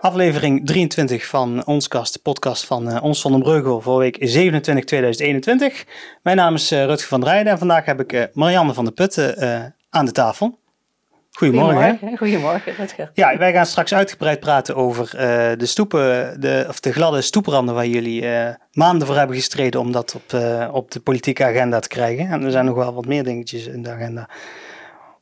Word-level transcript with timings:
Aflevering 0.00 0.66
23 0.66 1.26
van 1.26 1.66
Onskast, 1.66 2.12
de 2.12 2.18
podcast 2.18 2.66
van 2.66 2.88
uh, 2.88 3.02
Ons 3.02 3.20
van 3.20 3.32
den 3.32 3.42
Breugel 3.42 3.80
voor 3.80 3.98
week 3.98 4.16
27 4.20 4.84
2021. 4.84 5.84
Mijn 6.22 6.36
naam 6.36 6.54
is 6.54 6.72
uh, 6.72 6.84
Rutger 6.84 7.08
van 7.08 7.24
Rijden 7.24 7.52
en 7.52 7.58
vandaag 7.58 7.84
heb 7.84 8.00
ik 8.00 8.12
uh, 8.12 8.22
Marianne 8.32 8.74
van 8.74 8.84
der 8.84 8.92
Putten 8.92 9.74
aan 9.90 10.04
de 10.04 10.12
tafel. 10.12 10.58
Goedemorgen. 11.30 11.90
Goedemorgen, 11.90 12.18
Goedemorgen 12.18 12.74
Rutger. 12.74 13.10
Ja, 13.14 13.36
wij 13.36 13.52
gaan 13.52 13.66
straks 13.66 13.94
uitgebreid 13.94 14.40
praten 14.40 14.76
over 14.76 15.10
de 15.58 15.66
stoepen, 15.66 16.40
de, 16.40 16.64
of 16.68 16.80
de 16.80 16.92
gladde 16.92 17.20
stoepranden 17.20 17.74
waar 17.74 17.86
jullie 17.86 18.24
maanden 18.72 19.06
voor 19.06 19.16
hebben 19.16 19.36
gestreden 19.36 19.80
om 19.80 19.92
dat 19.92 20.14
op, 20.14 20.40
op 20.72 20.90
de 20.90 21.00
politieke 21.00 21.44
agenda 21.44 21.78
te 21.78 21.88
krijgen. 21.88 22.28
En 22.28 22.44
er 22.44 22.50
zijn 22.50 22.64
nog 22.64 22.74
wel 22.74 22.94
wat 22.94 23.06
meer 23.06 23.24
dingetjes 23.24 23.66
in 23.66 23.82
de 23.82 23.90
agenda 23.90 24.28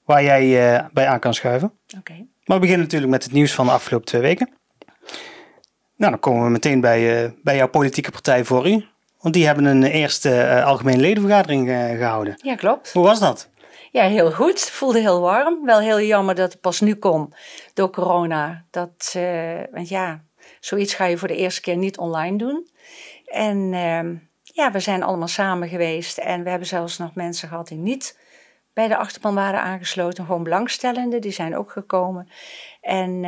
waar 0.04 0.22
jij 0.22 0.88
bij 0.92 1.06
aan 1.06 1.20
kan 1.20 1.34
schuiven. 1.34 1.72
Oké. 1.98 2.26
Maar 2.44 2.56
we 2.56 2.62
beginnen 2.62 2.84
natuurlijk 2.84 3.12
met 3.12 3.24
het 3.24 3.32
nieuws 3.32 3.54
van 3.54 3.66
de 3.66 3.72
afgelopen 3.72 4.06
twee 4.06 4.20
weken. 4.20 4.57
Nou, 5.98 6.10
dan 6.10 6.20
komen 6.20 6.44
we 6.44 6.50
meteen 6.50 6.80
bij, 6.80 7.24
uh, 7.24 7.30
bij 7.42 7.56
jouw 7.56 7.68
politieke 7.68 8.10
partij 8.10 8.44
voor 8.44 8.68
u. 8.68 8.84
Want 9.20 9.34
die 9.34 9.46
hebben 9.46 9.64
een 9.64 9.84
eerste 9.84 10.30
uh, 10.30 10.66
algemene 10.66 11.00
ledenvergadering 11.00 11.68
uh, 11.68 11.88
gehouden. 11.90 12.34
Ja, 12.42 12.54
klopt. 12.54 12.92
Hoe 12.92 13.04
was 13.04 13.20
dat? 13.20 13.50
Ja, 13.90 14.04
heel 14.04 14.32
goed. 14.32 14.60
Voelde 14.60 15.00
heel 15.00 15.20
warm. 15.20 15.64
Wel 15.64 15.80
heel 15.80 16.00
jammer 16.00 16.34
dat 16.34 16.52
het 16.52 16.60
pas 16.60 16.80
nu 16.80 16.94
kon 16.94 17.34
door 17.74 17.90
corona. 17.90 18.64
Dat, 18.70 19.16
want 19.72 19.88
ja, 19.88 20.24
zoiets 20.60 20.94
ga 20.94 21.04
je 21.04 21.18
voor 21.18 21.28
de 21.28 21.36
eerste 21.36 21.60
keer 21.60 21.76
niet 21.76 21.98
online 21.98 22.38
doen. 22.38 22.68
En 23.24 23.70
ehm, 23.72 24.14
ja, 24.42 24.70
we 24.70 24.80
zijn 24.80 25.02
allemaal 25.02 25.28
samen 25.28 25.68
geweest. 25.68 26.18
En 26.18 26.42
we 26.42 26.50
hebben 26.50 26.68
zelfs 26.68 26.98
nog 26.98 27.14
mensen 27.14 27.48
gehad 27.48 27.68
die 27.68 27.78
niet 27.78 28.18
bij 28.72 28.88
de 28.88 28.96
achterban 28.96 29.34
waren 29.34 29.60
aangesloten. 29.60 30.24
Gewoon 30.24 30.42
belangstellenden, 30.42 31.20
die 31.20 31.32
zijn 31.32 31.56
ook 31.56 31.70
gekomen. 31.70 32.28
En 32.80 33.24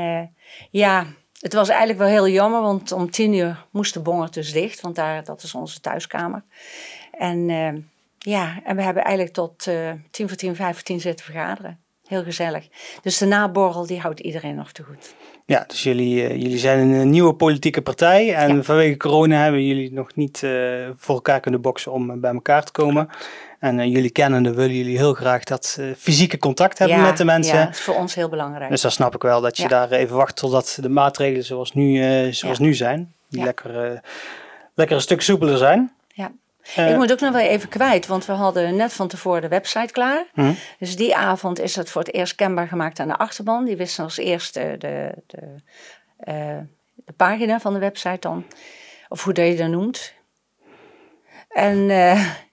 ja, 0.70 1.06
het 1.40 1.52
was 1.52 1.68
eigenlijk 1.68 1.98
wel 1.98 2.08
heel 2.08 2.28
jammer, 2.28 2.60
want 2.60 2.92
om 2.92 3.10
tien 3.10 3.32
uur 3.32 3.66
moest 3.70 3.94
de 3.94 4.00
bonger 4.00 4.30
dus 4.30 4.52
dicht, 4.52 4.80
want 4.80 4.96
daar, 4.96 5.24
dat 5.24 5.42
is 5.42 5.54
onze 5.54 5.80
thuiskamer. 5.80 6.42
En 7.18 7.48
uh, 7.48 7.72
ja, 8.18 8.60
en 8.64 8.76
we 8.76 8.82
hebben 8.82 9.02
eigenlijk 9.02 9.34
tot 9.34 9.66
uh, 9.66 9.92
tien 10.10 10.28
voor 10.28 10.36
tien, 10.36 10.56
vijf 10.56 10.74
voor 10.74 10.84
tien 10.84 11.00
zitten 11.00 11.24
vergaderen. 11.24 11.78
Heel 12.10 12.22
gezellig. 12.22 12.68
Dus 13.02 13.18
de 13.18 13.26
naborrel, 13.26 13.86
die 13.86 14.00
houdt 14.00 14.20
iedereen 14.20 14.54
nog 14.54 14.72
te 14.72 14.82
goed. 14.82 15.14
Ja, 15.46 15.64
dus 15.66 15.82
jullie, 15.82 16.22
uh, 16.22 16.42
jullie 16.42 16.58
zijn 16.58 16.78
een 16.78 17.10
nieuwe 17.10 17.34
politieke 17.34 17.82
partij. 17.82 18.34
En 18.34 18.56
ja. 18.56 18.62
vanwege 18.62 18.96
corona 18.96 19.42
hebben 19.42 19.66
jullie 19.66 19.92
nog 19.92 20.14
niet 20.14 20.38
voor 20.96 21.14
elkaar 21.14 21.40
kunnen 21.40 21.60
boksen 21.60 21.92
om 21.92 22.20
bij 22.20 22.32
elkaar 22.32 22.64
te 22.64 22.72
komen. 22.72 23.08
En 23.60 23.78
uh, 23.78 23.84
jullie 23.84 24.10
kennende 24.10 24.54
willen 24.54 24.76
jullie 24.76 24.96
heel 24.96 25.14
graag 25.14 25.44
dat 25.44 25.76
uh, 25.80 25.94
fysieke 25.98 26.38
contact 26.38 26.78
hebben 26.78 26.96
ja, 26.96 27.02
met 27.02 27.16
de 27.16 27.24
mensen. 27.24 27.58
Ja, 27.58 27.64
dat 27.64 27.74
is 27.74 27.80
voor 27.80 27.94
ons 27.94 28.14
heel 28.14 28.28
belangrijk. 28.28 28.70
Dus 28.70 28.80
dan 28.80 28.90
snap 28.90 29.14
ik 29.14 29.22
wel 29.22 29.40
dat 29.40 29.56
je 29.56 29.62
ja. 29.62 29.68
daar 29.68 29.90
even 29.90 30.16
wacht 30.16 30.36
totdat 30.36 30.78
de 30.80 30.88
maatregelen 30.88 31.44
zoals 31.44 31.72
nu, 31.72 32.24
uh, 32.26 32.32
zoals 32.32 32.58
nu 32.58 32.74
zijn, 32.74 33.12
die 33.28 33.44
lekker, 33.44 34.00
lekker 34.74 34.96
een 34.96 35.02
stuk 35.02 35.20
soepeler 35.20 35.58
zijn. 35.58 35.92
Ja. 36.08 36.32
Ik 36.76 36.96
moet 36.96 37.12
ook 37.12 37.20
nog 37.20 37.32
wel 37.32 37.40
even 37.40 37.68
kwijt, 37.68 38.06
want 38.06 38.26
we 38.26 38.32
hadden 38.32 38.76
net 38.76 38.92
van 38.92 39.08
tevoren 39.08 39.40
de 39.40 39.48
website 39.48 39.92
klaar. 39.92 40.24
Hm. 40.34 40.52
Dus 40.78 40.96
die 40.96 41.16
avond 41.16 41.60
is 41.60 41.74
dat 41.74 41.90
voor 41.90 42.02
het 42.02 42.14
eerst 42.14 42.34
kenbaar 42.34 42.68
gemaakt 42.68 43.00
aan 43.00 43.08
de 43.08 43.16
achterban. 43.16 43.64
Die 43.64 43.76
wisten 43.76 44.04
als 44.04 44.16
eerste 44.16 44.74
de, 44.78 45.12
de, 45.26 45.54
de 46.16 47.12
pagina 47.16 47.60
van 47.60 47.72
de 47.72 47.78
website 47.78 48.20
dan. 48.20 48.44
Of 49.08 49.24
hoe 49.24 49.32
dat 49.32 49.46
je 49.46 49.56
dat 49.56 49.68
noemt. 49.68 50.14
En 51.48 51.78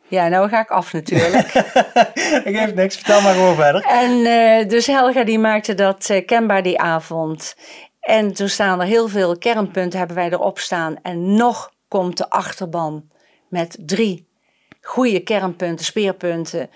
ja, 0.07 0.27
nou 0.27 0.49
ga 0.49 0.59
ik 0.59 0.69
af 0.69 0.93
natuurlijk. 0.93 1.53
ik 2.49 2.57
geef 2.57 2.73
niks, 2.73 2.95
vertel 2.95 3.21
maar 3.21 3.33
gewoon 3.33 3.55
verder. 3.55 3.81
En 3.81 4.23
dus 4.67 4.87
Helga 4.87 5.23
die 5.23 5.39
maakte 5.39 5.73
dat 5.73 6.21
kenbaar 6.25 6.63
die 6.63 6.79
avond. 6.79 7.55
En 8.07 8.33
toen 8.33 8.49
staan 8.49 8.81
er 8.81 8.87
heel 8.87 9.07
veel 9.07 9.37
kernpunten 9.37 9.99
hebben 9.99 10.17
wij 10.17 10.29
erop 10.29 10.59
staan. 10.59 10.95
En 11.01 11.35
nog 11.35 11.71
komt 11.87 12.17
de 12.17 12.29
achterban 12.29 13.09
met 13.49 13.77
drie 13.79 14.27
goede 14.81 15.19
kernpunten, 15.19 15.85
speerpunten. 15.85 16.69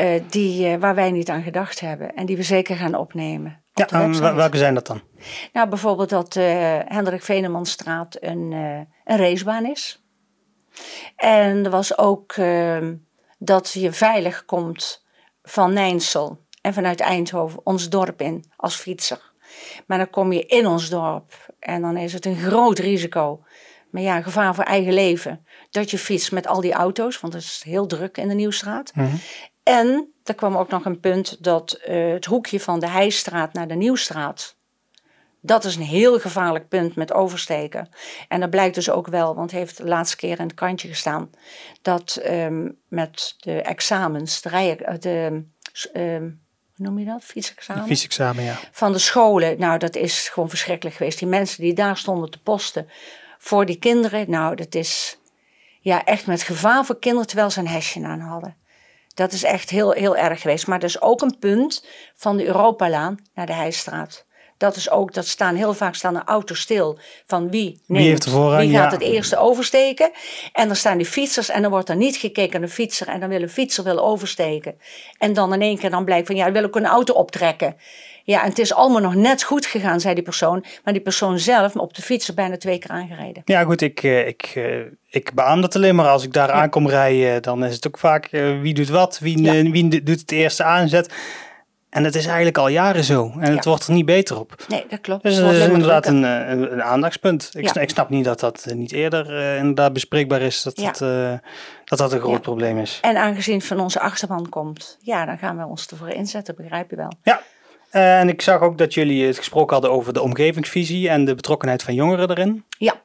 Uh, 0.00 0.22
die, 0.30 0.78
waar 0.78 0.94
wij 0.94 1.10
niet 1.10 1.28
aan 1.28 1.42
gedacht 1.42 1.80
hebben. 1.80 2.14
En 2.14 2.26
die 2.26 2.36
we 2.36 2.42
zeker 2.42 2.76
gaan 2.76 2.94
opnemen. 2.94 3.62
Ja, 3.74 4.34
welke 4.34 4.56
zijn 4.56 4.74
dat 4.74 4.86
dan? 4.86 5.00
Nou, 5.52 5.68
bijvoorbeeld 5.68 6.08
dat 6.08 6.34
Hendrik 6.88 7.22
Venemanstraat 7.22 8.16
een, 8.20 8.52
een 9.04 9.16
racebaan 9.16 9.66
is. 9.66 10.00
En 11.16 11.64
er 11.64 11.70
was 11.70 11.98
ook 11.98 12.36
uh, 12.36 12.88
dat 13.38 13.72
je 13.72 13.92
veilig 13.92 14.44
komt 14.44 15.04
van 15.42 15.72
Nijnsel 15.72 16.44
en 16.60 16.74
vanuit 16.74 17.00
Eindhoven 17.00 17.60
ons 17.64 17.88
dorp 17.88 18.20
in 18.20 18.44
als 18.56 18.76
fietser. 18.76 19.32
Maar 19.86 19.98
dan 19.98 20.10
kom 20.10 20.32
je 20.32 20.46
in 20.46 20.66
ons 20.66 20.88
dorp 20.88 21.54
en 21.58 21.82
dan 21.82 21.96
is 21.96 22.12
het 22.12 22.24
een 22.24 22.36
groot 22.36 22.78
risico. 22.78 23.44
Maar 23.96 24.04
ja, 24.04 24.22
gevaar 24.22 24.54
voor 24.54 24.64
eigen 24.64 24.92
leven. 24.92 25.46
Dat 25.70 25.90
je 25.90 25.98
fietst 25.98 26.32
met 26.32 26.46
al 26.46 26.60
die 26.60 26.72
auto's, 26.72 27.20
want 27.20 27.32
het 27.32 27.42
is 27.42 27.62
heel 27.64 27.86
druk 27.86 28.16
in 28.16 28.28
de 28.28 28.34
Nieuwstraat. 28.34 28.92
Mm 28.94 29.04
-hmm. 29.04 29.20
En 29.62 30.12
er 30.24 30.34
kwam 30.34 30.56
ook 30.56 30.70
nog 30.70 30.84
een 30.84 31.00
punt 31.00 31.44
dat 31.44 31.80
uh, 31.88 32.12
het 32.12 32.24
hoekje 32.24 32.60
van 32.60 32.80
de 32.80 32.88
Heijstraat 32.88 33.52
naar 33.52 33.68
de 33.68 33.74
Nieuwstraat 33.74 34.56
dat 35.40 35.64
is 35.64 35.76
een 35.76 35.82
heel 35.82 36.20
gevaarlijk 36.20 36.68
punt 36.68 36.96
met 36.96 37.12
oversteken. 37.12 37.88
En 38.28 38.40
dat 38.40 38.50
blijkt 38.50 38.74
dus 38.74 38.90
ook 38.90 39.06
wel, 39.06 39.34
want 39.34 39.50
heeft 39.50 39.76
de 39.76 39.84
laatste 39.84 40.16
keer 40.16 40.38
in 40.38 40.46
het 40.46 40.54
kantje 40.54 40.88
gestaan, 40.88 41.30
dat 41.82 42.20
um, 42.26 42.78
met 42.88 43.34
de 43.38 43.62
examens, 43.62 44.42
de, 44.42 44.48
rij, 44.48 44.98
de 44.98 45.42
um, 45.94 46.40
hoe 46.76 46.86
noem 46.86 46.98
je 46.98 47.04
dat? 47.04 47.24
Fietsexamen? 47.24 47.86
Fietsexamen, 47.86 48.44
ja. 48.44 48.58
Van 48.72 48.92
de 48.92 48.98
scholen, 48.98 49.58
nou 49.58 49.78
dat 49.78 49.96
is 49.96 50.28
gewoon 50.28 50.48
verschrikkelijk 50.48 50.96
geweest. 50.96 51.18
Die 51.18 51.28
mensen 51.28 51.62
die 51.62 51.74
daar 51.74 51.96
stonden 51.96 52.30
te 52.30 52.42
posten 52.42 52.88
voor 53.38 53.66
die 53.66 53.78
kinderen, 53.78 54.30
nou 54.30 54.54
dat 54.54 54.74
is 54.74 55.18
ja, 55.80 56.04
echt 56.04 56.26
met 56.26 56.42
gevaar 56.42 56.84
voor 56.84 56.98
kinderen 56.98 57.26
terwijl 57.26 57.50
ze 57.50 57.60
een 57.60 57.68
hesje 57.68 58.04
aan 58.04 58.20
hadden. 58.20 58.56
Dat 59.14 59.32
is 59.32 59.42
echt 59.42 59.70
heel, 59.70 59.90
heel 59.90 60.16
erg 60.16 60.40
geweest. 60.40 60.66
Maar 60.66 60.78
dat 60.78 60.88
is 60.88 61.00
ook 61.00 61.20
een 61.20 61.38
punt 61.38 61.86
van 62.14 62.36
de 62.36 62.44
Europalaan 62.46 63.18
naar 63.34 63.46
de 63.46 63.52
Heijstraat. 63.52 64.24
Dat 64.56 64.76
is 64.76 64.90
ook, 64.90 65.14
dat 65.14 65.26
staan 65.26 65.54
heel 65.54 65.74
vaak 65.74 65.94
staan 65.94 66.14
de 66.14 66.24
auto's 66.24 66.60
stil 66.60 66.98
van 67.26 67.50
wie 67.50 67.80
neemt, 67.86 68.02
wie, 68.02 68.08
heeft 68.08 68.28
voorrang, 68.28 68.60
wie 68.60 68.78
gaat 68.78 68.90
ja. 68.90 68.98
het 68.98 69.06
eerste 69.06 69.36
oversteken. 69.36 70.10
En 70.52 70.66
dan 70.66 70.76
staan 70.76 70.96
die 70.96 71.06
fietsers 71.06 71.48
en 71.48 71.62
dan 71.62 71.70
wordt 71.70 71.88
er 71.88 71.96
niet 71.96 72.16
gekeken 72.16 72.60
naar 72.60 72.68
de 72.68 72.74
fietser 72.74 73.08
en 73.08 73.20
dan 73.20 73.28
wil 73.28 73.42
een 73.42 73.48
fietser 73.48 73.84
wil 73.84 73.98
oversteken. 73.98 74.78
En 75.18 75.32
dan 75.32 75.52
in 75.52 75.60
één 75.60 75.78
keer 75.78 75.90
dan 75.90 76.04
blijkt 76.04 76.26
van 76.26 76.36
ja, 76.36 76.52
wil 76.52 76.64
ik 76.64 76.74
een 76.74 76.86
auto 76.86 77.14
optrekken. 77.14 77.76
Ja, 78.26 78.42
en 78.42 78.48
het 78.48 78.58
is 78.58 78.74
allemaal 78.74 79.00
nog 79.00 79.14
net 79.14 79.42
goed 79.42 79.66
gegaan, 79.66 80.00
zei 80.00 80.14
die 80.14 80.22
persoon. 80.22 80.64
Maar 80.84 80.92
die 80.92 81.02
persoon 81.02 81.38
zelf 81.38 81.76
op 81.76 81.94
de 81.94 82.02
fiets 82.02 82.28
er 82.28 82.34
bijna 82.34 82.56
twee 82.56 82.78
keer 82.78 82.90
aangereden. 82.90 83.42
Ja, 83.44 83.62
goed, 83.64 83.80
ik, 83.80 84.02
ik, 84.02 84.54
ik 85.10 85.34
beaam 85.34 85.60
dat 85.60 85.76
alleen 85.76 85.94
maar. 85.94 86.08
Als 86.08 86.24
ik 86.24 86.32
daar 86.32 86.48
ja. 86.48 86.54
aankom 86.54 86.88
rijden, 86.88 87.42
dan 87.42 87.64
is 87.64 87.74
het 87.74 87.86
ook 87.86 87.98
vaak 87.98 88.28
wie 88.62 88.74
doet 88.74 88.88
wat, 88.88 89.18
wie, 89.18 89.42
ja. 89.42 89.70
wie 89.70 90.02
doet 90.02 90.20
het 90.20 90.32
eerste 90.32 90.64
aanzet. 90.64 91.14
En 91.90 92.04
het 92.04 92.14
is 92.14 92.26
eigenlijk 92.26 92.58
al 92.58 92.68
jaren 92.68 93.04
zo. 93.04 93.32
En 93.34 93.52
het 93.54 93.64
Ja. 93.64 93.70
wordt 93.70 93.86
er 93.86 93.92
niet 93.92 94.04
beter 94.06 94.38
op. 94.38 94.64
Nee, 94.68 94.84
dat 94.88 95.00
klopt. 95.00 95.22
Dus 95.22 95.36
dat 95.38 95.52
is 95.52 95.66
inderdaad 95.66 96.06
een, 96.06 96.24
eh, 96.24 96.48
een, 96.48 96.72
een 96.72 96.82
aandachtspunt. 96.82 97.50
Ik, 97.52 97.62
Ja. 97.64 97.68
sna- 97.70 97.80
ik 97.80 97.90
snap 97.90 98.08
niet 98.10 98.24
dat 98.24 98.40
dat 98.40 98.64
eh, 98.68 98.74
niet 98.74 98.92
eerder 98.92 99.38
eh, 99.38 99.56
inderdaad 99.58 99.92
bespreekbaar 99.92 100.40
is. 100.40 100.62
Dat 100.62 100.80
Ja. 100.80 100.86
dat, 100.86 101.00
eh, 101.00 101.32
dat, 101.84 101.98
dat 101.98 102.12
een 102.12 102.20
groot 102.20 102.42
probleem 102.42 102.78
is. 102.78 102.98
En 103.02 103.16
aangezien 103.16 103.56
het 103.56 103.66
van 103.66 103.80
onze 103.80 104.00
achterban 104.00 104.48
komt, 104.48 104.98
ja, 105.00 105.24
dan 105.26 105.38
gaan 105.38 105.56
we 105.58 105.66
ons 105.66 105.86
ervoor 105.86 106.08
inzetten, 106.08 106.54
begrijp 106.56 106.90
je 106.90 106.96
wel. 106.96 107.12
Ja. 107.22 107.40
Eh, 107.96 108.20
en 108.20 108.28
ik 108.28 108.42
zag 108.42 108.60
ook 108.60 108.78
dat 108.78 108.94
jullie 108.94 109.26
het 109.26 109.36
gesproken 109.36 109.72
hadden 109.72 109.90
over 109.90 110.12
de 110.12 110.22
omgevingsvisie 110.22 111.08
en 111.08 111.24
de 111.24 111.34
betrokkenheid 111.34 111.82
van 111.82 111.94
jongeren 111.94 112.30
erin. 112.30 112.64
Ja, 112.78 113.00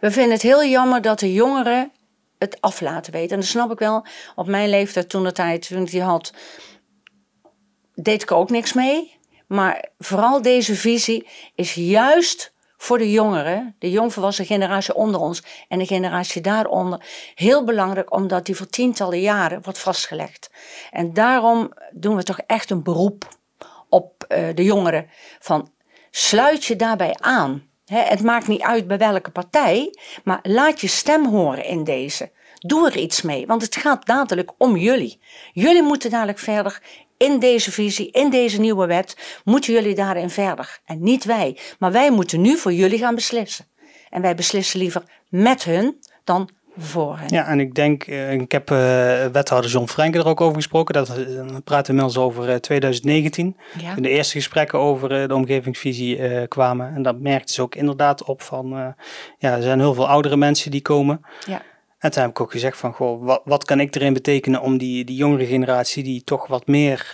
we 0.00 0.10
vinden 0.10 0.32
het 0.32 0.42
heel 0.42 0.64
jammer 0.64 1.02
dat 1.02 1.18
de 1.18 1.32
jongeren 1.32 1.92
het 2.38 2.60
af 2.60 2.80
laten 2.80 3.12
weten. 3.12 3.30
En 3.30 3.40
dat 3.40 3.48
snap 3.48 3.72
ik 3.72 3.78
wel. 3.78 4.06
Op 4.34 4.46
mijn 4.46 4.68
leeftijd 4.68 5.08
toen 5.08 5.24
de 5.24 5.32
tijd, 5.32 5.68
toen 5.68 5.82
ik 5.82 5.90
die 5.90 6.02
had, 6.02 6.32
deed 7.94 8.22
ik 8.22 8.32
ook 8.32 8.50
niks 8.50 8.72
mee. 8.72 9.16
Maar 9.46 9.88
vooral 9.98 10.42
deze 10.42 10.74
visie 10.74 11.28
is 11.54 11.74
juist 11.74 12.52
voor 12.76 12.98
de 12.98 13.10
jongeren, 13.10 13.76
de 13.78 13.90
jongvolwassen 13.90 14.46
generatie 14.46 14.94
onder 14.94 15.20
ons 15.20 15.42
en 15.68 15.78
de 15.78 15.86
generatie 15.86 16.42
daaronder, 16.42 17.06
heel 17.34 17.64
belangrijk 17.64 18.12
omdat 18.12 18.46
die 18.46 18.56
voor 18.56 18.68
tientallen 18.68 19.20
jaren 19.20 19.62
wordt 19.62 19.78
vastgelegd. 19.78 20.50
En 20.90 21.12
daarom 21.12 21.72
doen 21.92 22.16
we 22.16 22.22
toch 22.22 22.38
echt 22.38 22.70
een 22.70 22.82
beroep 22.82 23.42
de 24.54 24.64
jongeren 24.64 25.06
van 25.38 25.72
sluit 26.10 26.64
je 26.64 26.76
daarbij 26.76 27.16
aan. 27.20 27.68
Het 27.84 28.22
maakt 28.22 28.46
niet 28.46 28.62
uit 28.62 28.86
bij 28.86 28.98
welke 28.98 29.30
partij, 29.30 29.94
maar 30.24 30.38
laat 30.42 30.80
je 30.80 30.86
stem 30.86 31.26
horen 31.26 31.64
in 31.64 31.84
deze. 31.84 32.30
Doe 32.58 32.90
er 32.90 32.96
iets 32.96 33.22
mee, 33.22 33.46
want 33.46 33.62
het 33.62 33.76
gaat 33.76 34.06
dadelijk 34.06 34.52
om 34.58 34.76
jullie. 34.76 35.20
Jullie 35.52 35.82
moeten 35.82 36.10
dadelijk 36.10 36.38
verder 36.38 36.82
in 37.16 37.38
deze 37.38 37.72
visie, 37.72 38.10
in 38.10 38.30
deze 38.30 38.60
nieuwe 38.60 38.86
wet, 38.86 39.40
moeten 39.44 39.72
jullie 39.72 39.94
daarin 39.94 40.30
verder. 40.30 40.78
En 40.84 41.02
niet 41.02 41.24
wij. 41.24 41.58
Maar 41.78 41.92
wij 41.92 42.10
moeten 42.10 42.40
nu 42.40 42.56
voor 42.56 42.72
jullie 42.72 42.98
gaan 42.98 43.14
beslissen. 43.14 43.66
En 44.10 44.22
wij 44.22 44.34
beslissen 44.34 44.78
liever 44.78 45.02
met 45.28 45.64
hun 45.64 45.98
dan 46.24 46.48
voor 46.78 47.18
hen. 47.18 47.28
Ja, 47.28 47.46
en 47.46 47.60
ik 47.60 47.74
denk, 47.74 48.06
uh, 48.06 48.32
ik 48.32 48.52
heb 48.52 48.70
uh, 48.70 48.76
wethouder 49.32 49.70
John 49.70 49.86
Franken 49.86 50.20
er 50.20 50.26
ook 50.26 50.40
over 50.40 50.56
gesproken. 50.56 50.94
Dat, 50.94 51.06
praten 51.64 51.94
we 51.94 52.00
inmiddels 52.00 52.16
over 52.18 52.48
uh, 52.48 52.54
2019. 52.54 53.56
Ja. 53.80 53.94
Toen 53.94 54.02
de 54.02 54.08
eerste 54.08 54.32
gesprekken 54.36 54.78
over 54.78 55.28
de 55.28 55.34
omgevingsvisie 55.34 56.46
kwamen. 56.48 56.94
En 56.94 57.02
dat 57.02 57.18
merkte 57.20 57.52
ze 57.52 57.62
ook 57.62 57.74
inderdaad 57.74 58.24
op 58.24 58.42
van, 58.42 58.94
ja, 59.38 59.56
er 59.56 59.62
zijn 59.62 59.78
heel 59.80 59.94
veel 59.94 60.08
oudere 60.08 60.36
mensen 60.36 60.70
die 60.70 60.82
komen. 60.82 61.20
Ja. 61.46 61.62
En 61.98 62.10
toen 62.10 62.22
heb 62.22 62.30
ik 62.30 62.40
ook 62.40 62.50
gezegd 62.52 62.78
van, 62.78 62.92
goh, 62.92 63.24
wat, 63.24 63.40
wat 63.44 63.64
kan 63.64 63.80
ik 63.80 63.94
erin 63.94 64.12
betekenen 64.12 64.60
om 64.60 64.78
die, 64.78 65.04
die 65.04 65.16
jongere 65.16 65.46
generatie 65.46 66.02
die 66.02 66.22
toch 66.24 66.46
wat 66.46 66.66
meer 66.66 67.10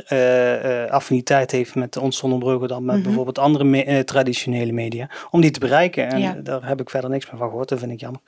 affiniteit 0.91 1.51
heeft 1.51 1.75
met 1.75 1.97
ons 1.97 2.17
Zonnebrugge 2.19 2.67
dan 2.67 2.85
met 2.85 2.95
Mhm. 2.95 3.05
bijvoorbeeld 3.05 3.39
andere 3.39 3.65
me- 3.65 4.05
traditionele 4.05 4.73
media, 4.73 5.11
om 5.31 5.41
die 5.41 5.51
te 5.51 5.61
bereiken. 5.61 6.09
En 6.11 6.21
Ja. 6.21 6.33
daar 6.43 6.67
heb 6.67 6.81
ik 6.81 6.91
verder 6.91 7.11
niks 7.11 7.31
meer 7.31 7.39
van 7.41 7.49
gehoord, 7.49 7.69
dat 7.69 7.79
vind 7.79 7.93
ik 7.93 8.01
jammer. 8.01 8.21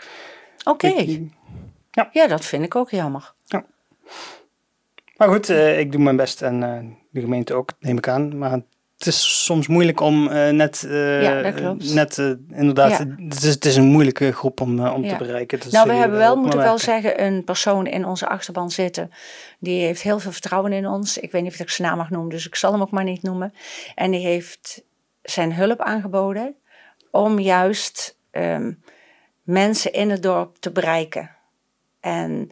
Oké. 0.64 0.87
Ik- 0.87 1.31
Ja. 2.12 2.26
dat 2.26 2.44
vind 2.44 2.64
ik 2.64 2.75
ook 2.76 2.91
jammer. 2.91 3.32
Maar 5.17 5.29
goed, 5.29 5.49
eh, 5.49 5.79
ik 5.79 5.93
doe 5.93 6.00
mijn 6.00 6.17
best 6.17 6.43
en 6.43 6.62
eh, 6.62 6.79
de 7.11 7.20
gemeente 7.20 7.55
ook, 7.55 7.70
neem 7.81 7.97
ik 7.97 8.09
aan. 8.09 8.38
Maar 8.38 8.50
het 8.50 9.06
is 9.06 9.44
soms 9.44 9.67
moeilijk 9.67 10.00
om 10.00 10.29
eh, 10.29 10.49
net, 10.50 10.87
Ja, 10.88 11.43
dat 11.43 11.55
klopt. 11.55 11.94
net 11.94 12.17
inderdaad, 12.50 12.91
Ja. 12.91 13.06
het, 13.25 13.43
is, 13.43 13.55
het 13.55 13.64
is 13.64 13.76
een 13.76 13.85
moeilijke 13.85 14.32
groep 14.32 14.61
om, 14.61 14.87
om 14.87 15.05
Ja. 15.05 15.17
te 15.17 15.25
bereiken. 15.25 15.59
Dat 15.61 15.73
nou, 15.73 15.88
we 15.88 15.94
hebben 15.94 16.19
wel, 16.19 16.37
moeten 16.37 16.59
maar 16.59 16.67
wel 16.69 16.79
zeggen, 16.79 17.25
een 17.25 17.44
persoon 17.44 17.87
in 17.87 18.05
onze 18.06 18.29
achterban 18.29 18.70
zitten. 18.70 19.11
Die 19.58 19.85
heeft 19.85 20.03
heel 20.03 20.19
veel 20.19 20.32
vertrouwen 20.32 20.73
in 20.73 20.87
ons. 20.87 21.19
Ik 21.19 21.32
weet 21.32 21.43
niet 21.43 21.53
of 21.53 21.58
ik 21.61 21.70
zijn 21.70 21.88
naam 21.88 21.97
mag 21.97 22.11
noemen, 22.11 22.31
dus 22.31 22.47
ik 22.47 22.55
zal 22.55 22.73
hem 22.73 22.81
ook 22.82 22.91
maar 22.91 23.05
niet 23.05 23.23
noemen. 23.23 23.55
En 23.94 24.11
die 24.11 24.20
heeft 24.26 24.82
zijn 25.23 25.55
hulp 25.55 25.81
aangeboden 25.81 26.55
om 27.11 27.38
juist 27.38 28.17
ehm, 28.31 28.73
mensen 29.43 29.93
in 29.93 30.11
het 30.11 30.23
dorp 30.23 30.56
te 30.56 30.71
bereiken. 30.71 31.31
En 32.00 32.50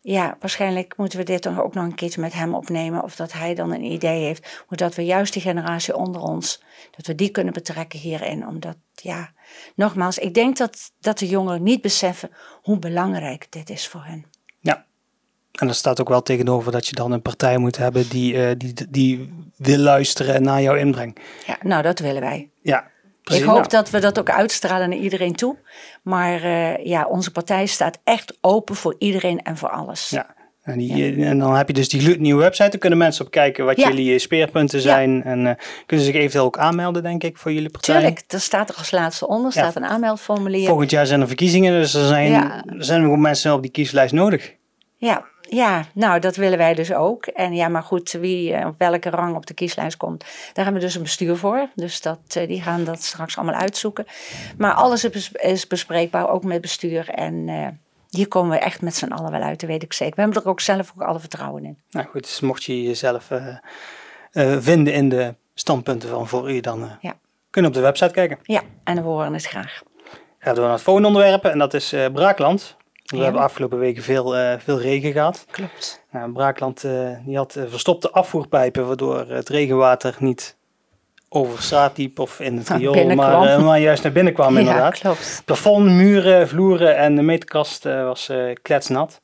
ja, 0.00 0.36
waarschijnlijk 0.40 0.96
moeten 0.96 1.18
we 1.18 1.24
dit 1.24 1.42
dan 1.42 1.60
ook 1.60 1.74
nog 1.74 1.84
een 1.84 1.94
keertje 1.94 2.20
met 2.20 2.32
hem 2.32 2.54
opnemen. 2.54 3.02
Of 3.02 3.16
dat 3.16 3.32
hij 3.32 3.54
dan 3.54 3.72
een 3.72 3.84
idee 3.84 4.24
heeft. 4.24 4.62
Hoe 4.66 4.76
dat 4.76 4.94
we 4.94 5.04
juist 5.04 5.32
die 5.32 5.42
generatie 5.42 5.96
onder 5.96 6.20
ons, 6.20 6.62
dat 6.96 7.06
we 7.06 7.14
die 7.14 7.30
kunnen 7.30 7.52
betrekken 7.52 7.98
hierin. 7.98 8.46
Omdat, 8.46 8.76
ja, 8.94 9.32
nogmaals, 9.74 10.18
ik 10.18 10.34
denk 10.34 10.56
dat, 10.56 10.92
dat 11.00 11.18
de 11.18 11.28
jongeren 11.28 11.62
niet 11.62 11.82
beseffen 11.82 12.30
hoe 12.62 12.78
belangrijk 12.78 13.46
dit 13.50 13.70
is 13.70 13.88
voor 13.88 14.04
hen. 14.04 14.24
Ja, 14.60 14.86
en 15.52 15.68
er 15.68 15.74
staat 15.74 16.00
ook 16.00 16.08
wel 16.08 16.22
tegenover 16.22 16.72
dat 16.72 16.86
je 16.86 16.94
dan 16.94 17.12
een 17.12 17.22
partij 17.22 17.58
moet 17.58 17.76
hebben 17.76 18.08
die, 18.08 18.46
eh, 18.46 18.54
die, 18.56 18.74
die 18.90 19.32
wil 19.56 19.78
luisteren 19.78 20.42
naar 20.42 20.62
jouw 20.62 20.74
inbreng. 20.74 21.16
Ja, 21.46 21.58
nou, 21.62 21.82
dat 21.82 21.98
willen 21.98 22.20
wij. 22.20 22.50
Ja, 22.62 22.90
precies. 23.28 23.44
ik 23.44 23.48
hoop 23.48 23.58
Nou, 23.58 23.68
dat 23.68 23.90
we 23.90 24.00
dat 24.00 24.18
ook 24.18 24.30
uitstralen 24.30 24.88
naar 24.88 24.98
iedereen 24.98 25.34
toe. 25.34 25.56
Maar 26.02 26.42
eh, 26.42 26.84
ja, 26.86 27.06
onze 27.06 27.30
partij 27.30 27.66
staat 27.66 27.98
echt 28.04 28.38
open 28.40 28.74
voor 28.74 28.94
iedereen 28.98 29.42
en 29.42 29.56
voor 29.56 29.70
alles. 29.70 30.08
Ja. 30.10 30.36
En, 30.62 30.78
die, 30.78 31.24
en 31.24 31.38
dan 31.38 31.54
heb 31.54 31.68
je 31.68 31.74
dus 31.74 31.88
die 31.88 32.00
gloednieuwe 32.00 32.42
website. 32.42 32.68
Daar 32.70 32.78
kunnen 32.78 32.98
mensen 32.98 33.24
op 33.24 33.30
kijken 33.30 33.64
wat 33.64 33.76
Ja. 33.76 33.88
jullie 33.88 34.12
eh, 34.12 34.18
speerpunten 34.18 34.80
zijn. 34.80 35.22
En 35.24 35.46
eh, 35.46 35.54
kunnen 35.86 36.06
ze 36.06 36.12
zich 36.12 36.20
eventueel 36.20 36.44
ook 36.44 36.58
aanmelden, 36.58 37.02
denk 37.02 37.24
ik, 37.24 37.36
voor 37.36 37.52
jullie 37.52 37.70
partij. 37.70 37.94
Tuurlijk, 37.94 38.22
er 38.28 38.40
staat 38.40 38.68
er 38.68 38.74
als 38.76 38.90
laatste 38.90 39.28
onder 39.28 39.52
staat 39.52 39.76
een 39.76 39.84
aanmeldformulier. 39.84 40.66
Volgend 40.66 40.90
jaar 40.90 41.06
zijn 41.06 41.20
er 41.20 41.26
verkiezingen, 41.26 41.72
dus 41.72 41.94
er 41.94 42.06
zijn, 42.06 42.32
er 42.66 42.84
zijn 42.84 43.02
nog 43.02 43.16
mensen 43.16 43.52
op 43.52 43.62
die 43.62 43.70
kieslijst 43.70 44.12
nodig. 44.12 44.54
Ja, 44.96 45.24
ja, 45.50 45.84
nou 45.92 46.20
dat 46.20 46.36
willen 46.36 46.58
wij 46.58 46.74
dus 46.74 46.92
ook. 46.92 47.26
En 47.26 47.54
ja, 47.54 47.68
maar 47.68 47.82
goed, 47.82 48.12
wie 48.12 48.52
eh, 48.54 48.66
op 48.66 48.74
welke 48.78 49.10
rang 49.10 49.36
op 49.36 49.46
de 49.46 49.54
kieslijst 49.54 49.96
komt, 49.96 50.20
daar 50.52 50.64
hebben 50.64 50.74
we 50.74 50.80
dus 50.80 50.94
een 50.94 51.02
bestuur 51.02 51.36
voor. 51.36 51.68
Dus 51.74 52.00
dat, 52.00 52.18
eh, 52.32 52.48
die 52.48 52.62
gaan 52.62 52.84
dat 52.84 53.02
straks 53.02 53.36
allemaal 53.36 53.60
uitzoeken. 53.60 54.06
Maar 54.58 54.72
alles 54.72 55.04
is, 55.04 55.10
bes- 55.10 55.32
is 55.32 55.66
bespreekbaar, 55.66 56.28
ook 56.30 56.44
met 56.44 56.60
bestuur. 56.60 57.08
En 57.08 57.48
eh, 57.48 57.66
hier 58.10 58.28
komen 58.28 58.50
we 58.50 58.58
echt 58.58 58.82
met 58.82 58.94
z'n 58.96 59.12
allen 59.12 59.30
wel 59.30 59.40
uit, 59.42 59.60
dat 59.60 59.68
weet 59.68 59.82
ik 59.82 59.92
zeker. 59.92 60.14
We 60.14 60.20
hebben 60.22 60.42
er 60.42 60.48
ook 60.48 60.60
zelf 60.60 60.92
ook 60.96 61.02
alle 61.08 61.20
vertrouwen 61.20 61.64
in. 61.64 61.78
Nou 61.90 62.06
goed, 62.06 62.22
dus 62.22 62.40
mocht 62.40 62.64
je 62.64 62.82
jezelf 62.82 63.28
vinden 64.58 64.92
in 64.92 65.08
de 65.08 65.34
standpunten 65.54 66.08
van 66.08 66.28
voor 66.28 66.52
u, 66.52 66.60
dan 66.60 66.90
Ja. 67.00 67.14
kun 67.50 67.62
je 67.62 67.68
op 67.68 67.74
de 67.74 67.80
website 67.80 68.10
kijken. 68.12 68.38
Ja, 68.42 68.62
en 68.84 68.94
we 68.94 69.00
horen 69.02 69.32
het 69.32 69.44
graag. 69.46 69.82
Gaan 70.38 70.54
we 70.54 70.60
naar 70.60 70.70
het 70.72 70.82
volgende 70.82 71.08
onderwerp 71.08 71.44
en 71.44 71.58
dat 71.58 71.74
is 71.74 71.94
Braakland. 72.12 72.76
We 73.08 73.16
Ja. 73.16 73.22
hebben 73.22 73.42
afgelopen 73.42 73.78
weken 73.78 74.02
veel, 74.02 74.36
eh, 74.36 74.54
veel 74.58 74.80
regen 74.80 75.12
gehad. 75.12 75.46
Klopt. 75.50 76.02
Nou, 76.10 76.32
Braakland 76.32 76.84
eh, 76.84 76.92
die 77.24 77.36
had 77.36 77.54
eh, 77.56 77.62
verstopte 77.68 78.10
afvoerpijpen, 78.10 78.86
waardoor 78.86 79.26
het 79.28 79.48
regenwater 79.48 80.16
niet 80.18 80.56
over 81.28 81.62
straat 81.62 81.96
liep 81.98 82.18
of 82.18 82.40
in 82.40 82.56
het 82.56 82.68
riool, 82.68 83.14
maar, 83.14 83.60
maar 83.60 83.80
juist 83.80 84.02
naar 84.02 84.12
binnen 84.12 84.32
kwam 84.32 84.52
Ja, 84.54 84.58
inderdaad. 84.60 84.98
klopt. 84.98 85.42
Plafond, 85.44 85.86
muren, 85.90 86.48
vloeren 86.48 86.96
en 86.96 87.14
de 87.16 87.22
meterkast 87.22 87.84
was 87.84 88.30
kletsnat. 88.62 89.20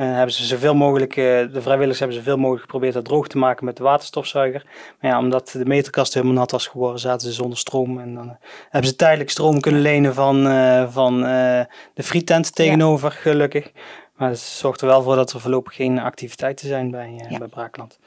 En 0.00 0.14
hebben 0.14 0.34
ze 0.34 0.44
zoveel 0.44 0.74
mogelijk, 0.74 1.16
eh, 1.16 1.24
de 1.24 1.62
vrijwilligers 1.62 1.98
hebben 1.98 2.16
zoveel 2.16 2.36
mogelijk 2.36 2.62
geprobeerd 2.62 2.94
dat 2.94 3.04
droog 3.04 3.26
te 3.28 3.38
maken 3.38 3.64
met 3.64 3.76
de 3.76 3.82
waterstofzuiger. 3.82 4.66
Maar 5.00 5.10
ja, 5.10 5.18
omdat 5.18 5.48
de 5.50 5.64
meterkast 5.64 6.14
helemaal 6.14 6.34
nat 6.34 6.50
was 6.50 6.66
geworden, 6.66 7.00
zaten 7.00 7.26
ze 7.28 7.32
zonder 7.34 7.58
stroom. 7.58 8.00
En 8.00 8.14
dan 8.14 8.28
eh, 8.28 8.34
hebben 8.70 8.90
ze 8.90 8.96
tijdelijk 8.96 9.30
stroom 9.30 9.60
kunnen 9.60 9.80
lenen 9.80 10.14
van, 10.14 10.46
eh, 10.48 10.90
van 10.90 11.14
eh, 11.24 11.60
de 11.94 12.02
frietent 12.02 12.54
tegenover, 12.54 13.10
gelukkig. 13.10 13.72
Maar 14.16 14.28
het 14.28 14.38
zorgt 14.38 14.80
er 14.80 14.86
wel 14.86 15.02
voor 15.02 15.16
dat 15.16 15.32
er 15.32 15.40
voorlopig 15.40 15.74
geen 15.74 15.98
activiteiten 15.98 16.68
zijn 16.68 16.90
bij, 16.90 17.14
eh, 17.18 17.30
Ja. 17.30 17.38
bij 17.38 17.48
Braakland. 17.48 17.98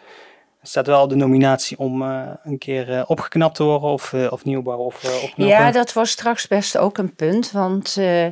Er 0.61 0.67
staat 0.69 0.87
wel 0.87 1.07
de 1.07 1.15
nominatie 1.15 1.77
om 1.79 2.01
eh, 2.01 2.21
een 2.43 2.57
keer 2.57 2.91
eh, 2.93 3.03
opgeknapt 3.07 3.55
te 3.55 3.63
worden 3.63 3.89
of, 3.89 4.13
eh, 4.13 4.31
of 4.31 4.45
nieuwbouw 4.45 4.77
of 4.77 5.03
eh, 5.03 5.13
opknappen. 5.15 5.47
Ja, 5.47 5.71
dat 5.71 5.93
was 5.93 6.09
straks 6.09 6.47
best 6.47 6.77
ook 6.77 6.97
een 6.97 7.15
punt. 7.15 7.51
Want 7.51 7.95
eh, 7.97 8.27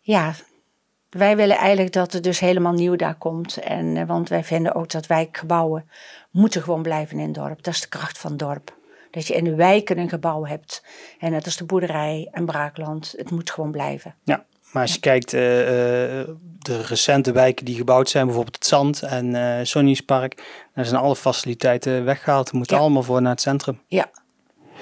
ja, 0.00 0.32
wij 1.14 1.36
willen 1.36 1.56
eigenlijk 1.56 1.92
dat 1.92 2.12
het 2.12 2.22
dus 2.22 2.38
helemaal 2.40 2.72
nieuw 2.72 2.96
daar 2.96 3.14
komt. 3.14 3.56
En, 3.56 3.96
eh, 3.96 4.06
want 4.06 4.28
wij 4.28 4.44
vinden 4.44 4.74
ook 4.74 4.90
dat 4.90 5.06
wijkgebouwen 5.06 5.88
moeten 6.30 6.62
gewoon 6.62 6.82
blijven 6.82 7.18
in 7.18 7.24
het 7.24 7.34
dorp. 7.34 7.62
Dat 7.62 7.74
is 7.74 7.80
de 7.80 7.88
kracht 7.88 8.18
van 8.18 8.30
het 8.30 8.38
dorp. 8.40 8.76
Dat 9.10 9.26
je 9.26 9.34
in 9.34 9.44
de 9.44 9.54
wijken 9.54 9.98
een 9.98 10.08
gebouw 10.08 10.44
hebt. 10.46 10.84
En 11.18 11.32
dat 11.32 11.46
is 11.46 11.56
de 11.56 11.64
boerderij 11.64 12.28
en 12.32 12.44
braakland. 12.44 13.14
Het 13.16 13.30
moet 13.30 13.50
gewoon 13.50 13.70
blijven. 13.70 14.14
Ja, 14.24 14.44
maar 14.72 14.82
als 14.82 14.92
je 14.94 15.00
kijkt, 15.00 15.32
eh, 15.32 15.40
de 16.58 16.82
recente 16.86 17.32
wijken 17.32 17.64
die 17.64 17.76
gebouwd 17.76 18.08
zijn, 18.08 18.24
bijvoorbeeld 18.26 18.54
het 18.56 18.66
Zand 18.66 19.02
en 19.02 19.34
eh 19.34 19.64
Sonniespark, 19.64 20.42
daar 20.74 20.84
zijn 20.84 21.00
alle 21.00 21.16
faciliteiten 21.16 22.04
weggehaald. 22.04 22.50
We 22.50 22.56
moeten 22.56 22.76
Ja. 22.76 22.82
allemaal 22.82 23.02
voor 23.02 23.22
naar 23.22 23.30
het 23.32 23.40
centrum. 23.40 23.80
Ja. 23.86 24.10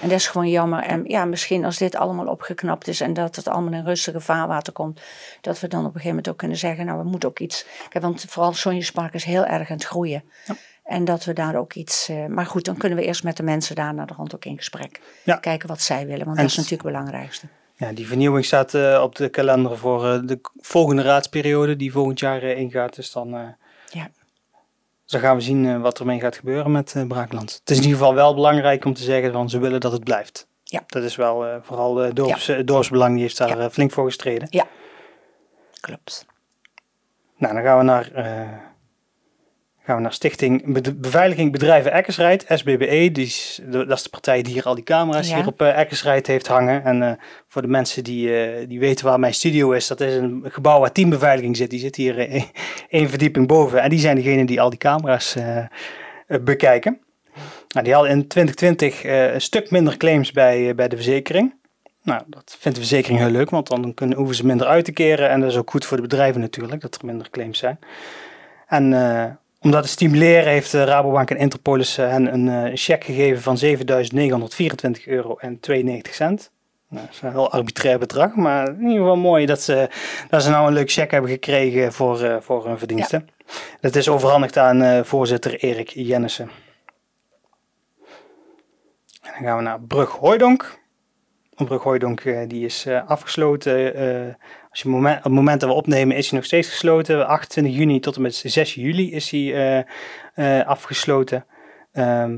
En 0.03 0.09
dat 0.09 0.19
is 0.19 0.27
gewoon 0.27 0.49
jammer. 0.49 0.83
En 0.83 1.05
ja, 1.07 1.25
misschien 1.25 1.65
als 1.65 1.77
dit 1.79 1.97
allemaal 1.97 2.27
opgeknapt 2.27 2.89
is 2.89 3.01
en 3.01 3.15
dat 3.15 3.37
het 3.37 3.49
allemaal 3.49 3.73
in 3.73 3.85
rustige 3.85 4.21
vaarwater 4.21 4.73
komt, 4.73 5.01
dat 5.41 5.61
we 5.61 5.69
dan 5.69 5.79
op 5.81 5.85
een 5.87 5.93
gegeven 5.93 6.09
moment 6.09 6.29
ook 6.29 6.37
kunnen 6.37 6.57
zeggen, 6.57 6.87
nou 6.87 6.99
we 6.99 7.09
moeten 7.09 7.29
ook 7.29 7.39
iets. 7.39 7.67
Kijk, 7.89 8.05
want 8.05 8.25
vooral 8.29 8.53
Sonjespark 8.53 9.15
is 9.15 9.25
heel 9.25 9.45
erg 9.45 9.71
aan 9.71 9.77
het 9.77 9.85
groeien. 9.87 10.25
Ja. 10.47 10.55
En 10.85 11.05
dat 11.05 11.25
we 11.25 11.33
daar 11.33 11.57
ook 11.57 11.73
iets. 11.75 12.09
eh, 12.09 12.27
maar 12.27 12.47
goed, 12.47 12.65
dan 12.65 12.77
kunnen 12.77 12.99
we 12.99 13.05
eerst 13.05 13.25
met 13.25 13.37
de 13.37 13.43
mensen 13.43 13.75
daar 13.75 13.95
naar 13.95 14.07
de 14.07 14.15
rand 14.17 14.35
ook 14.35 14.45
in 14.45 14.57
gesprek. 14.57 15.01
Ja. 15.25 15.37
Kijken 15.37 15.69
wat 15.69 15.81
zij 15.81 16.07
willen, 16.07 16.25
want 16.25 16.37
En 16.37 16.43
dat 16.43 16.51
is 16.51 16.57
natuurlijk 16.57 16.83
het 16.83 16.93
belangrijkste. 16.93 17.47
Ja, 17.77 17.93
die 17.93 18.07
vernieuwing 18.07 18.45
staat 18.45 18.75
eh, 18.75 19.01
op 19.03 19.15
de 19.17 19.29
kalender 19.29 19.79
voor 19.79 20.07
eh, 20.07 20.21
de 20.25 20.41
volgende 20.61 21.03
raadsperiode 21.03 21.77
die 21.77 21.93
volgend 21.93 22.19
jaar 22.21 22.43
ingaat. 22.43 22.95
Dus 22.95 23.13
dan, 23.13 23.29
Ja. 23.91 24.11
Dus 25.13 25.21
dan 25.21 25.31
gaan 25.31 25.39
we 25.39 25.45
zien 25.45 25.67
eh, 25.67 25.81
wat 25.81 25.99
ermee 25.99 26.21
gaat 26.21 26.37
gebeuren 26.37 26.73
met 26.73 26.93
eh, 26.97 27.07
Braakland. 27.07 27.53
Het 27.61 27.71
is 27.71 27.77
in 27.77 27.83
ieder 27.83 27.99
geval 27.99 28.15
wel 28.15 28.35
belangrijk 28.35 28.85
om 28.85 28.95
te 28.95 29.03
zeggen, 29.03 29.33
van 29.33 29.51
ze 29.51 29.59
willen 29.59 29.81
dat 29.81 29.93
het 29.93 30.05
blijft. 30.05 30.47
Ja. 30.65 30.83
Dat 30.87 31.03
is 31.03 31.17
wel 31.17 31.47
eh, 31.47 31.57
vooral 31.63 31.95
de 31.95 32.13
dorps, 32.13 32.47
het 32.47 32.67
dorpsbelang, 32.67 33.13
die 33.13 33.23
heeft 33.23 33.39
daar 33.39 33.59
Ja. 33.59 33.71
flink 33.71 33.91
voor 33.93 34.05
gestreden. 34.05 34.49
Klopt. 35.81 36.27
Nou, 37.37 37.55
dan 37.55 37.63
gaan 37.63 37.79
we 37.79 37.85
naar, 37.85 38.11
gaan 39.85 39.97
we 39.97 40.03
naar 40.03 40.13
Stichting 40.13 40.73
Be- 40.73 40.95
Beveiliging 40.95 41.53
Bedrijven 41.53 41.93
Eckersrijd, 41.93 42.45
SBBE. 42.49 43.11
Die 43.13 43.25
is, 43.27 43.61
de- 43.71 43.87
dat 43.87 43.97
is 43.97 44.03
de 44.03 44.09
partij 44.11 44.43
die 44.43 44.53
hier 44.53 44.65
al 44.65 44.75
die 44.75 44.85
camera's 44.85 45.29
Ja. 45.29 45.37
hier 45.37 45.47
op 45.47 45.63
uh, 45.63 45.79
Eckersrijd 45.79 46.27
heeft 46.27 46.47
hangen. 46.47 46.85
En 46.85 47.03
eh, 47.03 47.13
voor 47.49 47.63
de 47.63 47.69
mensen 47.69 48.05
die, 48.05 48.43
eh, 48.45 48.69
die 48.69 48.81
weten 48.81 49.05
waar 49.07 49.19
mijn 49.21 49.35
studio 49.35 49.71
is, 49.71 49.87
dat 49.87 50.01
is 50.01 50.15
een 50.15 50.45
gebouw 50.49 50.81
waar 50.81 50.93
teambeveiliging 50.93 51.57
zit. 51.57 51.71
Die 51.71 51.79
zit 51.81 51.97
hier 51.97 52.19
eh, 52.19 52.43
één 52.89 53.09
verdieping 53.09 53.47
boven. 53.47 53.83
En 53.83 53.91
die 53.91 53.99
zijn 53.99 54.17
degene 54.17 54.45
die 54.45 54.61
al 54.61 54.71
die 54.71 54.79
camera's 54.79 55.35
eh, 55.37 55.59
eh, 55.59 55.67
bekijken. 56.41 57.01
Nou, 57.69 57.85
die 57.85 57.95
hadden 57.95 58.13
in 58.13 58.27
2020 58.29 59.05
eh, 59.05 59.33
een 59.35 59.41
stuk 59.41 59.71
minder 59.71 59.97
claims 59.97 60.33
bij, 60.33 60.69
eh, 60.69 60.75
bij 60.75 60.89
de 60.89 60.97
verzekering. 60.97 61.55
Nou, 62.03 62.23
dat 62.27 62.57
vindt 62.59 62.79
de 62.79 62.85
verzekering 62.85 63.21
heel 63.21 63.31
leuk, 63.31 63.51
want 63.51 63.67
dan 63.69 63.95
kunnen, 63.95 64.17
hoeven 64.17 64.37
ze 64.37 64.47
minder 64.47 64.67
uit 64.67 64.85
te 64.85 64.93
keren. 64.93 65.29
En 65.31 65.41
dat 65.41 65.51
is 65.51 65.57
ook 65.57 65.71
goed 65.71 65.85
voor 65.87 65.97
de 65.97 66.03
bedrijven 66.03 66.41
natuurlijk, 66.41 66.81
dat 66.81 66.95
er 66.95 67.07
minder 67.07 67.31
claims 67.31 67.59
zijn. 67.59 67.79
En 68.67 68.93
eh, 68.93 69.25
om 69.63 69.71
dat 69.71 69.83
te 69.83 69.89
stimuleren 69.89 70.53
heeft 70.53 70.71
de 70.71 70.85
Rabobank 70.85 71.31
en 71.31 71.37
Interpolis 71.37 71.99
eh, 71.99 72.09
hen 72.09 72.35
een 72.35 72.49
eh, 72.49 72.71
cheque 72.75 73.13
gegeven 73.13 73.43
van 73.43 73.59
7.924 74.97 75.05
euro 75.05 75.37
en 75.37 75.61
92 75.61 76.15
cent. 76.15 76.51
Nou, 76.89 77.07
dat 77.07 77.15
is 77.15 77.23
een 77.23 77.31
heel 77.31 77.51
arbitrair 77.51 77.99
bedrag, 77.99 78.35
maar 78.35 78.69
in 78.69 78.81
ieder 78.81 78.99
geval 78.99 79.17
mooi 79.17 79.47
dat 79.47 79.61
ze, 79.61 79.89
dat 80.31 80.43
ze 80.43 80.51
nou 80.51 80.67
een 80.67 80.73
leuk 80.73 80.91
cheque 80.91 81.13
hebben 81.13 81.31
gekregen 81.31 81.93
voor, 81.93 82.23
eh, 82.23 82.37
voor 82.41 82.67
hun 82.67 82.79
verdiensten. 82.79 83.29
Dat 83.81 83.97
is 83.97 84.09
overhandigd 84.09 84.57
aan 84.57 84.83
eh, 84.83 85.05
voorzitter 85.05 85.55
Erik 85.55 85.89
Jennissen. 85.89 86.51
En 89.23 89.33
dan 89.33 89.43
gaan 89.43 89.57
we 89.57 89.63
naar 89.63 89.81
Brug 89.81 90.11
Hooidonk. 90.11 90.81
Brug 91.55 91.83
Hooidonk 91.83 92.21
eh, 92.21 92.49
die 92.49 92.65
is 92.65 92.87
eh, 92.87 93.09
afgesloten 93.09 93.95
eh, 93.95 94.35
Als 94.73 94.83
je 94.83 94.89
op 94.89 95.05
het 95.05 95.33
moment 95.33 95.61
dat 95.61 95.69
we 95.69 95.77
opnemen 95.77 96.17
is 96.17 96.29
hij 96.29 96.39
nog 96.39 96.47
steeds 96.47 96.69
gesloten. 96.69 97.27
28 97.27 97.75
juni 97.75 98.01
tot 98.01 98.17
en 98.17 98.23
met 98.23 98.35
6 98.35 98.75
juli 98.75 99.13
is 99.13 99.31
hij 99.31 99.87
afgesloten. 100.65 101.47
Ehm, 101.93 102.37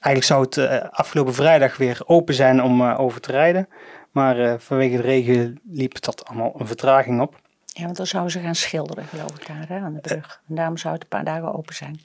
eigenlijk 0.00 0.24
zou 0.24 0.42
het 0.42 0.90
afgelopen 0.90 1.34
vrijdag 1.34 1.76
weer 1.76 2.00
open 2.06 2.34
zijn 2.34 2.62
om 2.62 2.82
over 2.82 3.20
te 3.20 3.32
rijden. 3.32 3.68
Maar 4.12 4.60
vanwege 4.60 4.96
de 4.96 5.02
regen 5.02 5.60
liep 5.70 6.00
dat 6.00 6.24
allemaal 6.24 6.54
een 6.58 6.66
vertraging 6.66 7.20
op. 7.20 7.40
Ja, 7.78 7.84
want 7.84 7.96
dan 7.96 8.06
zouden 8.06 8.32
ze 8.32 8.40
gaan 8.40 8.54
schilderen, 8.54 9.04
geloof 9.04 9.30
ik, 9.30 9.46
daar 9.46 9.64
hè, 9.68 9.78
aan 9.78 9.94
de 9.94 10.00
brug. 10.00 10.40
En 10.48 10.54
daarom 10.54 10.76
zou 10.76 10.94
het 10.94 11.02
een 11.02 11.08
paar 11.08 11.24
dagen 11.24 11.54
open 11.54 11.74
zijn. 11.74 12.00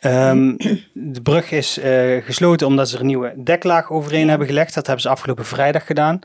Um, 0.00 0.56
de 1.14 1.22
brug 1.22 1.50
is 1.50 1.78
uh, 1.78 2.24
gesloten 2.24 2.66
omdat 2.66 2.88
ze 2.88 2.94
er 2.94 3.00
een 3.00 3.06
nieuwe 3.06 3.32
deklaag 3.36 3.90
overheen 3.90 4.28
hebben 4.28 4.46
gelegd. 4.46 4.74
Dat 4.74 4.86
hebben 4.86 5.02
ze 5.02 5.08
afgelopen 5.08 5.44
vrijdag 5.44 5.86
gedaan. 5.86 6.18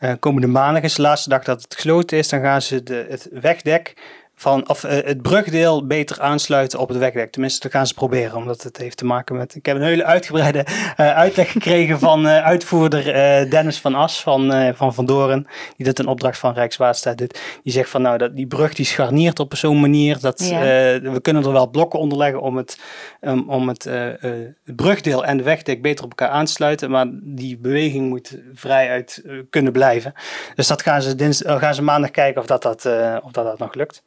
Uh, 0.00 0.12
komende 0.20 0.46
maandag 0.46 0.82
is 0.82 0.94
de 0.94 1.02
laatste 1.02 1.28
dag 1.28 1.44
dat 1.44 1.62
het 1.62 1.74
gesloten 1.74 2.18
is. 2.18 2.28
Dan 2.28 2.40
gaan 2.40 2.62
ze 2.62 2.82
de, 2.82 3.06
het 3.08 3.28
wegdek 3.32 3.94
van, 4.40 4.68
of 4.68 4.84
uh, 4.84 4.90
het 4.90 5.22
brugdeel 5.22 5.86
beter 5.86 6.20
aansluiten 6.20 6.78
op 6.78 6.88
het 6.88 6.98
wegdek. 6.98 7.32
Tenminste, 7.32 7.60
dat 7.60 7.70
gaan 7.70 7.86
ze 7.86 7.94
proberen, 7.94 8.36
omdat 8.36 8.62
het 8.62 8.76
heeft 8.76 8.96
te 8.96 9.04
maken 9.04 9.36
met... 9.36 9.54
Ik 9.54 9.66
heb 9.66 9.76
een 9.76 9.82
hele 9.82 10.04
uitgebreide 10.04 10.66
uh, 10.68 11.16
uitleg 11.16 11.52
gekregen 11.52 11.98
van 12.08 12.26
uh, 12.26 12.44
uitvoerder 12.44 13.04
Dennis 13.50 13.80
van 13.80 13.94
As 13.94 14.22
van 14.22 14.72
Van, 14.74 14.94
van 14.94 15.06
Doren, 15.06 15.46
die 15.76 15.86
dat 15.86 15.98
een 15.98 16.06
opdracht 16.06 16.38
van 16.38 16.54
Rijkswaterstaat 16.54 17.18
doet. 17.18 17.40
Die 17.62 17.72
zegt 17.72 17.90
van, 17.90 18.02
nou, 18.02 18.18
dat, 18.18 18.36
die 18.36 18.46
brug 18.46 18.74
die 18.74 18.84
scharniert 18.84 19.40
op 19.40 19.56
zo'n 19.56 19.80
manier 19.80 20.20
dat 20.20 20.48
ja. 20.48 20.60
we 21.00 21.18
kunnen 21.22 21.44
er 21.44 21.52
wel 21.52 21.70
blokken 21.70 21.98
onder 21.98 22.18
leggen 22.18 22.40
om 22.40 22.56
het, 22.56 22.80
um, 23.20 23.50
om 23.50 23.68
het, 23.68 23.84
het, 23.84 24.54
brugdeel 24.64 25.24
en 25.24 25.36
de 25.36 25.42
wegdek 25.42 25.82
beter 25.82 26.04
op 26.04 26.10
elkaar 26.10 26.28
aan 26.28 26.44
te 26.44 26.52
sluiten, 26.52 26.90
maar 26.90 27.06
die 27.12 27.58
beweging 27.58 28.08
moet 28.08 28.38
vrij 28.54 28.90
uit 28.90 29.24
kunnen 29.50 29.72
blijven. 29.72 30.12
Dus 30.54 30.66
dat 30.66 30.82
gaan 30.82 31.02
ze, 31.02 31.14
dins, 31.14 31.42
gaan 31.46 31.74
ze 31.74 31.82
maandag 31.82 32.10
kijken 32.10 32.40
of 32.40 32.46
dat, 32.46 32.62
dat, 32.62 32.86
of 33.22 33.32
dat, 33.32 33.44
dat 33.44 33.58
nog 33.58 33.74
lukt. 33.74 34.02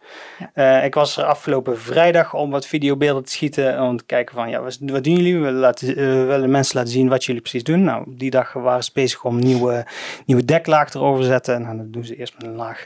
Uh, 0.56 0.86
ik 0.86 0.94
was 0.94 1.18
er 1.18 1.24
afgelopen 1.24 1.80
vrijdag 1.80 2.34
om 2.34 2.52
wat 2.52 2.66
videobeelden 2.66 3.24
te 3.24 3.32
schieten. 3.32 3.82
Om 3.82 3.98
te 3.98 4.04
kijken 4.04 4.36
van, 4.36 4.50
ja, 4.50 4.62
wat, 4.62 4.78
doen 4.80 5.00
jullie? 5.02 5.40
We 5.40 5.52
laten, 5.52 5.90
uh, 5.90 6.26
willen 6.26 6.52
mensen 6.52 6.78
laten 6.78 6.92
zien 6.92 7.10
wat 7.10 7.24
jullie 7.24 7.42
precies 7.42 7.64
doen. 7.64 7.84
Nou, 7.84 8.04
die 8.08 8.30
dag 8.30 8.54
waren 8.54 8.84
ze 8.84 8.92
bezig 8.94 9.24
om 9.24 9.40
nieuwe, 9.40 9.86
nieuwe 10.26 10.46
deklaag 10.46 10.94
erover 10.94 11.22
te 11.22 11.28
zetten. 11.28 11.56
En 11.56 11.78
dan 11.78 11.92
doen 11.92 12.06
ze 12.06 12.16
eerst 12.16 12.34
een 12.38 12.56
laag... 12.56 12.86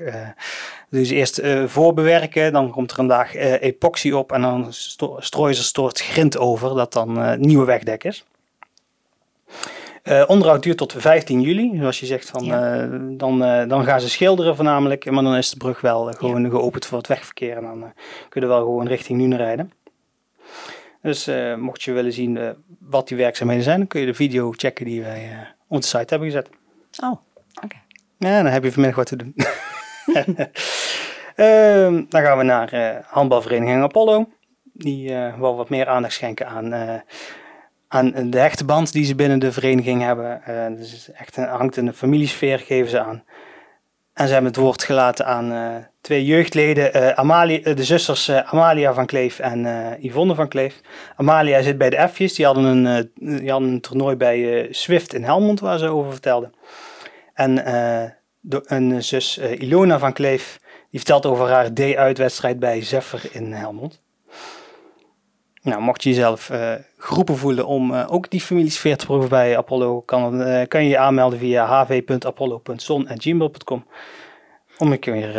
Ze 0.92 1.16
eerst 1.16 1.42
voorbewerken. 1.66 2.54
Dan 2.54 2.72
komt 2.72 2.92
er 2.92 3.00
een 3.00 3.06
laag 3.06 3.36
epoxy 3.36 4.12
op. 4.12 4.32
En 4.32 4.42
dan 4.42 4.68
strooien 5.18 5.56
ze 5.56 5.82
een 5.82 5.90
grind 5.94 6.38
over. 6.38 6.76
Dat 6.76 6.94
dan 6.94 7.40
nieuwe 7.40 7.66
wegdek 7.66 8.04
is. 8.04 8.26
Uh, 10.06 10.24
onderhoud 10.28 10.64
duurt 10.64 10.78
tot 10.78 10.94
15 10.98 11.42
juli. 11.42 11.78
Zoals 11.78 12.00
je 12.00 12.06
zegt, 12.06 12.30
van, 12.30 12.44
ja. 12.44 12.84
uh, 12.84 13.00
dan, 13.18 13.44
uh, 13.44 13.68
dan 13.68 13.84
gaan 13.84 14.02
ze 14.02 14.10
schilderen 14.10 14.56
voornamelijk. 14.56 15.12
Maar 15.12 15.24
dan 15.24 15.36
is 15.36 15.50
de 15.50 15.58
brug 15.58 15.82
wel 15.82 16.12
gewoon 16.12 16.44
ja. 16.44 16.50
geopend 16.50 16.86
voor 16.86 16.98
het 16.98 17.08
wegverkeer. 17.08 17.58
En 17.58 17.64
dan 17.64 17.94
kunnen 18.30 18.50
we 18.50 18.56
wel 18.56 18.66
gewoon 18.66 18.88
richting 18.88 19.18
Nuenen 19.18 19.38
rijden. 19.38 19.72
Dus 21.02 21.30
mocht 21.58 21.84
je 21.84 21.92
willen 21.92 22.14
zien 22.14 22.56
wat 22.80 23.08
die 23.08 23.18
werkzaamheden 23.18 23.64
zijn, 23.64 23.78
dan 23.78 23.88
kun 23.88 24.00
je 24.00 24.06
de 24.06 24.14
video 24.14 24.52
checken 24.52 24.86
die 24.86 25.02
wij 25.02 25.48
op 25.68 25.82
de 25.82 25.88
site 25.88 26.06
hebben 26.08 26.28
gezet. 26.28 26.50
Oh, 27.04 27.12
oké. 27.12 27.20
Okay. 27.64 27.82
Ja, 28.18 28.44
dan 28.44 28.52
heb 28.52 28.64
je 28.64 28.72
vanmiddag 28.72 28.98
wat 28.98 29.08
te 29.08 29.16
doen. 29.16 29.34
Ehm, 31.36 32.04
dan 32.10 32.22
gaan 32.22 32.38
we 32.38 32.44
naar 32.44 33.02
handbalvereniging 33.08 33.84
Apollo. 33.84 34.30
Die 34.74 35.14
wel 35.14 35.56
wat 35.56 35.70
meer 35.70 35.88
aandacht 35.88 36.14
schenken 36.14 36.48
aan 36.48 37.04
aan 37.96 38.30
de 38.30 38.40
hechte 38.40 38.66
band 38.66 38.94
die 38.94 39.06
ze 39.06 39.16
binnen 39.16 39.40
de 39.40 39.52
vereniging 39.52 40.02
hebben. 40.02 40.42
Uh, 40.50 40.78
dus 40.78 41.12
echt 41.12 41.38
een, 41.38 41.48
hangt 41.48 41.78
in 41.78 41.94
familiesfeer, 41.94 42.60
geven 42.60 42.90
ze 42.90 43.00
aan. 43.00 43.24
En 44.14 44.28
ze 44.28 44.34
hebben 44.34 44.52
het 44.52 44.62
woord 44.62 44.84
gelaten 44.84 45.26
aan 45.26 45.52
uh, 45.52 45.76
twee 46.02 46.26
jeugdleden, 46.26 46.98
uh, 46.98 47.10
Amalia, 47.10 47.74
de 47.74 47.84
zusters 47.84 48.32
Amalia 48.32 48.94
van 48.94 49.06
Kleef 49.06 49.40
en 49.40 49.66
Yvonne 50.00 50.36
van 50.36 50.48
Kleef. 50.48 50.82
Amalia 51.16 51.62
zit 51.62 51.78
bij 51.78 51.90
de 51.90 52.08
F'jes, 52.10 52.34
die 52.34 52.46
hadden 52.46 52.64
een, 52.64 53.12
die 53.16 53.52
hadden 53.52 53.70
een 53.70 53.82
toernooi 53.82 54.16
bij 54.16 54.68
Swift 54.72 55.14
in 55.14 55.24
Helmond 55.24 55.60
waar 55.60 55.78
ze 55.78 55.88
over 55.88 56.12
vertelden. 56.12 56.54
En 57.34 57.72
een 58.66 59.04
zus 59.04 59.38
Ilona 59.38 60.00
van 60.00 60.14
Kleef, 60.14 60.60
die 60.90 61.00
vertelt 61.00 61.26
over 61.26 61.50
haar 61.50 61.74
D-uitwedstrijd 61.74 62.60
bij 62.60 62.84
Zeffer 62.84 63.30
in 63.32 63.54
Helmond. 63.54 64.04
Nou, 65.66 65.82
mocht 65.82 66.04
je 66.04 66.10
jezelf 66.10 66.50
uh, 66.50 66.72
geroepen 66.98 67.38
voelen 67.38 67.68
om 67.68 67.92
uh, 67.92 68.06
ook 68.08 68.30
die 68.30 68.42
familiesfeer 68.42 68.98
te 68.98 69.06
proeven 69.06 69.30
bij 69.30 69.58
Apollo, 69.58 70.02
kan, 70.02 70.42
uh, 70.42 70.62
kan 70.68 70.84
je 70.84 70.90
je 70.90 70.98
aanmelden 70.98 71.40
via 71.40 71.86
hv.apollo.son.gmail.com 71.88 73.86
om 74.78 74.92
een 74.92 75.00
keer 75.00 75.34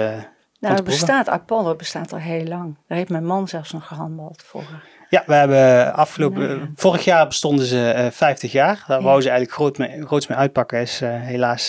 nou, 0.59 0.75
het 0.75 0.85
bestaat, 0.85 1.29
Apollo 1.29 1.75
bestaat 1.75 2.13
al 2.13 2.19
heel 2.19 2.45
lang. 2.45 2.77
Daar 2.89 2.99
heeft 2.99 3.11
mijn 3.11 3.27
man 3.27 3.49
zelfs 3.49 3.73
nog 3.73 3.87
gehandeld 3.87 4.43
vroeger. 4.47 4.85
Ja, 5.09 5.23
we 5.27 5.35
hebben 5.35 5.95
afgelopen, 5.95 6.73
vorig 6.77 7.05
jaar 7.05 7.27
bestonden 7.27 7.67
ze 7.67 8.09
50 8.13 8.53
jaar. 8.53 8.85
Daar 8.87 8.99
ja. 8.99 9.05
wou 9.05 9.21
ze 9.21 9.29
eigenlijk 9.29 9.59
groot 9.59 9.79
mee, 9.79 10.07
groots 10.07 10.27
mee 10.27 10.39
uitpakken, 10.39 10.81
is 10.81 11.01
helaas 11.05 11.69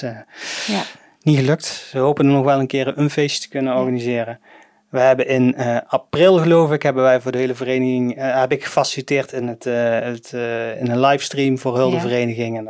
ja. 0.68 0.84
niet 1.22 1.38
gelukt. 1.38 1.66
Ze 1.66 1.98
hopen 1.98 2.26
er 2.26 2.32
nog 2.32 2.46
wel 2.46 2.60
een 2.60 2.68
keer 2.68 2.98
een 2.98 3.10
feestje 3.10 3.42
te 3.42 3.50
kunnen 3.50 3.76
organiseren. 3.76 4.40
We 4.90 5.00
hebben 5.00 5.28
in 5.28 5.54
uh, 5.58 5.78
april, 5.88 6.38
geloof 6.38 6.72
ik, 6.72 6.84
hebben 6.84 7.04
wij 7.04 7.22
voor 7.22 7.32
de 7.32 7.38
hele 7.38 7.56
vereniging, 7.56 8.18
uh, 8.18 8.40
heb 8.40 8.52
ik 8.52 8.64
gefaciliteerd 8.64 9.32
in, 9.32 9.48
het, 9.48 9.66
uh, 9.66 10.00
het 10.00 10.32
in 10.80 10.90
een 10.92 11.00
livestream 11.00 11.58
voor 11.58 11.76
heel 11.76 11.90
de 11.90 12.00
vereniging. 12.00 12.58
En 12.58 12.64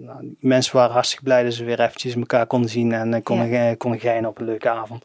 nou, 0.00 0.36
mensen 0.40 0.76
waren 0.76 0.92
hartstikke 0.92 1.24
blij 1.24 1.42
dat 1.42 1.52
ze 1.52 1.64
weer 1.64 1.80
eventjes 1.80 2.14
elkaar 2.14 2.46
konden 2.46 2.70
zien 2.70 2.92
en 2.92 3.22
konden, 3.22 3.48
ja. 3.48 3.74
konden 3.74 4.00
geinen 4.00 4.30
op 4.30 4.38
een 4.38 4.44
leuke 4.44 4.68
avond. 4.68 5.04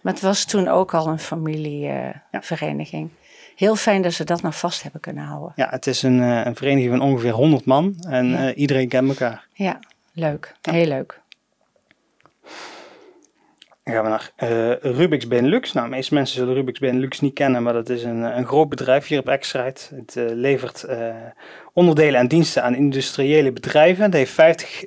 Maar 0.00 0.12
het 0.12 0.22
was 0.22 0.44
toen 0.44 0.68
ook 0.68 0.94
al 0.94 1.06
een 1.06 1.18
familievereniging. 1.18 3.10
Heel 3.56 3.76
fijn 3.76 4.02
dat 4.02 4.12
ze 4.12 4.24
dat 4.24 4.42
nog 4.42 4.58
vast 4.58 4.82
hebben 4.82 5.00
kunnen 5.00 5.24
houden. 5.24 5.52
Ja, 5.56 5.68
het 5.70 5.86
is 5.86 6.02
een, 6.02 6.18
een 6.20 6.56
vereniging 6.56 6.90
van 6.90 7.00
ongeveer 7.00 7.32
100 7.32 7.64
man 7.64 7.94
en 8.08 8.54
iedereen 8.54 8.88
kent 8.88 9.08
elkaar. 9.08 9.46
Ja, 9.52 9.78
leuk. 10.12 10.54
Heel 10.60 10.86
leuk. 10.86 11.19
Dan 13.90 14.04
gaan 14.04 14.12
we 14.12 14.18
naar 14.38 14.50
uh, 14.50 14.96
Rubix 14.96 15.26
Benelux. 15.26 15.72
Nou, 15.72 15.88
de 15.88 15.94
meeste 15.94 16.14
mensen 16.14 16.36
zullen 16.36 16.54
Rubix 16.54 16.78
Benelux 16.78 17.20
niet 17.20 17.34
kennen, 17.34 17.62
maar 17.62 17.72
dat 17.72 17.88
is 17.88 18.02
een, 18.02 18.22
een 18.22 18.46
groot 18.46 18.68
bedrijf 18.68 19.06
hier 19.06 19.18
op 19.18 19.28
Exrite. 19.28 19.94
Het 19.94 20.16
uh, 20.16 20.24
levert 20.32 20.84
uh, 20.88 21.14
onderdelen 21.72 22.20
en 22.20 22.28
diensten 22.28 22.62
aan 22.62 22.74
industriële 22.74 23.52
bedrijven. 23.52 24.04
Het 24.04 24.12
heeft 24.12 24.32
50 24.32 24.84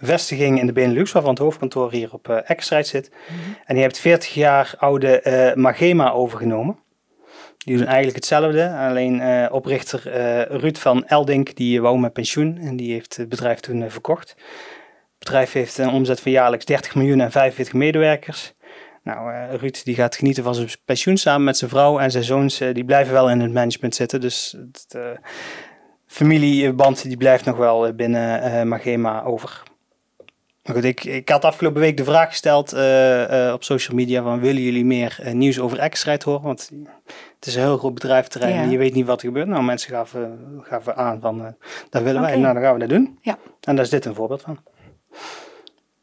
vestigingen 0.00 0.58
in 0.58 0.66
de 0.66 0.72
Benelux, 0.72 1.12
waarvan 1.12 1.30
het 1.30 1.42
hoofdkantoor 1.42 1.92
hier 1.92 2.12
op 2.12 2.28
Exrite 2.28 2.88
zit. 2.88 3.10
Mm 3.10 3.36
-hmm. 3.36 3.56
En 3.64 3.74
die 3.74 3.82
heeft 3.82 3.98
40 3.98 4.34
jaar 4.34 4.74
oude 4.78 5.52
Magema 5.56 6.10
overgenomen. 6.10 6.78
Die 7.58 7.76
doen 7.76 7.86
eigenlijk 7.86 8.16
hetzelfde, 8.16 8.70
alleen 8.70 9.22
oprichter 9.50 10.02
Ruud 10.60 10.76
van 10.76 11.06
Eldink, 11.06 11.56
die 11.56 11.80
wou 11.80 11.98
met 11.98 12.12
pensioen 12.12 12.58
en 12.58 12.76
die 12.76 12.92
heeft 12.92 13.16
het 13.16 13.28
bedrijf 13.28 13.60
toen 13.60 13.90
verkocht. 13.90 14.36
Bedrijf 15.30 15.52
heeft 15.52 15.78
een 15.78 15.90
omzet 15.90 16.20
van 16.20 16.32
jaarlijks 16.32 16.64
30 16.64 16.94
miljoen 16.94 17.20
en 17.20 17.30
45 17.30 17.74
medewerkers. 17.74 18.52
Nou, 19.02 19.32
uh, 19.32 19.54
Ruud 19.54 19.84
die 19.84 19.94
gaat 19.94 20.16
genieten 20.16 20.42
van 20.42 20.54
zijn 20.54 20.68
pensioen 20.84 21.16
samen 21.16 21.44
met 21.44 21.56
zijn 21.56 21.70
vrouw 21.70 21.98
en 21.98 22.10
zijn 22.10 22.24
zoons. 22.24 22.60
Uh, 22.60 22.74
die 22.74 22.84
blijven 22.84 23.12
wel 23.12 23.30
in 23.30 23.40
het 23.40 23.52
management 23.52 23.94
zitten. 23.94 24.20
Dus 24.20 24.56
de 24.88 25.18
familieband 26.06 27.02
die 27.02 27.16
blijft 27.16 27.44
nog 27.44 27.56
wel 27.56 27.92
binnen 27.92 28.68
Magema 28.68 29.22
over. 29.22 29.62
Maar 30.64 30.74
goed, 30.74 30.84
ik, 30.84 31.04
ik 31.04 31.28
had 31.28 31.44
afgelopen 31.44 31.80
week 31.80 31.96
de 31.96 32.04
vraag 32.04 32.28
gesteld 32.28 32.72
op 33.52 33.64
social 33.64 33.96
media 33.96 34.22
van 34.22 34.40
willen 34.40 34.62
jullie 34.62 34.84
meer 34.84 35.20
nieuws 35.32 35.60
over 35.60 35.78
Exrite 35.78 36.28
horen? 36.28 36.44
Want 36.44 36.70
het 37.36 37.46
is 37.46 37.54
een 37.54 37.62
heel 37.62 37.78
groot 37.78 37.94
bedrijfterrein 37.94 38.54
ja. 38.54 38.62
en 38.62 38.70
je 38.70 38.78
weet 38.78 38.94
niet 38.94 39.06
wat 39.06 39.20
er 39.20 39.26
gebeurt. 39.26 39.48
Nou, 39.48 39.62
mensen 39.62 39.90
gaven, 39.90 40.38
gaven 40.62 40.96
aan 40.96 41.20
van 41.20 41.54
dat 41.90 42.02
willen 42.02 42.20
okay. 42.20 42.32
wij. 42.32 42.40
Nou, 42.40 42.54
dan 42.54 42.62
gaan 42.62 42.72
we 42.72 42.80
dat 42.80 42.88
doen. 42.88 43.18
Ja. 43.20 43.38
En 43.60 43.76
daar 43.76 43.84
is 43.84 43.90
dit 43.90 44.04
een 44.04 44.14
voorbeeld 44.14 44.42
van. 44.42 44.58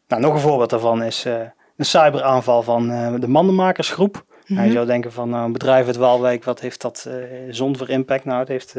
Nou, 0.07 0.21
nog 0.21 0.33
een 0.33 0.39
voorbeeld 0.39 0.69
daarvan 0.69 1.03
is 1.03 1.25
uh, 1.25 1.39
een 1.77 1.85
cyberaanval 1.85 2.63
van 2.63 2.91
uh, 2.91 3.13
de 3.19 3.27
mandenmakersgroep. 3.27 4.25
Mm 4.45 4.57
-hmm. 4.57 4.65
Je 4.65 4.71
zou 4.71 4.85
denken 4.85 5.11
van 5.11 5.29
nou, 5.29 5.45
een 5.45 5.51
bedrijf 5.51 5.85
uit 5.85 5.95
Waalwijk, 5.95 6.43
wat 6.43 6.59
heeft 6.59 6.81
dat 6.81 7.07
uh, 7.07 7.13
zonder 7.49 7.89
impact? 7.89 8.25
Nou, 8.25 8.39
het 8.39 8.47
heeft 8.47 8.75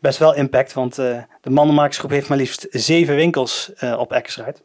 best 0.00 0.18
wel 0.18 0.34
impact, 0.34 0.72
want 0.72 0.94
de 0.94 1.50
mandenmakersgroep 1.50 2.10
heeft 2.10 2.28
maar 2.28 2.38
liefst 2.38 2.66
zeven 2.70 3.14
winkels 3.14 3.72
op 3.98 4.12
Exrite. 4.12 4.60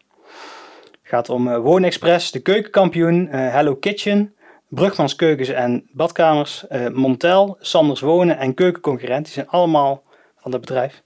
Het 1.02 1.16
gaat 1.16 1.30
om 1.30 1.58
Woonexpress, 1.58 2.32
de 2.32 2.40
Keukenkampioen, 2.40 3.28
Hello 3.32 3.76
Kitchen, 3.76 4.36
Brugmans 4.68 5.16
Keukens 5.16 5.50
en 5.50 5.90
Badkamers, 5.92 6.66
Montel, 6.94 7.58
Sanders 7.60 8.02
Wonen 8.02 8.38
en 8.38 8.54
Keukenconcurrent. 8.54 9.26
Die 9.26 9.34
zijn 9.34 9.50
allemaal 9.50 10.04
van 10.38 10.52
dat 10.52 10.60
bedrijf. 10.60 11.04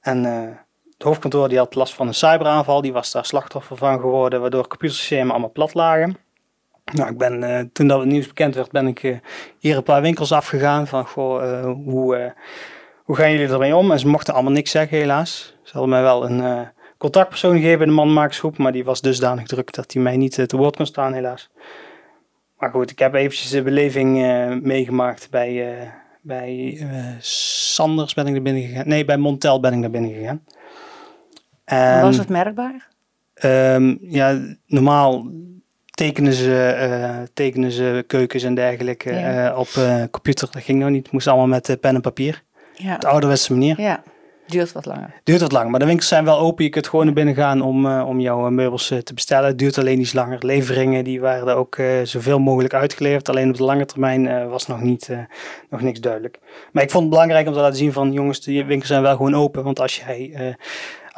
En 0.00 0.24
het 0.98 1.06
hoofdkantoor 1.06 1.48
die 1.48 1.58
had 1.58 1.74
last 1.74 1.94
van 1.94 2.06
een 2.06 2.14
cyberaanval. 2.14 2.80
Die 2.80 2.92
was 2.92 3.12
daar 3.12 3.24
slachtoffer 3.24 3.76
van 3.76 4.00
geworden, 4.00 4.40
waardoor 4.40 4.68
computersystemen 4.68 5.30
allemaal 5.30 5.52
plat 5.52 5.74
lagen. 5.74 6.16
Nou, 6.92 7.10
ik 7.10 7.18
ben, 7.18 7.42
uh, 7.42 7.60
toen 7.72 7.88
dat 7.88 7.98
het 7.98 8.08
nieuws 8.08 8.26
bekend 8.26 8.54
werd, 8.54 8.70
ben 8.70 8.86
ik 8.86 9.02
uh, 9.02 9.18
hier 9.58 9.76
een 9.76 9.82
paar 9.82 10.02
winkels 10.02 10.32
afgegaan. 10.32 10.86
Van, 10.86 11.06
goh, 11.06 11.42
uh, 11.42 11.62
hoe, 11.84 12.34
hoe 13.04 13.16
gaan 13.16 13.32
jullie 13.32 13.48
ermee 13.48 13.76
om? 13.76 13.90
En 13.90 13.98
ze 13.98 14.08
mochten 14.08 14.34
allemaal 14.34 14.52
niks 14.52 14.70
zeggen, 14.70 14.98
helaas. 14.98 15.56
Ze 15.62 15.72
hadden 15.72 15.90
mij 15.90 16.02
wel 16.02 16.30
een 16.30 16.68
contactpersoon 16.98 17.56
gegeven 17.56 17.80
in 17.80 17.86
de 17.86 17.94
manmakersgroep, 17.94 18.58
maar 18.58 18.72
die 18.72 18.84
was 18.84 19.00
dusdanig 19.00 19.46
druk 19.46 19.72
dat 19.72 19.92
hij 19.92 20.02
mij 20.02 20.16
niet 20.16 20.38
eh, 20.38 20.44
te 20.44 20.56
woord 20.56 20.76
kon 20.76 20.86
staan, 20.86 21.12
helaas. 21.12 21.50
Maar 22.58 22.70
goed, 22.70 22.90
ik 22.90 22.98
heb 22.98 23.14
eventjes 23.14 23.50
de 23.50 23.62
beleving 23.62 24.22
eh, 24.22 24.48
meegemaakt 24.62 25.30
bij, 25.30 25.72
eh, 25.72 25.88
bij 26.20 26.76
eh, 26.80 27.16
Sanders 27.20 28.14
ben 28.14 28.26
ik 28.26 28.32
naar 28.32 28.42
binnen 28.42 28.62
gegaan. 28.62 28.88
Nee, 28.88 29.04
bij 29.04 29.16
Montel 29.16 29.60
ben 29.60 29.72
ik 29.72 29.78
naar 29.78 29.90
binnen 29.90 30.12
gegaan. 30.12 30.44
En, 31.68 32.02
Was 32.02 32.16
het 32.16 32.28
merkbaar? 32.28 32.88
ehm, 33.34 33.94
ja, 34.00 34.38
normaal 34.66 35.26
tekenen 35.90 36.32
ze, 36.32 36.62
eh, 36.64 37.16
tekenen 37.34 37.72
ze 37.72 38.04
keukens 38.06 38.42
en 38.42 38.54
dergelijke 38.54 39.12
Ja. 39.12 39.50
eh, 39.50 39.58
op 39.58 39.68
eh, 39.76 40.02
computer. 40.10 40.48
Dat 40.50 40.62
ging 40.62 40.78
nou 40.78 40.90
niet. 40.90 41.02
Het 41.02 41.12
moest 41.12 41.26
allemaal 41.26 41.46
met 41.46 41.76
pen 41.80 41.94
en 41.94 42.00
papier. 42.00 42.42
Ja. 42.74 42.94
Op 42.94 43.00
de 43.00 43.06
ouderwetse 43.08 43.52
manier. 43.52 43.80
Ja, 43.80 44.02
duurt 44.46 44.72
wat 44.72 44.86
langer. 44.86 45.14
Duurt 45.24 45.40
wat 45.40 45.52
lang, 45.52 45.70
maar 45.70 45.80
de 45.80 45.86
winkels 45.86 46.08
zijn 46.08 46.24
wel 46.24 46.38
open. 46.38 46.64
Je 46.64 46.70
kunt 46.70 46.86
gewoon 46.88 47.04
naar 47.04 47.14
binnen 47.14 47.34
gaan 47.34 47.60
om, 47.62 48.00
om 48.00 48.20
jouw 48.20 48.50
meubels 48.50 48.86
te 49.04 49.14
bestellen. 49.14 49.48
Het 49.48 49.58
duurt 49.58 49.78
alleen 49.78 50.00
iets 50.00 50.12
langer. 50.12 50.46
Leveringen 50.46 51.04
die 51.04 51.20
waren 51.20 51.56
ook 51.56 51.76
zoveel 52.02 52.38
mogelijk 52.38 52.74
uitgeleverd. 52.74 53.28
Alleen 53.28 53.48
op 53.48 53.56
de 53.56 53.62
lange 53.64 53.84
termijn 53.84 54.48
was 54.48 54.66
nog, 54.66 54.80
niet, 54.80 55.10
nog 55.70 55.80
niks 55.80 56.00
duidelijk. 56.00 56.38
Maar 56.72 56.82
ik 56.82 56.90
vond 56.90 57.02
het 57.02 57.12
belangrijk 57.12 57.46
om 57.46 57.52
te 57.52 57.60
laten 57.60 57.76
zien 57.78 57.92
van 57.92 58.12
jongens, 58.12 58.40
de 58.40 58.64
winkels 58.64 58.88
zijn 58.88 59.02
wel 59.02 59.16
gewoon 59.16 59.34
open. 59.34 59.64
Want 59.64 59.80
als 59.80 59.96
jij, 60.06 60.56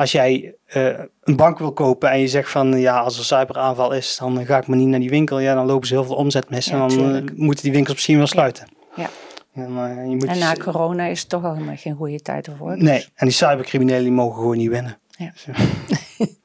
als 0.00 0.12
jij 0.12 0.54
eh, 0.66 0.98
een 1.22 1.36
bank 1.36 1.58
wil 1.58 1.72
kopen 1.72 2.10
en 2.10 2.20
je 2.20 2.28
zegt 2.28 2.50
van 2.50 2.80
ja, 2.80 2.98
als 3.00 3.18
er 3.18 3.24
cyberaanval 3.24 3.92
is, 3.92 4.16
dan 4.16 4.40
eh, 4.40 4.46
ga 4.46 4.58
ik 4.58 4.66
maar 4.66 4.76
niet 4.76 4.88
naar 4.88 5.00
die 5.00 5.10
winkel. 5.10 5.38
Ja, 5.38 5.54
dan 5.54 5.66
lopen 5.66 5.86
ze 5.88 5.94
heel 5.94 6.04
veel 6.04 6.14
omzet 6.14 6.50
mis. 6.50 6.66
Ja, 6.66 6.72
en 6.72 6.78
dan 6.88 7.14
eh, 7.14 7.22
moeten 7.34 7.62
die 7.64 7.72
winkels 7.72 7.94
misschien 7.94 8.16
wel 8.16 8.26
sluiten. 8.26 8.68
Ja. 8.96 9.08
En, 9.54 9.76
eh, 9.76 10.08
je 10.08 10.14
moet 10.16 10.24
En 10.24 10.32
dus- 10.32 10.38
na 10.38 10.54
corona 10.54 11.04
is 11.04 11.20
het 11.20 11.28
toch 11.28 11.44
al 11.44 11.52
helemaal 11.54 11.76
geen 11.76 11.94
goede 11.94 12.20
tijd 12.20 12.46
ervoor. 12.46 12.74
dus- 12.74 12.82
Nee, 12.82 13.06
en 13.14 13.26
die 13.26 13.34
cybercriminelen 13.34 14.02
die 14.02 14.12
mogen 14.12 14.34
gewoon 14.34 14.56
niet 14.56 14.68
winnen. 14.70 14.98
Ja, 15.10 15.32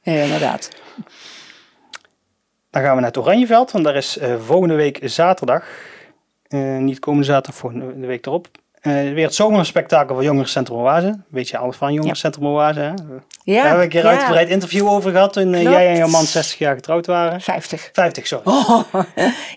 inderdaad. 0.22 0.68
Dan 2.70 2.82
gaan 2.82 2.94
we 2.94 3.00
naar 3.00 3.10
het 3.10 3.18
Oranjeveld, 3.18 3.70
want 3.70 3.84
daar 3.84 3.96
is 3.96 4.18
eh, 4.18 4.34
volgende 4.40 4.74
week 4.74 4.98
zaterdag, 5.02 5.64
eh, 6.46 6.76
niet 6.76 6.98
komende 6.98 7.26
zaterdag, 7.26 7.60
volgende 7.60 8.00
de 8.00 8.06
week 8.06 8.26
erop, 8.26 8.48
eh, 8.80 8.92
weer 8.92 9.24
het 9.24 9.34
zomerspektakel 9.34 10.14
van 10.14 10.24
Jongerencentrum 10.24 10.78
Oase. 10.78 11.20
Weet 11.28 11.48
je 11.48 11.58
alles 11.58 11.76
van 11.76 11.92
Jongerencentrum 11.92 12.46
Oase? 12.46 12.80
Hè? 12.80 12.94
Daar 12.94 13.22
Ja, 13.44 13.60
hebben 13.60 13.78
we 13.78 13.84
een 13.84 13.88
keer 13.90 14.02
ja. 14.02 14.10
uitgebreid 14.10 14.48
interview 14.48 14.88
over 14.88 15.10
gehad 15.10 15.32
toen 15.32 15.54
eh, 15.54 15.62
jij 15.62 15.88
en 15.88 15.96
jouw 15.96 16.08
man 16.08 16.24
60 16.24 16.58
jaar 16.58 16.74
getrouwd 16.74 17.06
waren. 17.06 17.40
50. 17.40 17.90
50, 17.92 18.26
sorry. 18.26 18.44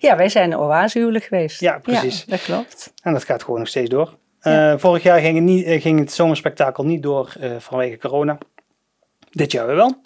ja, 0.07 0.15
wij 0.15 0.29
zijn 0.29 0.57
oasehuwelijk 0.57 1.25
geweest. 1.25 1.59
Ja, 1.59 1.79
precies. 1.79 2.25
dat 2.25 2.41
klopt. 2.41 2.93
En 3.03 3.13
dat 3.13 3.23
gaat 3.23 3.43
gewoon 3.43 3.59
nog 3.59 3.67
steeds 3.67 3.89
door. 3.89 4.17
Eh, 4.39 4.73
vorig 4.77 5.03
jaar 5.03 5.19
ging 5.19 5.35
het, 5.35 5.43
niet, 5.43 5.81
ging 5.81 5.99
het 5.99 6.13
zomerspektakel 6.13 6.85
niet 6.85 7.03
door 7.03 7.33
vanwege 7.59 7.97
corona. 7.97 8.37
Dit 9.29 9.51
jaar 9.51 9.67
weer 9.67 9.75
wel. 9.75 10.01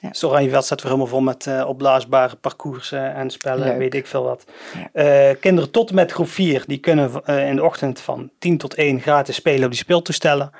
Ja. 0.00 0.08
Dus 0.08 0.24
Oranjeveld 0.24 0.64
staat 0.64 0.82
weer 0.82 0.90
helemaal 0.90 1.10
vol 1.12 1.20
met 1.20 1.46
eh, 1.46 1.68
opblaasbare 1.68 2.36
parcoursen 2.36 3.14
en 3.14 3.30
spellen, 3.30 3.68
Leuk. 3.68 3.78
weet 3.78 3.94
ik 3.94 4.06
veel 4.06 4.22
wat. 4.22 4.44
Ja. 4.74 4.88
Eh, 4.92 5.36
kinderen 5.40 5.70
tot 5.70 5.88
en 5.88 5.94
met 5.94 6.12
groep 6.12 6.28
4, 6.28 6.64
die 6.66 6.78
kunnen 6.78 7.24
eh, 7.24 7.48
in 7.48 7.56
de 7.56 7.64
ochtend 7.64 8.00
van 8.00 8.30
10 8.38 8.58
tot 8.58 8.74
1 8.74 9.00
gratis 9.00 9.34
spelen 9.34 9.64
op 9.64 9.70
die 9.70 9.78
speeltoestellen. 9.78 10.50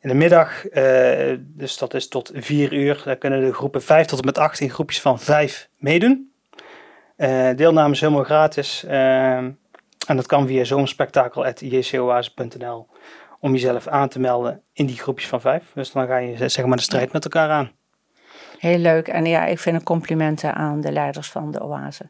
In 0.00 0.08
de 0.08 0.14
middag, 0.14 0.62
dus 1.38 1.78
dat 1.78 1.94
is 1.94 2.08
tot 2.08 2.30
4 2.34 2.72
uur, 2.72 3.02
daar 3.04 3.16
kunnen 3.16 3.40
de 3.40 3.54
groepen 3.54 3.82
5 3.82 4.06
tot 4.06 4.18
en 4.18 4.24
met 4.24 4.38
8 4.38 4.60
in 4.60 4.70
groepjes 4.70 5.00
van 5.00 5.20
5 5.20 5.68
meedoen. 5.76 6.32
Deelname 7.56 7.92
is 7.92 8.00
helemaal 8.00 8.24
gratis. 8.24 8.84
en 8.84 9.58
dat 10.06 10.26
kan 10.26 10.46
via 10.46 10.64
zomerspektakel.jcoas.nl 10.64 12.86
om 13.40 13.52
jezelf 13.52 13.86
aan 13.86 14.08
te 14.08 14.20
melden 14.20 14.62
in 14.72 14.86
die 14.86 14.98
groepjes 14.98 15.28
van 15.28 15.40
5. 15.40 15.70
Dus 15.74 15.92
dan 15.92 16.06
ga 16.06 16.16
je 16.16 16.48
zeg 16.48 16.64
maar 16.64 16.76
de 16.76 16.82
strijd 16.82 17.12
met 17.12 17.24
elkaar 17.24 17.50
aan. 17.50 17.70
Heel 18.62 18.78
leuk. 18.78 19.08
En 19.08 19.24
ja, 19.24 19.44
ik 19.46 19.58
vind 19.58 19.76
een 19.76 19.82
complimenten 19.82 20.54
aan 20.54 20.80
de 20.80 20.92
leiders 20.92 21.30
van 21.30 21.50
de 21.50 21.62
oase. 21.62 22.08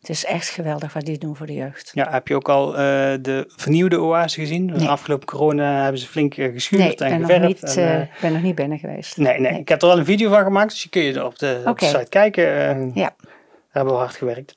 Het 0.00 0.08
is 0.08 0.24
echt 0.24 0.48
geweldig 0.48 0.92
wat 0.92 1.04
die 1.04 1.18
doen 1.18 1.36
voor 1.36 1.46
de 1.46 1.52
jeugd. 1.54 1.90
Ja, 1.94 2.10
heb 2.10 2.28
je 2.28 2.34
ook 2.34 2.48
al 2.48 2.68
eh, 2.70 2.78
de 3.20 3.44
vernieuwde 3.56 4.00
oase 4.00 4.40
gezien? 4.40 4.66
De 4.66 4.72
Nee. 4.74 4.88
afgelopen 4.88 5.26
corona 5.26 5.82
hebben 5.82 6.00
ze 6.00 6.06
flink 6.06 6.36
eh, 6.36 6.52
geschuurd 6.52 6.82
Nee, 6.82 6.92
ik 6.92 7.00
en 7.00 7.08
ben 7.08 7.20
nog, 7.20 7.30
geverfd. 7.30 7.62
niet, 7.62 7.76
en, 7.76 7.82
eh, 7.84 8.00
eh, 8.00 8.06
ben 8.20 8.32
nog 8.32 8.42
niet 8.42 8.54
binnen 8.54 8.78
geweest. 8.78 9.16
nee, 9.16 9.40
nee, 9.40 9.58
ik 9.58 9.68
heb 9.68 9.82
er 9.82 9.88
wel 9.88 9.98
een 9.98 10.04
video 10.04 10.30
van 10.30 10.42
gemaakt, 10.42 10.70
dus 10.70 10.80
die 10.82 10.90
kun 10.90 11.02
je 11.02 11.24
op 11.24 11.38
de, 11.38 11.56
op 11.58 11.64
de 11.64 11.70
Oké. 11.70 11.84
site 11.98 12.08
kijken. 12.08 12.46
eh, 12.68 12.94
Ja. 12.94 13.14
Daar 13.20 13.30
hebben 13.70 13.92
we 13.92 13.98
hard 14.00 14.16
gewerkt. 14.16 14.54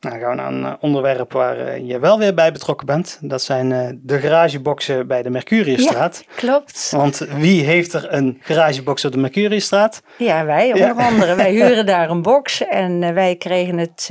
Nou, 0.00 0.18
dan 0.18 0.22
gaan 0.22 0.36
we 0.36 0.42
naar 0.42 0.52
een 0.52 0.64
eh, 0.64 0.82
onderwerp 0.82 1.32
waar 1.32 1.58
eh, 1.58 1.86
je 1.88 1.98
wel 1.98 2.18
weer 2.18 2.34
bij 2.34 2.52
betrokken 2.52 2.86
bent. 2.86 3.18
Dat 3.20 3.42
zijn 3.42 3.72
eh, 3.72 3.88
de 4.02 4.18
garageboxen 4.18 5.06
bij 5.06 5.22
de 5.22 5.30
Mercuriusstraat. 5.30 6.24
Klopt. 6.34 6.90
Want 6.90 7.18
wie 7.18 7.64
heeft 7.64 7.92
er 7.92 8.12
een 8.12 8.38
garagebox 8.42 9.04
op 9.04 9.12
de 9.12 9.18
Mercuriusstraat? 9.18 10.02
Ja, 10.18 10.44
wij 10.44 10.66
Ja. 10.66 10.90
onder 10.90 11.04
andere. 11.04 11.34
Wij 11.34 11.50
huren 11.60 11.86
daar 11.86 12.10
een 12.10 12.22
box 12.22 12.66
en 12.66 13.14
wij 13.14 13.36
kregen 13.36 13.78
het, 13.78 14.10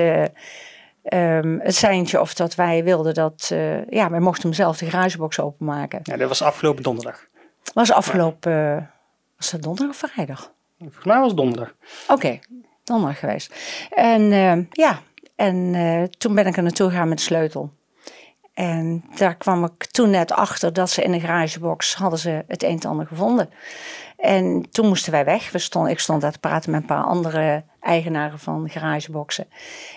ehm, 1.04 1.60
het 1.60 1.76
seintje 1.76 2.22
of 2.22 2.34
dat 2.34 2.56
wij 2.56 2.84
wilden 2.84 3.14
dat... 3.14 3.54
ja, 3.90 4.10
wij 4.10 4.20
mochten 4.20 4.44
hem 4.44 4.54
zelf 4.54 4.78
de 4.78 4.90
garagebox 4.90 5.40
openmaken. 5.40 6.00
Ja, 6.04 6.18
dat 6.18 6.28
was 6.28 6.42
afgelopen 6.42 6.84
donderdag. 6.84 7.26
was 7.74 7.92
afgelopen... 7.92 8.90
was 9.38 9.52
dat 9.52 9.62
donderdag 9.62 10.04
of 10.04 10.10
vrijdag? 10.12 10.52
Volgens 10.80 11.06
mij 11.06 11.18
was 11.20 11.28
het 11.28 11.38
donderdag. 11.38 11.74
Oké, 12.08 12.40
donderdag 12.84 13.20
geweest. 13.20 13.54
En 13.90 14.22
ja, 14.72 15.00
en 15.40 15.76
eh, 15.76 16.04
toen 16.04 16.36
ben 16.36 16.48
ik 16.48 16.58
er 16.58 16.64
naartoe 16.64 16.90
gegaan 16.90 17.10
met 17.10 17.18
de 17.18 17.24
sleutel. 17.24 17.70
En 18.54 19.04
daar 19.16 19.36
kwam 19.36 19.64
ik 19.64 19.86
toen 19.86 20.10
net 20.10 20.32
achter 20.32 20.74
dat 20.74 20.90
ze 20.90 21.04
in 21.04 21.12
de 21.12 21.20
garagebox 21.20 21.96
hadden 21.96 22.20
ze 22.20 22.44
het 22.48 22.64
een 22.64 22.80
en 22.80 22.90
ander 22.90 23.08
gevonden. 23.08 23.50
En 24.18 24.70
toen 24.72 24.88
moesten 24.88 25.12
wij 25.12 25.26
weg. 25.26 25.52
We 25.52 25.60
stond, 25.60 25.88
ik 25.90 26.00
stond 26.00 26.22
daar 26.22 26.32
te 26.32 26.40
praten 26.40 26.72
met 26.72 26.82
een 26.82 26.88
paar 26.88 27.04
andere 27.04 27.64
eigenaren 27.80 28.40
van 28.40 28.70
garageboxen. 28.70 29.48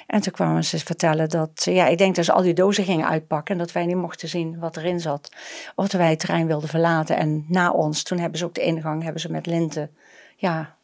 En 0.06 0.20
toen 0.20 0.32
kwamen 0.32 0.64
ze 0.64 0.78
vertellen 0.78 1.28
dat, 1.28 1.64
ja, 1.64 1.86
ik 1.86 1.98
denk 1.98 2.14
dat 2.14 2.24
ze 2.24 2.32
al 2.32 2.42
die 2.42 2.54
dozen 2.54 2.84
gingen 2.84 3.08
uitpakken. 3.08 3.54
En 3.54 3.60
dat 3.60 3.72
wij 3.72 3.86
niet 3.86 3.96
mochten 3.96 4.28
zien 4.28 4.58
wat 4.58 4.76
erin 4.76 5.00
zat. 5.00 5.32
Of 5.74 5.92
wij 5.92 6.10
het 6.10 6.18
terrein 6.18 6.46
wilden 6.46 6.68
verlaten. 6.68 7.16
En 7.16 7.44
na 7.48 7.70
ons, 7.70 8.02
toen 8.02 8.18
hebben 8.18 8.38
ze 8.38 8.44
ook 8.44 8.54
de 8.54 8.64
ingang 8.64 9.02
hebben 9.02 9.20
ze 9.20 9.30
met 9.30 9.46
linten 9.46 9.90
ja, 10.36 10.76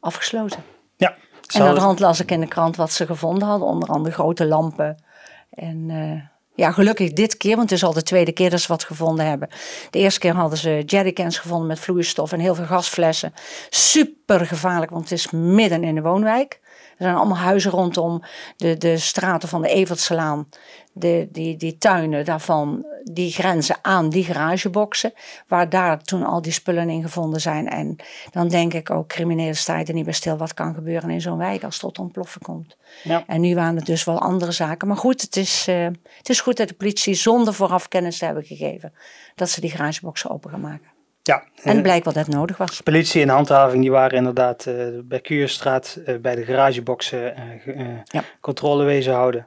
afgesloten. 0.00 0.64
Ja. 0.96 1.16
En 1.54 1.62
aan 1.62 1.74
de 1.74 1.80
hand 1.80 2.00
las 2.00 2.20
ik 2.20 2.30
in 2.30 2.40
de 2.40 2.48
krant 2.48 2.76
wat 2.76 2.92
ze 2.92 3.06
gevonden 3.06 3.48
hadden. 3.48 3.68
Onder 3.68 3.88
andere 3.88 4.14
grote 4.14 4.46
lampen. 4.46 5.02
En 5.50 5.90
eh, 5.90 6.22
ja, 6.54 6.72
gelukkig 6.72 7.12
dit 7.12 7.36
keer, 7.36 7.56
want 7.56 7.70
het 7.70 7.78
is 7.78 7.84
al 7.84 7.92
de 7.92 8.02
tweede 8.02 8.32
keer 8.32 8.50
dat 8.50 8.60
ze 8.60 8.68
wat 8.68 8.84
gevonden 8.84 9.26
hebben. 9.26 9.48
De 9.90 9.98
eerste 9.98 10.20
keer 10.20 10.34
hadden 10.34 10.58
ze 10.58 10.82
jerrycans 10.86 11.38
gevonden 11.38 11.66
met 11.66 11.80
vloeistof 11.80 12.32
en 12.32 12.40
heel 12.40 12.54
veel 12.54 12.64
gasflessen. 12.64 13.34
Super 13.70 14.46
gevaarlijk, 14.46 14.90
want 14.90 15.02
het 15.02 15.18
is 15.18 15.30
midden 15.30 15.84
in 15.84 15.94
de 15.94 16.02
woonwijk. 16.02 16.60
Er 16.98 17.04
zijn 17.04 17.16
allemaal 17.16 17.36
huizen 17.36 17.70
rondom 17.70 18.22
de, 18.56 18.76
de 18.76 18.96
straten 18.96 19.48
van 19.48 19.62
de 19.62 19.68
Evertselaan. 19.68 20.48
De, 20.92 21.28
die, 21.32 21.56
die 21.56 21.78
tuinen 21.78 22.24
daarvan, 22.24 22.86
die 23.04 23.32
grenzen 23.32 23.76
aan 23.82 24.08
die 24.08 24.24
garageboxen. 24.24 25.12
Waar 25.48 25.68
daar 25.68 26.02
toen 26.02 26.24
al 26.24 26.42
die 26.42 26.52
spullen 26.52 26.90
in 26.90 27.02
gevonden 27.02 27.40
zijn. 27.40 27.68
En 27.68 27.96
dan 28.30 28.48
denk 28.48 28.74
ik 28.74 28.90
ook, 28.90 29.08
criminelen 29.08 29.56
sta 29.56 29.78
je 29.78 29.84
er 29.84 29.94
niet 29.94 30.04
bij 30.04 30.12
stil. 30.12 30.36
Wat 30.36 30.54
kan 30.54 30.74
gebeuren 30.74 31.10
in 31.10 31.20
zo'n 31.20 31.38
wijk 31.38 31.64
als 31.64 31.74
het 31.74 31.82
tot 31.82 31.98
ontploffen 31.98 32.40
komt. 32.40 32.76
Ja. 33.02 33.24
En 33.26 33.40
nu 33.40 33.54
waren 33.54 33.76
het 33.76 33.86
dus 33.86 34.04
wel 34.04 34.18
andere 34.18 34.52
zaken. 34.52 34.88
Maar 34.88 34.96
goed, 34.96 35.20
het 35.20 35.36
is, 35.36 35.68
eh, 35.68 35.86
het 36.16 36.28
is 36.28 36.40
goed 36.40 36.56
dat 36.56 36.68
de 36.68 36.74
politie 36.74 37.14
zonder 37.14 37.54
vooraf 37.54 37.88
kennis 37.88 38.18
te 38.18 38.24
hebben 38.24 38.44
gegeven. 38.44 38.92
Dat 39.34 39.50
ze 39.50 39.60
die 39.60 39.70
garageboxen 39.70 40.30
open 40.30 40.50
gaan 40.50 40.60
maken. 40.60 40.97
Ja, 41.28 41.42
En 41.62 41.76
eh, 41.76 41.82
blijkt 41.82 42.04
wel 42.04 42.14
dat 42.14 42.28
nodig 42.28 42.56
was. 42.56 42.80
politie 42.80 43.22
en 43.22 43.28
handhaving 43.28 43.82
die 43.82 43.90
waren 43.90 44.18
inderdaad 44.18 44.66
eh, 44.66 44.74
bij 45.04 45.20
Kuurstraat 45.20 45.98
eh, 46.06 46.16
bij 46.16 46.34
de 46.34 46.44
garageboxen 46.44 47.34
ge- 47.62 48.00
Ja. 48.04 48.22
controle 48.40 48.84
wezen 48.84 49.12
houden. 49.14 49.46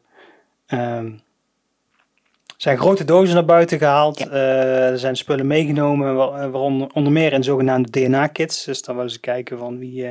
Er 0.68 1.14
zijn 2.58 2.78
grote 2.78 3.04
dozen 3.04 3.36
naar 3.36 3.46
buiten 3.46 3.78
gehaald. 3.78 4.20
Ja. 4.20 4.28
Eh, 4.30 4.90
er 4.90 4.98
zijn 5.00 5.16
spullen 5.16 5.48
meegenomen, 5.48 6.16
wa- 6.16 6.50
waaronder 6.50 6.90
onder 6.94 7.12
meer 7.14 7.34
in 7.34 7.44
zogenaamde 7.44 7.90
DNA-kits. 7.90 8.64
Dus 8.64 8.82
dan 8.82 8.96
willen 8.96 9.12
ze 9.12 9.20
kijken 9.20 9.58
van 9.58 9.80
wie, 9.80 10.02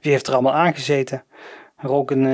wie 0.00 0.12
heeft 0.12 0.26
er 0.26 0.32
allemaal 0.32 0.52
aangezeten. 0.54 1.24
Er 1.76 1.90
ook 1.92 2.10
een, 2.10 2.24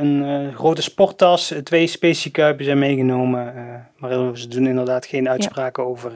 een 0.00 0.52
grote 0.54 0.82
sporttas, 0.82 1.54
twee 1.62 1.86
speciekuipen 1.86 2.64
zijn 2.64 2.78
meegenomen. 2.78 3.54
maar 3.96 4.36
ze 4.38 4.48
doen 4.48 4.66
inderdaad 4.66 5.06
geen 5.06 5.28
uitspraken 5.28 5.86
over, 5.86 6.12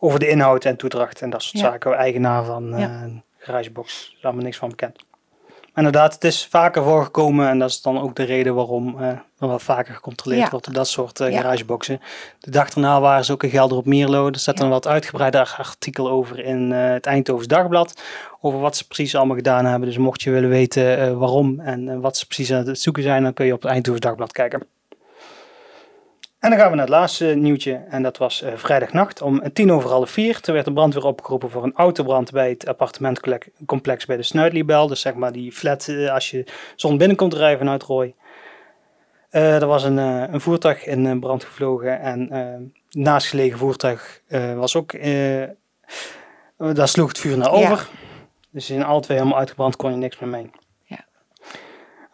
over 0.00 0.18
de 0.18 0.28
inhoud 0.28 0.64
en 0.64 0.76
toedracht 0.76 1.20
en 1.22 1.30
dat 1.30 1.42
soort 1.42 1.62
Ja. 1.62 1.70
zaken. 1.70 1.94
Eigenaar 1.94 2.44
van 2.44 2.72
een 2.72 3.22
garagebox, 3.38 4.08
er 4.10 4.16
is 4.18 4.24
allemaal 4.24 4.42
niks 4.44 4.56
van 4.56 4.68
bekend. 4.68 5.04
Maar 5.74 5.84
inderdaad, 5.84 6.14
het 6.14 6.24
is 6.24 6.46
vaker 6.50 6.82
voorgekomen 6.82 7.48
en 7.48 7.58
dat 7.58 7.70
is 7.70 7.82
dan 7.82 8.00
ook 8.00 8.14
de 8.16 8.22
reden 8.22 8.54
waarom 8.54 8.98
eh, 8.98 9.06
er 9.08 9.22
wel 9.48 9.58
vaker 9.58 9.94
gecontroleerd 9.94 10.50
wordt 10.50 10.66
op 10.68 10.74
dat 10.74 10.88
soort 10.88 11.18
Ja. 11.18 11.30
garageboxen. 11.40 12.00
De 12.38 12.50
dag 12.50 12.70
daarna 12.70 13.00
waren 13.00 13.24
ze 13.24 13.32
ook 13.32 13.42
in 13.42 13.50
Gelder 13.50 13.76
op 13.76 13.86
Mierlo. 13.86 14.26
Er 14.28 14.38
staat 14.38 14.60
een 14.60 14.68
wat 14.68 14.86
uitgebreider 14.86 15.54
artikel 15.58 16.10
over 16.10 16.38
in 16.38 16.70
het 16.70 17.06
Eindhovens 17.06 17.46
Dagblad. 17.48 18.02
Over 18.40 18.60
wat 18.60 18.76
ze 18.76 18.86
precies 18.86 19.14
allemaal 19.16 19.36
gedaan 19.36 19.64
hebben. 19.64 19.88
Dus 19.88 19.98
mocht 19.98 20.22
je 20.22 20.30
willen 20.30 20.48
weten 20.50 21.18
waarom 21.18 21.60
en 21.60 22.00
wat 22.00 22.16
ze 22.16 22.26
precies 22.26 22.52
aan 22.52 22.66
het 22.66 22.78
zoeken 22.80 23.02
zijn, 23.02 23.22
dan 23.22 23.32
kun 23.34 23.46
je 23.46 23.52
op 23.52 23.62
het 23.62 23.70
Eindhovens 23.70 24.04
Dagblad 24.04 24.32
kijken. 24.32 24.66
En 26.44 26.50
dan 26.50 26.58
gaan 26.58 26.70
we 26.70 26.76
naar 26.76 26.86
het 26.86 26.94
laatste 26.94 27.24
nieuwtje. 27.24 27.74
En 27.88 28.02
dat 28.02 28.16
was 28.16 28.42
uh, 28.42 28.50
vrijdagnacht 28.54 29.22
om 29.22 29.52
tien 29.52 29.72
over 29.72 29.90
half 29.90 30.10
vier. 30.10 30.40
Toen 30.40 30.54
werd 30.54 30.66
de 30.66 30.72
brandweer 30.72 31.04
opgeroepen 31.04 31.50
voor 31.50 31.62
een 31.62 31.74
autobrand 31.74 32.30
bij 32.30 32.48
het 32.48 32.68
appartementcomplex 32.68 34.06
bij 34.06 34.16
de 34.16 34.22
Snuitlibel. 34.22 34.86
Dus 34.86 35.00
zeg 35.00 35.14
maar 35.14 35.32
die 35.32 35.52
flat 35.52 35.88
als 36.10 36.30
je 36.30 36.46
zon 36.76 36.98
binnenkomt 36.98 37.34
rijden 37.34 37.58
vanuit 37.58 37.82
Rooi. 37.82 38.14
er 39.30 39.66
was 39.66 39.84
een, 39.84 39.96
een 39.96 40.40
voertuig 40.40 40.86
in 40.86 41.20
brand 41.20 41.44
gevlogen 41.44 42.00
en 42.00 42.72
naastgelegen 42.90 43.58
voertuig 43.58 44.20
was 44.56 44.76
ook 44.76 44.92
daar 46.56 46.88
sloeg 46.88 47.08
het 47.08 47.18
vuur 47.18 47.38
naar 47.38 47.50
over. 47.50 47.88
Dus 48.50 48.70
in 48.70 48.84
alle 48.84 49.00
twee 49.00 49.18
helemaal 49.18 49.38
uitgebrand, 49.38 49.76
kon 49.76 49.90
je 49.90 49.96
niks 49.96 50.18
meer 50.18 50.30
mee. 50.30 50.50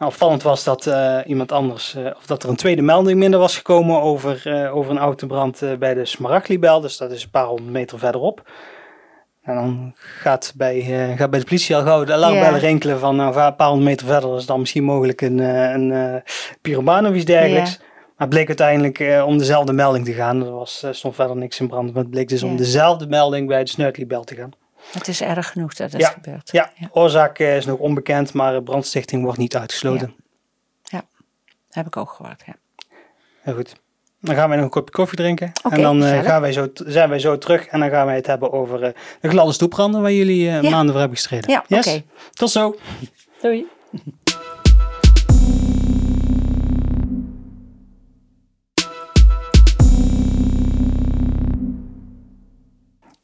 Nou, 0.01 0.13
opvallend 0.13 0.43
was 0.43 0.63
dat 0.63 0.85
uh, 0.85 1.17
iemand 1.25 1.51
anders, 1.51 1.95
uh, 1.95 2.05
of 2.17 2.25
dat 2.25 2.43
er 2.43 2.49
een 2.49 2.55
tweede 2.55 2.81
melding 2.81 3.19
minder 3.19 3.39
was 3.39 3.57
gekomen 3.57 4.01
over, 4.01 4.43
uh, 4.45 4.75
over 4.75 4.91
een 4.91 4.97
autobrand 4.97 5.63
bij 5.79 5.93
de 5.93 6.05
Smaragdlibel. 6.05 6.81
Dus 6.81 6.97
dat 6.97 7.11
is 7.11 7.23
een 7.23 7.29
paar 7.29 7.45
honderd 7.45 7.71
meter 7.71 7.99
verderop. 7.99 8.49
En 9.41 9.55
dan 9.55 9.93
gaat 9.95 10.53
bij, 10.55 10.81
gaat 11.17 11.29
bij 11.29 11.39
de 11.39 11.45
politie 11.45 11.75
al 11.75 11.81
gauw 11.81 12.03
de 12.03 12.13
alarmbellen 12.13 12.49
yeah. 12.49 12.61
rinkelen 12.61 12.99
van 12.99 13.15
nou, 13.15 13.39
een 13.39 13.55
paar 13.55 13.67
honderd 13.67 13.89
meter 13.89 14.07
verder 14.07 14.37
is 14.37 14.45
dan 14.45 14.59
misschien 14.59 14.83
mogelijk 14.83 15.21
een, 15.21 15.37
een 15.39 16.23
pyromaan 16.61 17.07
of 17.07 17.13
iets 17.13 17.25
dergelijks. 17.25 17.69
Yeah. 17.69 17.81
Maar 17.81 18.27
het 18.27 18.29
bleek 18.29 18.47
uiteindelijk 18.47 19.25
om 19.25 19.37
dezelfde 19.37 19.73
melding 19.73 20.05
te 20.05 20.13
gaan. 20.13 20.45
Er 20.45 20.51
was, 20.51 20.85
stond 20.91 21.15
verder 21.15 21.35
niks 21.35 21.59
in 21.59 21.67
brand, 21.67 21.93
maar 21.93 22.01
het 22.01 22.11
bleek 22.11 22.29
dus 22.29 22.43
om 22.43 22.57
dezelfde 22.57 23.07
melding 23.07 23.47
bij 23.47 23.63
de 23.63 23.69
Snuitlibel 23.69 24.23
te 24.23 24.35
gaan. 24.35 24.51
Het 24.91 25.07
is 25.07 25.21
erg 25.21 25.51
genoeg 25.51 25.73
dat 25.73 25.91
het 25.91 26.05
gebeurt. 26.05 26.51
Ja, 26.51 26.71
ja. 26.75 26.89
oorzaak 26.91 27.39
eh, 27.39 27.57
is 27.57 27.65
nog 27.65 27.79
onbekend, 27.79 28.33
maar 28.33 28.63
brandstichting 28.63 29.23
wordt 29.23 29.37
niet 29.37 29.55
uitgesloten. 29.55 30.15
Ja, 30.83 31.03
heb 31.69 31.87
ik 31.87 31.97
ook 31.97 32.09
gehoord. 32.09 32.43
Ja. 32.45 32.55
Heel 33.41 33.53
goed. 33.53 33.75
Dan 34.19 34.35
gaan 34.35 34.47
wij 34.47 34.57
nog 34.57 34.65
een 34.65 34.71
kopje 34.71 34.93
koffie 34.93 35.17
drinken. 35.17 35.51
en 35.69 35.81
dan 35.81 36.03
uh, 36.03 36.19
gaan 36.19 36.41
wij 36.41 36.51
zo, 36.51 36.67
zijn 36.73 37.09
wij 37.09 37.19
zo 37.19 37.37
terug 37.37 37.65
en 37.65 37.79
dan 37.79 37.89
gaan 37.89 38.05
wij 38.05 38.15
het 38.15 38.27
hebben 38.27 38.51
over 38.51 38.83
uh, 38.83 38.89
de 39.21 39.29
gladde 39.29 39.53
stoepranden 39.53 40.01
waar 40.01 40.11
jullie 40.11 40.45
uh, 40.45 40.61
maanden 40.71 40.89
voor 40.89 40.99
hebben 40.99 41.17
gestreden. 41.17 41.49
Ja, 41.49 41.63
yes? 41.67 41.87
oké. 41.87 42.03
Tot 42.33 42.49
zo. 42.49 42.75
Doei. 43.41 43.67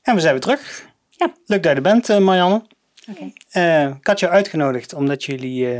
En 0.01 0.15
we 0.15 0.21
zijn 0.21 0.33
weer 0.33 0.41
terug. 0.41 0.86
Ja. 1.17 1.31
Leuk 1.45 1.63
dat 1.63 1.71
je 1.71 1.77
er 1.77 1.81
bent, 1.81 2.09
uh, 2.09 2.17
Marianne. 2.17 2.61
Oké. 3.09 3.31
Okay. 3.51 3.83
Uh, 3.83 3.95
ik 3.95 4.07
had 4.07 4.19
je 4.19 4.29
uitgenodigd 4.29 4.93
omdat 4.93 5.23
jullie, 5.23 5.73
uh, 5.73 5.79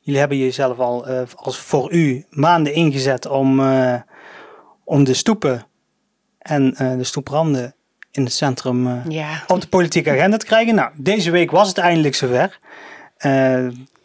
jullie 0.00 0.20
hebben 0.20 0.38
jezelf 0.38 0.78
al 0.78 1.06
als 1.36 1.58
voor 1.58 1.92
u 1.92 2.24
maanden 2.30 2.74
ingezet 2.74 3.26
om, 3.26 3.60
om 4.84 5.04
de 5.04 5.14
stoepen 5.14 5.66
en 6.38 6.74
de 6.98 7.04
stoepranden 7.04 7.74
in 8.10 8.24
het 8.24 8.32
centrum 8.32 9.10
ja. 9.10 9.44
op 9.46 9.60
de 9.60 9.68
politieke 9.68 10.10
agenda 10.10 10.36
te 10.36 10.46
krijgen. 10.46 10.74
Nou, 10.74 10.90
deze 10.94 11.30
week 11.30 11.50
was 11.50 11.68
het 11.68 11.78
eindelijk 11.78 12.14
zover. 12.14 12.58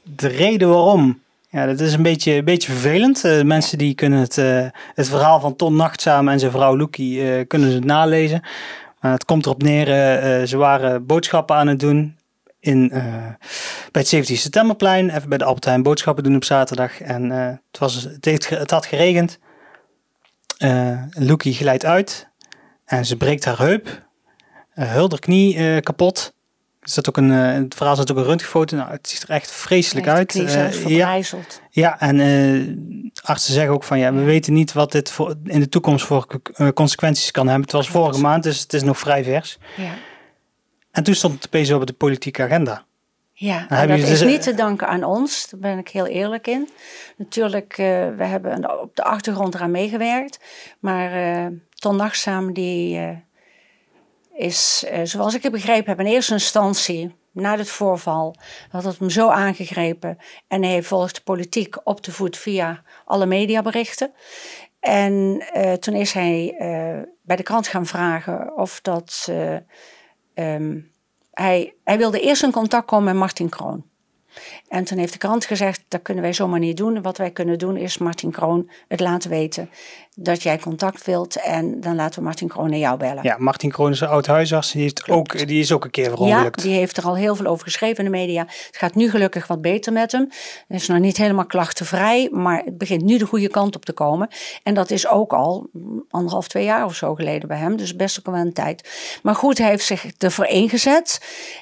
de 0.03 0.27
reden 0.27 0.69
waarom 0.69 1.23
ja, 1.55 1.65
dat 1.65 1.79
is 1.79 1.93
een 1.93 2.01
beetje, 2.01 2.33
een 2.33 2.45
beetje 2.45 2.71
vervelend. 2.71 3.25
Uh, 3.25 3.41
mensen 3.41 3.77
die 3.77 3.95
kunnen 3.95 4.19
het, 4.19 4.37
uh, 4.37 4.65
het 4.93 5.09
verhaal 5.09 5.39
van 5.39 5.55
Ton 5.55 5.75
Nachtzaam 5.75 6.27
en 6.27 6.39
zijn 6.39 6.51
vrouw 6.51 6.77
Loekie 6.77 7.21
uh, 7.21 7.47
kunnen 7.47 7.71
ze 7.71 7.79
nalezen. 7.79 8.41
Eh, 9.05 9.11
het 9.11 9.25
komt 9.25 9.45
erop 9.45 9.61
neer, 9.61 9.87
eh, 9.87 10.41
eh, 10.41 10.47
ze 10.47 10.57
waren 10.57 11.05
boodschappen 11.05 11.55
aan 11.55 11.67
het 11.67 11.79
doen 11.79 12.17
in, 12.59 12.87
bij 13.91 14.01
het 14.01 14.07
17 14.07 14.37
septemberplein. 14.37 15.09
Even 15.09 15.29
bij 15.29 15.37
de 15.37 15.43
Albert 15.43 15.65
Heijn 15.65 15.83
boodschappen 15.83 16.23
doen 16.23 16.35
op 16.35 16.43
zaterdag. 16.43 17.01
En 17.01 17.29
het, 17.29 17.79
was, 17.79 18.03
het, 18.03 18.25
heeft, 18.25 18.49
het 18.49 18.71
had 18.71 18.85
geregend. 18.85 19.39
Loekie 21.09 21.53
glijdt 21.53 21.85
uit 21.85 22.29
en 22.85 23.05
ze 23.05 23.17
breekt 23.17 23.45
haar 23.45 23.57
heup. 23.57 24.03
Uh, 24.75 25.07
knie 25.07 25.81
kapot. 25.81 26.34
Zat 26.89 27.09
ook 27.09 27.17
een, 27.17 27.31
uh, 27.31 27.53
het 27.53 27.75
verhaal 27.75 27.95
zat 27.95 28.11
ook 28.11 28.17
een 28.17 28.23
röntgenfoto. 28.23 28.77
Nou, 28.77 28.91
het 28.91 29.09
ziet 29.09 29.23
er 29.23 29.29
echt 29.29 29.51
vreselijk 29.51 30.07
uit. 30.07 30.35
Uh, 30.35 30.87
ja, 30.87 31.19
ja, 31.69 31.99
en 31.99 32.19
uh, 32.19 32.77
artsen 33.23 33.53
zeggen 33.53 33.73
ook 33.73 33.83
van 33.83 33.99
ja, 33.99 34.13
we 34.13 34.23
weten 34.23 34.53
niet 34.53 34.73
wat 34.73 34.91
dit 34.91 35.11
voor, 35.11 35.35
in 35.43 35.59
de 35.59 35.69
toekomst 35.69 36.05
voor 36.05 36.41
consequenties 36.73 37.31
kan 37.31 37.45
hebben. 37.47 37.63
Het 37.63 37.71
was 37.71 37.89
vorige 37.89 38.21
maand, 38.21 38.43
dus 38.43 38.59
het 38.59 38.73
is 38.73 38.83
nog 38.83 38.99
vrij 38.99 39.23
vers. 39.23 39.57
Ja. 39.77 39.93
En 40.91 41.03
toen 41.03 41.15
stond 41.15 41.33
het 41.33 41.45
opeens 41.45 41.71
op 41.71 41.87
de 41.87 41.93
politieke 41.93 42.43
agenda. 42.43 42.85
Ja, 43.33 43.69
en 43.69 43.87
dat 43.87 43.97
is 43.97 44.21
niet 44.21 44.41
te 44.41 44.53
danken 44.53 44.87
aan 44.87 45.03
ons, 45.03 45.47
daar 45.49 45.59
ben 45.59 45.77
ik 45.77 45.89
heel 45.89 46.07
eerlijk 46.07 46.47
in. 46.47 46.69
Natuurlijk, 47.17 47.73
we 48.17 48.25
hebben 48.25 48.81
op 48.81 48.95
de 48.95 49.03
achtergrond 49.03 49.55
eraan 49.55 49.71
meegewerkt. 49.71 50.39
Maar 50.79 51.11
Ton 51.75 51.95
Nachtzaam, 51.95 52.53
die 52.53 52.99
is, 54.35 54.85
uh, 54.91 54.99
zoals 55.03 55.35
ik 55.35 55.43
het 55.43 55.51
begrepen 55.51 55.89
heb, 55.89 55.99
in 55.99 56.05
eerste 56.05 56.33
instantie, 56.33 57.15
na 57.31 57.57
het 57.57 57.69
voorval, 57.69 58.35
had 58.69 58.83
het 58.83 58.99
hem 58.99 59.09
zo 59.09 59.29
aangegrepen. 59.29 60.17
En 60.47 60.63
hij 60.63 60.83
volgt 60.83 61.15
de 61.15 61.21
politiek 61.21 61.75
op 61.83 62.03
de 62.03 62.11
voet 62.11 62.37
via 62.37 62.83
alle 63.05 63.25
mediaberichten. 63.25 64.13
En 64.79 65.43
uh, 65.55 65.73
toen 65.73 65.93
is 65.93 66.11
hij 66.11 66.55
uh, 66.59 67.03
bij 67.21 67.35
de 67.35 67.43
krant 67.43 67.67
gaan 67.67 67.85
vragen 67.85 68.57
of 68.57 68.81
dat. 68.81 69.31
Um, 70.33 70.93
hij, 71.31 71.75
hij 71.83 71.97
wilde 71.97 72.19
eerst 72.19 72.43
in 72.43 72.51
contact 72.51 72.85
komen 72.85 73.05
met 73.05 73.15
Martin 73.15 73.49
Kroon. 73.49 73.85
En 74.67 74.83
toen 74.83 74.97
heeft 74.97 75.13
de 75.13 75.19
krant 75.19 75.45
gezegd, 75.45 75.83
dat 75.87 76.01
kunnen 76.01 76.23
wij 76.23 76.33
zomaar 76.33 76.59
niet 76.59 76.77
doen. 76.77 77.01
Wat 77.01 77.17
wij 77.17 77.31
kunnen 77.31 77.57
doen 77.57 77.77
is 77.77 77.97
Martin 77.97 78.31
Kroon 78.31 78.69
het 78.87 78.99
laten 78.99 79.29
weten 79.29 79.69
dat 80.15 80.43
jij 80.43 80.59
contact 80.59 81.05
wilt. 81.05 81.35
En 81.35 81.81
dan 81.81 81.95
laten 81.95 82.19
we 82.19 82.25
Martin 82.25 82.47
Kroon 82.47 82.69
naar 82.69 82.79
jou 82.79 82.97
bellen. 82.97 83.23
Ja, 83.23 83.35
Martin 83.39 83.71
Kroon 83.71 83.91
is 83.91 83.99
een 83.99 84.07
oud 84.07 84.25
huisarts. 84.25 84.71
Die, 84.71 84.81
heeft 84.81 85.09
ook, 85.09 85.47
die 85.47 85.59
is 85.59 85.71
ook 85.71 85.83
een 85.83 85.91
keer 85.91 86.09
verongelukt. 86.09 86.61
Ja, 86.61 86.67
die 86.67 86.77
heeft 86.77 86.97
er 86.97 87.03
al 87.03 87.15
heel 87.15 87.35
veel 87.35 87.45
over 87.45 87.63
geschreven 87.63 87.97
in 88.05 88.11
de 88.11 88.17
media. 88.17 88.41
Het 88.41 88.77
gaat 88.77 88.95
nu 88.95 89.09
gelukkig 89.09 89.47
wat 89.47 89.61
beter 89.61 89.93
met 89.93 90.11
hem. 90.11 90.29
Hij 90.67 90.77
is 90.77 90.87
nog 90.87 90.99
niet 90.99 91.17
helemaal 91.17 91.45
klachtenvrij. 91.45 92.29
Maar 92.31 92.61
het 92.65 92.77
begint 92.77 93.03
nu 93.03 93.17
de 93.17 93.25
goede 93.25 93.49
kant 93.49 93.75
op 93.75 93.85
te 93.85 93.93
komen. 93.93 94.27
En 94.63 94.73
dat 94.73 94.91
is 94.91 95.07
ook 95.07 95.33
al 95.33 95.69
anderhalf, 96.09 96.47
twee 96.47 96.63
jaar 96.63 96.85
of 96.85 96.95
zo 96.95 97.15
geleden 97.15 97.47
bij 97.47 97.57
hem. 97.57 97.77
Dus 97.77 97.95
best 97.95 98.19
ook 98.19 98.25
wel 98.25 98.35
een 98.35 98.53
tijd. 98.53 98.89
Maar 99.23 99.35
goed, 99.35 99.57
hij 99.57 99.69
heeft 99.69 99.85
zich 99.85 100.05
ervoor 100.17 100.45
ingezet. 100.45 101.21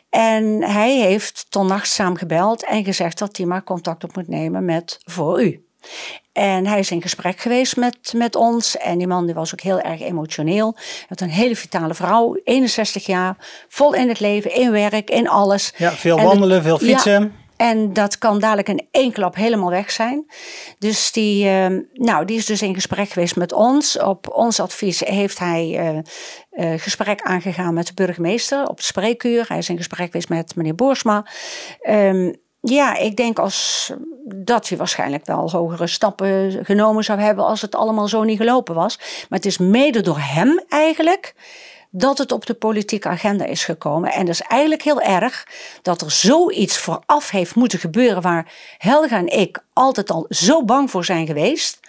En 0.10 0.64
hij 0.64 1.00
heeft 1.00 1.48
nacht 1.52 1.88
samen 1.88 2.18
gebeld 2.18 2.63
en 2.64 2.84
gezegd 2.84 3.20
dat 3.20 3.38
hij 3.38 3.46
maar 3.46 3.64
contact 3.64 4.04
op 4.04 4.16
moet 4.16 4.28
nemen 4.28 4.66
met 4.66 5.00
voor 5.06 5.44
u. 5.44 5.66
En 6.32 6.66
hij 6.66 6.80
is 6.80 6.92
in 6.92 7.02
gesprek 7.02 7.40
geweest 7.40 7.78
met, 7.78 8.14
met 8.16 8.36
ons. 8.36 8.78
En 8.78 8.98
die 8.98 9.08
man 9.08 9.26
die 9.26 9.36
was 9.36 9.54
ook 9.54 9.62
heel 9.62 9.80
erg 9.80 10.02
emotioneel. 10.02 10.74
Hij 10.76 11.06
had 11.08 11.22
een 11.22 11.30
hele 11.30 11.56
vitale 11.56 11.94
vrouw, 11.94 12.40
61 12.44 13.06
jaar, 13.06 13.66
vol 13.68 13.94
in 13.94 14.08
het 14.08 14.20
leven, 14.20 14.56
in 14.56 14.72
werk, 14.72 15.10
in 15.10 15.30
alles. 15.30 15.74
Ja, 15.78 15.92
veel 15.92 16.22
wandelen, 16.22 16.64
veel 16.64 16.78
fietsen. 16.78 17.34
En 17.56 17.94
dat 17.94 18.18
kan 18.18 18.40
dadelijk 18.40 18.70
in 18.70 18.88
één 18.92 19.12
klap 19.12 19.36
helemaal 19.36 19.70
weg 19.70 19.92
zijn. 19.92 20.26
Dus 20.80 21.12
die, 21.12 21.46
uh, 21.46 21.68
nou, 21.94 22.26
die 22.26 22.38
is 22.38 22.46
dus 22.46 22.62
in 22.62 22.74
gesprek 22.74 23.10
geweest 23.10 23.36
met 23.36 23.54
ons. 23.54 24.00
Op 24.00 24.34
ons 24.34 24.60
advies 24.60 25.00
heeft 25.00 25.40
hij 25.40 25.94
uh, 25.94 26.00
uh, 26.74 26.80
gesprek 26.80 27.22
aangegaan 27.22 27.74
met 27.74 27.88
de 27.88 27.94
burgemeester 27.94 28.68
op 28.68 28.78
het 28.78 28.86
spreekuur. 28.86 29.46
Hij 29.48 29.58
is 29.58 29.70
in 29.70 29.78
gesprek 29.78 30.06
geweest 30.06 30.30
met 30.30 30.56
meneer 30.56 30.76
Boersma. 30.76 31.26
Um, 31.90 32.36
ja, 32.66 32.98
ik 32.98 33.16
denk 33.16 33.40
als 33.40 33.92
dat 34.26 34.70
hij 34.70 34.78
waarschijnlijk 34.78 35.26
wel 35.26 35.52
hogere 35.52 35.88
stappen 35.88 36.60
genomen 36.66 37.04
zou 37.04 37.20
hebben 37.20 37.46
als 37.46 37.62
het 37.62 37.76
allemaal 37.76 38.08
zo 38.08 38.24
niet 38.24 38.38
gelopen 38.38 38.76
was. 38.76 38.98
Maar 38.98 39.40
het 39.40 39.46
is 39.46 39.58
mede 39.58 40.02
door 40.02 40.20
hem 40.20 40.64
eigenlijk 40.70 41.36
dat 41.90 42.18
het 42.18 42.32
op 42.32 42.46
de 42.46 42.54
politieke 42.54 43.08
agenda 43.08 43.46
is 43.46 43.66
gekomen. 43.66 44.12
En 44.12 44.26
dat 44.26 44.34
is 44.34 44.42
eigenlijk 44.42 44.82
heel 44.82 45.02
erg 45.02 45.48
dat 45.82 46.02
er 46.02 46.12
zoiets 46.12 46.78
vooraf 46.78 47.30
heeft 47.30 47.56
moeten 47.56 47.80
gebeuren 47.80 48.22
waar 48.22 48.52
Helga 48.78 49.18
en 49.18 49.40
ik 49.40 49.64
altijd 49.74 50.12
al 50.12 50.26
zo 50.30 50.64
bang 50.66 50.92
voor 50.92 51.06
zijn 51.06 51.28
geweest. 51.28 51.80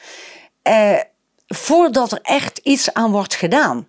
Eh, 0.63 0.99
voordat 1.47 2.13
er 2.13 2.19
echt 2.23 2.59
iets 2.59 2.93
aan 2.93 3.11
wordt 3.11 3.35
gedaan. 3.35 3.87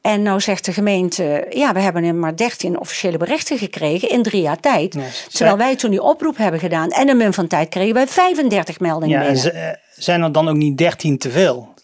En 0.00 0.22
nou 0.22 0.40
zegt 0.40 0.64
de 0.64 0.72
gemeente, 0.72 1.46
ja, 1.50 1.72
we 1.72 1.80
hebben 1.80 2.18
maar 2.18 2.36
13 2.36 2.80
officiële 2.80 3.16
berichten 3.16 3.58
gekregen 3.58 4.08
in 4.08 4.22
drie 4.22 4.42
jaar 4.42 4.60
tijd. 4.60 4.96
terwijl 5.30 5.56
wij 5.56 5.76
toen 5.76 5.90
die 5.90 6.02
oproep 6.02 6.36
hebben 6.36 6.60
gedaan 6.60 6.90
en 6.90 7.08
in 7.08 7.16
min 7.16 7.32
van 7.32 7.46
tijd 7.46 7.68
kregen 7.68 7.94
wij 7.94 8.06
35 8.06 8.80
meldingen 8.80 9.20
ja, 9.20 9.32
binnen. 9.32 9.80
Zijn 9.96 10.22
er 10.22 10.32
dan 10.32 10.48
ook 10.48 10.56
niet 10.56 10.78
13 10.78 11.18
te 11.18 11.30
veel? 11.30 11.74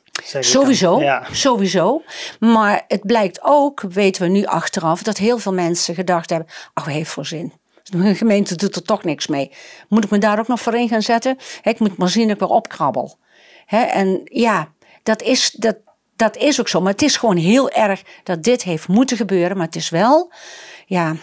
Sowieso, 0.40 1.00
ja. 1.00 1.26
sowieso. 1.32 2.02
Maar 2.40 2.84
het 2.88 3.06
blijkt 3.06 3.38
ook, 3.42 3.80
weten 3.80 4.22
we 4.22 4.28
nu 4.28 4.44
achteraf, 4.44 5.02
dat 5.02 5.18
heel 5.18 5.38
veel 5.38 5.52
mensen 5.52 5.94
gedacht 5.94 6.30
hebben, 6.30 6.48
ach, 6.74 6.84
we 6.84 6.92
heeft 6.92 7.10
voor 7.10 7.26
zin. 7.26 7.52
De 7.82 8.14
gemeente 8.14 8.54
doet 8.54 8.76
er 8.76 8.82
toch 8.82 9.04
niks 9.04 9.26
mee. 9.26 9.52
Moet 9.88 10.04
ik 10.04 10.10
me 10.10 10.18
daar 10.18 10.38
ook 10.38 10.48
nog 10.48 10.60
voor 10.60 10.74
in 10.74 10.88
gaan 10.88 11.02
zetten? 11.02 11.36
Ik 11.62 11.78
moet 11.78 11.96
maar 11.96 12.08
zien 12.08 12.26
dat 12.26 12.34
ik 12.34 12.40
weer 12.40 12.56
opkrabbel. 12.56 13.18
En 13.66 14.20
ja, 14.24 14.68
dat 15.08 15.22
is, 15.22 15.50
dat, 15.50 15.76
dat 16.16 16.36
is 16.36 16.60
ook 16.60 16.68
zo. 16.68 16.80
Maar 16.80 16.92
het 16.92 17.02
is 17.02 17.16
gewoon 17.16 17.36
heel 17.36 17.70
erg 17.70 18.02
dat 18.24 18.42
dit 18.42 18.62
heeft 18.62 18.88
moeten 18.88 19.16
gebeuren. 19.16 19.56
Maar 19.56 19.66
het 19.66 19.76
is 19.76 19.88
wel, 19.88 20.32
ja, 20.86 21.14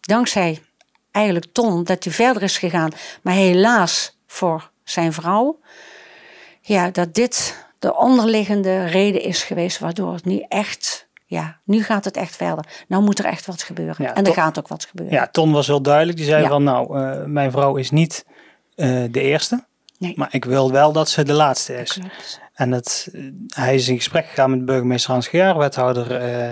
dankzij 0.00 0.62
eigenlijk 1.10 1.46
Ton 1.52 1.84
dat 1.84 2.04
hij 2.04 2.12
verder 2.12 2.42
is 2.42 2.58
gegaan. 2.58 2.90
Maar 3.22 3.34
helaas 3.34 4.18
voor 4.26 4.70
zijn 4.84 5.12
vrouw, 5.12 5.58
ja, 6.60 6.90
dat 6.90 7.14
dit 7.14 7.66
de 7.78 7.96
onderliggende 7.96 8.84
reden 8.84 9.22
is 9.22 9.42
geweest 9.42 9.78
waardoor 9.78 10.12
het 10.12 10.24
nu 10.24 10.44
echt, 10.48 11.08
ja, 11.26 11.60
nu 11.64 11.82
gaat 11.82 12.04
het 12.04 12.16
echt 12.16 12.36
verder. 12.36 12.84
Nou 12.88 13.02
moet 13.02 13.18
er 13.18 13.24
echt 13.24 13.46
wat 13.46 13.62
gebeuren. 13.62 14.04
Ja, 14.04 14.14
en 14.14 14.26
er 14.26 14.32
gaat 14.32 14.58
ook 14.58 14.68
wat 14.68 14.84
gebeuren. 14.84 15.14
Ja, 15.14 15.26
Ton 15.26 15.52
was 15.52 15.66
heel 15.66 15.82
duidelijk. 15.82 16.16
Die 16.16 16.26
zei 16.26 16.42
Ja. 16.42 16.48
van, 16.48 16.62
nou, 16.62 16.98
eh, 16.98 17.24
mijn 17.24 17.50
vrouw 17.50 17.76
is 17.76 17.90
niet 17.90 18.24
eh, 18.74 19.02
de 19.10 19.20
eerste. 19.20 19.64
Nee. 20.04 20.12
Maar 20.16 20.28
ik 20.30 20.44
wil 20.44 20.72
wel 20.72 20.92
dat 20.92 21.08
ze 21.08 21.22
de 21.22 21.32
laatste 21.32 21.74
is. 21.80 21.92
Klopt. 21.92 22.40
En 22.54 22.72
het, 22.72 23.08
eh, 23.12 23.20
hij 23.54 23.74
is 23.74 23.88
in 23.88 23.96
gesprek 23.96 24.26
gegaan 24.26 24.50
met 24.50 24.64
burgemeester 24.64 25.10
Hans 25.12 25.28
Gejaar, 25.28 25.58
wethouder 25.58 26.16
eh, 26.16 26.48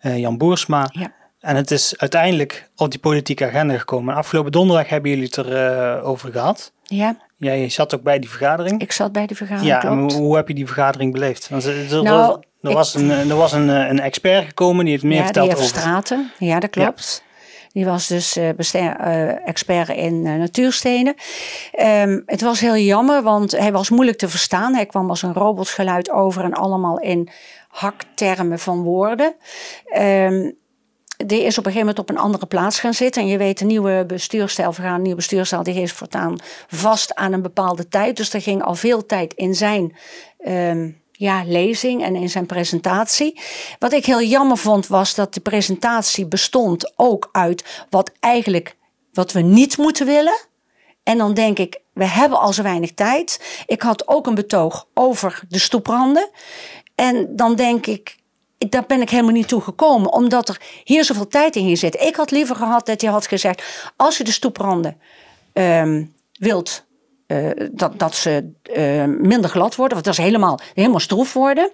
eh, 0.00 0.18
Jan 0.18 0.38
Boersma. 0.38 0.88
Ja. 0.92 1.12
En 1.40 1.56
het 1.56 1.70
is 1.70 1.94
uiteindelijk 1.98 2.70
op 2.76 2.90
die 2.90 3.00
politieke 3.00 3.46
agenda 3.46 3.78
gekomen. 3.78 4.14
Afgelopen 4.14 4.52
donderdag 4.52 4.88
hebben 4.88 5.10
jullie 5.10 5.24
het 5.24 5.36
erover 5.36 6.02
over 6.02 6.32
gehad. 6.32 6.72
Ja, 6.84 7.16
Jij 7.36 7.68
zat 7.68 7.94
ook 7.94 8.02
bij 8.02 8.18
die 8.18 8.30
vergadering. 8.30 8.80
ik 8.80 8.92
zat 8.92 9.12
bij 9.12 9.26
de 9.26 9.34
vergadering. 9.34 9.82
ja, 9.82 9.88
en 9.90 9.98
hoe, 9.98 10.12
hoe 10.12 10.36
heb 10.36 10.48
je 10.48 10.54
die 10.54 10.66
vergadering 10.66 11.12
beleefd? 11.12 11.48
Want 11.48 11.64
er, 11.64 11.92
er 11.96 12.02
Nou, 12.02 12.26
was, 12.26 12.36
er 12.62 12.68
ik- 12.70 12.76
was, 12.76 12.94
een, 12.94 13.10
er 13.10 13.36
was 13.36 13.52
een, 13.52 13.68
een 13.68 14.00
expert 14.00 14.46
gekomen 14.46 14.84
die 14.84 14.94
het 14.94 15.02
meer 15.02 15.18
ja, 15.18 15.24
verteld 15.24 15.52
over. 15.52 15.64
Straten. 15.64 16.30
Ja, 16.38 16.60
dat 16.60 16.70
klopt. 16.70 17.22
Die 17.78 17.86
was 17.86 18.06
dus 18.06 18.36
eh, 18.36 18.48
eh, 18.74 19.48
expert 19.48 19.88
in 19.88 20.26
eh, 20.26 20.34
natuurstenen. 20.34 21.14
Ehm, 21.72 22.20
het 22.26 22.40
was 22.40 22.60
heel 22.60 22.76
jammer, 22.76 23.22
want 23.22 23.52
hij 23.52 23.72
was 23.72 23.90
moeilijk 23.90 24.18
te 24.18 24.28
verstaan. 24.28 24.74
Hij 24.74 24.86
kwam 24.86 25.08
als 25.08 25.22
een 25.22 25.32
robotgeluid 25.32 26.10
over 26.10 26.44
en 26.44 26.52
allemaal 26.52 26.98
in 27.00 27.28
haktermen 27.68 28.58
van 28.58 28.82
woorden. 28.82 29.34
Ehm, 29.84 30.50
die 31.26 31.42
is 31.42 31.58
op 31.58 31.66
een 31.66 31.72
gegeven 31.72 31.78
moment 31.78 31.98
op 31.98 32.08
een 32.08 32.18
andere 32.18 32.46
plaats 32.46 32.80
gaan 32.80 32.94
zitten. 32.94 33.22
En 33.22 33.28
je 33.28 33.38
weet, 33.38 33.58
de 33.58 33.64
nieuwe 33.64 34.04
bestuurstijl, 34.06 34.72
we 34.72 34.82
gaan 34.82 34.94
een 34.94 35.02
nieuwe 35.02 35.16
bestuurstijl, 35.16 35.62
die 35.62 35.82
is 35.82 35.92
voortaan 35.92 36.36
vast 36.68 37.14
aan 37.14 37.32
een 37.32 37.42
bepaalde 37.42 37.88
tijd. 37.88 38.16
Dus 38.16 38.34
er 38.34 38.42
ging 38.42 38.62
al 38.62 38.74
veel 38.74 39.06
tijd 39.06 39.34
in 39.34 39.54
zijn 39.54 39.96
ehm, 40.38 40.90
ja, 41.18 41.42
lezing 41.46 42.02
en 42.02 42.16
in 42.16 42.30
zijn 42.30 42.46
presentatie. 42.46 43.40
Wat 43.78 43.92
ik 43.92 44.06
heel 44.06 44.22
jammer 44.22 44.56
vond, 44.56 44.86
was 44.86 45.14
dat 45.14 45.34
de 45.34 45.40
presentatie 45.40 46.26
bestond 46.26 46.92
ook 46.96 47.28
uit 47.32 47.86
wat 47.90 48.10
eigenlijk 48.20 48.76
wat 49.12 49.32
we 49.32 49.40
niet 49.40 49.78
moeten 49.78 50.06
willen. 50.06 50.38
En 51.02 51.18
dan 51.18 51.34
denk 51.34 51.58
ik, 51.58 51.80
we 51.92 52.04
hebben 52.04 52.40
al 52.40 52.52
zo 52.52 52.62
weinig 52.62 52.94
tijd. 52.94 53.62
Ik 53.66 53.82
had 53.82 54.08
ook 54.08 54.26
een 54.26 54.34
betoog 54.34 54.86
over 54.94 55.42
de 55.48 55.58
stoepranden. 55.58 56.30
En 56.94 57.36
dan 57.36 57.54
denk 57.54 57.86
ik, 57.86 58.16
daar 58.58 58.84
ben 58.86 59.00
ik 59.00 59.10
helemaal 59.10 59.32
niet 59.32 59.48
toe 59.48 59.60
gekomen, 59.60 60.12
omdat 60.12 60.48
er 60.48 60.60
hier 60.84 61.04
zoveel 61.04 61.28
tijd 61.28 61.56
in 61.56 61.76
zit. 61.76 62.00
Ik 62.00 62.16
had 62.16 62.30
liever 62.30 62.56
gehad 62.56 62.86
dat 62.86 63.00
je 63.00 63.08
had 63.08 63.26
gezegd, 63.26 63.62
als 63.96 64.18
je 64.18 64.24
de 64.24 64.32
stoepranden 64.32 65.00
ehm, 65.52 66.04
wilt, 66.32 66.86
eh, 67.28 67.50
dat, 67.72 67.98
dat 67.98 68.14
ze 68.14 68.50
eh, 68.62 69.04
minder 69.04 69.50
glad 69.50 69.76
worden, 69.76 69.94
want 69.94 70.04
dat 70.04 70.18
is 70.18 70.24
helemaal, 70.24 70.58
helemaal 70.74 71.00
stroef 71.00 71.32
worden. 71.32 71.70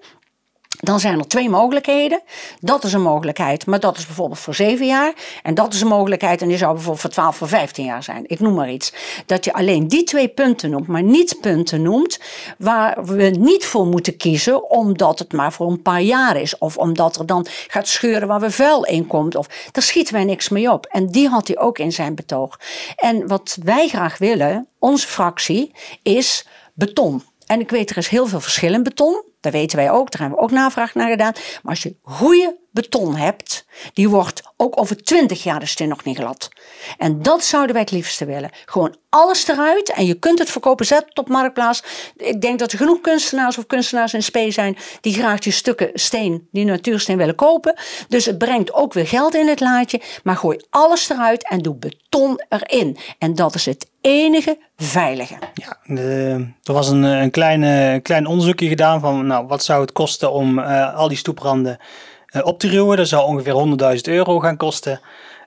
Dan 0.79 0.99
zijn 0.99 1.19
er 1.19 1.27
twee 1.27 1.49
mogelijkheden. 1.49 2.21
Dat 2.59 2.83
is 2.83 2.93
een 2.93 3.01
mogelijkheid, 3.01 3.65
maar 3.65 3.79
dat 3.79 3.97
is 3.97 4.05
bijvoorbeeld 4.05 4.39
voor 4.39 4.55
zeven 4.55 4.85
jaar. 4.85 5.13
En 5.43 5.53
dat 5.53 5.73
is 5.73 5.81
een 5.81 5.87
mogelijkheid 5.87 6.41
en 6.41 6.47
die 6.47 6.57
zou 6.57 6.71
bijvoorbeeld 6.73 7.01
voor 7.01 7.09
12 7.09 7.41
of 7.41 7.49
15 7.49 7.85
jaar 7.85 8.03
zijn. 8.03 8.23
Ik 8.27 8.39
noem 8.39 8.53
maar 8.53 8.71
iets. 8.71 8.93
Dat 9.25 9.45
je 9.45 9.53
alleen 9.53 9.87
die 9.87 10.03
twee 10.03 10.27
punten 10.27 10.69
noemt, 10.69 10.87
maar 10.87 11.03
niet 11.03 11.37
punten 11.41 11.81
noemt 11.81 12.19
waar 12.57 13.05
we 13.05 13.23
niet 13.23 13.65
voor 13.65 13.87
moeten 13.87 14.17
kiezen, 14.17 14.69
omdat 14.69 15.19
het 15.19 15.33
maar 15.33 15.53
voor 15.53 15.71
een 15.71 15.81
paar 15.81 16.01
jaar 16.01 16.41
is. 16.41 16.57
Of 16.57 16.77
omdat 16.77 17.15
er 17.15 17.25
dan 17.25 17.45
gaat 17.67 17.87
scheuren 17.87 18.27
waar 18.27 18.39
we 18.39 18.51
vuil 18.51 18.85
in 18.85 19.07
komt. 19.07 19.35
Of 19.35 19.47
daar 19.71 19.83
schieten 19.83 20.13
wij 20.13 20.23
niks 20.23 20.49
mee 20.49 20.71
op. 20.71 20.85
En 20.85 21.07
die 21.07 21.27
had 21.27 21.47
hij 21.47 21.57
ook 21.57 21.79
in 21.79 21.91
zijn 21.91 22.15
betoog. 22.15 22.59
En 22.95 23.27
wat 23.27 23.57
wij 23.63 23.87
graag 23.87 24.17
willen, 24.17 24.67
onze 24.79 25.07
fractie, 25.07 25.71
is 26.03 26.47
beton. 26.73 27.23
En 27.45 27.59
ik 27.59 27.69
weet, 27.69 27.89
er 27.89 27.97
is 27.97 28.07
heel 28.07 28.27
veel 28.27 28.39
verschil 28.39 28.73
in 28.73 28.83
beton. 28.83 29.23
Dat 29.45 29.53
weten 29.53 29.77
wij 29.77 29.91
ook, 29.91 30.11
daar 30.11 30.21
hebben 30.21 30.37
we 30.39 30.43
ook 30.43 30.51
navraag 30.51 30.93
naar 30.93 31.09
gedaan. 31.09 31.33
Maar 31.33 31.71
als 31.73 31.83
je 31.83 31.95
goede 32.03 32.57
beton 32.71 33.15
hebt, 33.15 33.65
die 33.93 34.09
wordt 34.09 34.41
ook 34.57 34.79
over 34.79 35.03
twintig 35.03 35.43
jaar 35.43 35.59
de 35.59 35.65
steen 35.65 35.87
nog 35.87 36.03
niet 36.03 36.17
glad. 36.17 36.49
En 36.97 37.21
dat 37.21 37.43
zouden 37.43 37.71
wij 37.73 37.81
het 37.81 37.91
liefste 37.91 38.25
willen. 38.25 38.49
Gewoon 38.65 38.95
alles 39.09 39.47
eruit 39.47 39.89
en 39.91 40.05
je 40.05 40.13
kunt 40.13 40.39
het 40.39 40.49
verkopen, 40.49 40.85
zet 40.85 41.05
het 41.07 41.17
op 41.17 41.27
Marktplaats. 41.29 41.83
Ik 42.17 42.41
denk 42.41 42.59
dat 42.59 42.71
er 42.71 42.77
genoeg 42.77 43.01
kunstenaars 43.01 43.57
of 43.57 43.65
kunstenaars 43.67 44.13
in 44.13 44.23
spe 44.23 44.51
zijn 44.51 44.77
die 45.01 45.13
graag 45.13 45.39
die 45.39 45.51
stukken 45.53 45.89
steen, 45.93 46.47
die 46.51 46.65
natuursteen 46.65 47.17
willen 47.17 47.35
kopen. 47.35 47.75
Dus 48.07 48.25
het 48.25 48.37
brengt 48.37 48.73
ook 48.73 48.93
weer 48.93 49.07
geld 49.07 49.35
in 49.35 49.47
het 49.47 49.59
laadje. 49.59 50.01
Maar 50.23 50.35
gooi 50.37 50.59
alles 50.69 51.09
eruit 51.09 51.47
en 51.49 51.59
doe 51.59 51.75
beton 51.75 52.41
erin. 52.49 52.97
En 53.19 53.35
dat 53.35 53.55
is 53.55 53.65
het 53.65 53.87
enige 54.01 54.57
veilige. 54.77 55.35
Ja, 55.53 55.77
de- 55.83 56.47
er 56.63 56.73
was 56.73 56.87
een, 56.89 57.05
eh, 57.05 57.21
een 57.21 57.31
kleine, 57.31 57.99
klein 58.03 58.25
onderzoekje 58.25 58.67
gedaan 58.67 58.99
van 58.99 59.31
nou, 59.35 59.47
wat 59.47 59.63
zou 59.63 59.81
het 59.81 59.91
kosten 59.91 60.31
om 60.31 60.59
eh, 60.59 60.95
al 60.95 61.07
die 61.07 61.17
stoepranden 61.17 61.77
eh, 62.25 62.45
op 62.45 62.59
te 62.59 62.67
ruwen. 62.67 62.97
Dat 62.97 63.07
zou 63.07 63.25
ongeveer 63.25 63.53
100.000 63.95 64.01
euro 64.01 64.39
gaan 64.39 64.57
kosten. 64.57 64.99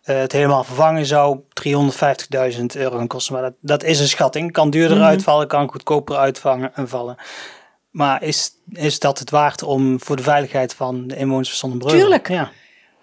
Eh, 0.02 0.18
het 0.18 0.32
helemaal 0.32 0.64
vervangen 0.64 1.06
zou 1.06 1.38
350.000 1.52 2.64
euro 2.76 2.96
gaan 2.96 3.06
kosten. 3.06 3.32
Maar 3.32 3.42
dat, 3.42 3.54
dat 3.60 3.82
is 3.82 4.00
een 4.00 4.08
schatting. 4.08 4.52
Kan 4.52 4.70
duurder 4.70 4.96
Mhm. 4.96 5.06
uitvallen, 5.06 5.46
kan 5.48 5.68
goedkoper 5.70 6.16
uitvangen 6.16 6.70
en 6.74 6.88
vallen. 6.88 7.16
Maar 7.90 8.22
is, 8.22 8.50
is 8.72 8.98
dat 8.98 9.18
het 9.18 9.30
waard 9.30 9.62
om 9.62 10.00
voor 10.00 10.16
de 10.16 10.22
veiligheid 10.22 10.74
van 10.74 11.06
de 11.06 11.16
inwoners 11.16 11.48
van 11.48 11.58
Zonnebreugel? 11.58 12.00
Tuurlijk. 12.00 12.28
Ja. 12.28 12.50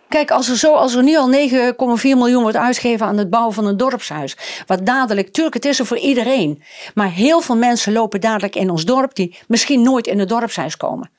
Kijk, 0.10 0.32
als 0.32 0.50
er, 0.50 0.58
zo, 0.58 0.74
als 0.74 0.96
er 0.96 1.04
nu 1.04 1.18
al 1.18 1.32
9,4 1.32 1.38
miljoen 2.02 2.42
wordt 2.42 2.58
uitgegeven 2.58 3.06
aan 3.06 3.18
het 3.18 3.30
bouwen 3.30 3.54
van 3.54 3.66
een 3.66 3.78
dorpshuis. 3.78 4.38
Wat 4.66 4.86
dadelijk, 4.86 5.32
tuurlijk, 5.32 5.56
het 5.56 5.66
is 5.66 5.80
er 5.80 5.86
voor 5.86 5.98
iedereen. 5.98 6.62
Maar 6.94 7.12
heel 7.12 7.42
veel 7.42 7.58
mensen 7.58 7.94
lopen 7.94 8.22
dadelijk 8.22 8.56
in 8.56 8.70
ons 8.70 8.86
dorp 8.86 9.16
die 9.16 9.38
misschien 9.48 9.82
nooit 9.82 10.08
in 10.08 10.20
het 10.20 10.30
dorpshuis 10.30 10.78
komen. 10.78 11.10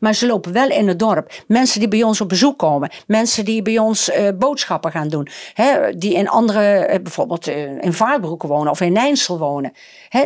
Maar 0.00 0.14
ze 0.14 0.26
lopen 0.26 0.52
wel 0.52 0.68
in 0.68 0.88
het 0.88 0.98
dorp. 0.98 1.32
Mensen 1.46 1.80
die 1.80 1.88
bij 1.88 2.02
ons 2.02 2.20
op 2.20 2.28
bezoek 2.28 2.58
komen. 2.58 2.90
Mensen 3.06 3.44
die 3.44 3.62
bij 3.62 3.78
ons 3.78 4.10
eh, 4.10 4.28
boodschappen 4.38 4.90
gaan 4.90 5.08
doen. 5.08 5.28
Hè, 5.54 5.96
die 5.96 6.14
in 6.14 6.28
andere, 6.28 6.60
eh, 6.60 7.02
bijvoorbeeld 7.02 7.48
eh, 7.48 7.82
in 7.82 7.92
Vaarbroek 7.92 8.42
wonen 8.42 8.70
of 8.70 8.80
in 8.80 8.92
Nijnsel 8.92 9.38
wonen. 9.38 9.72
Hè, 10.08 10.24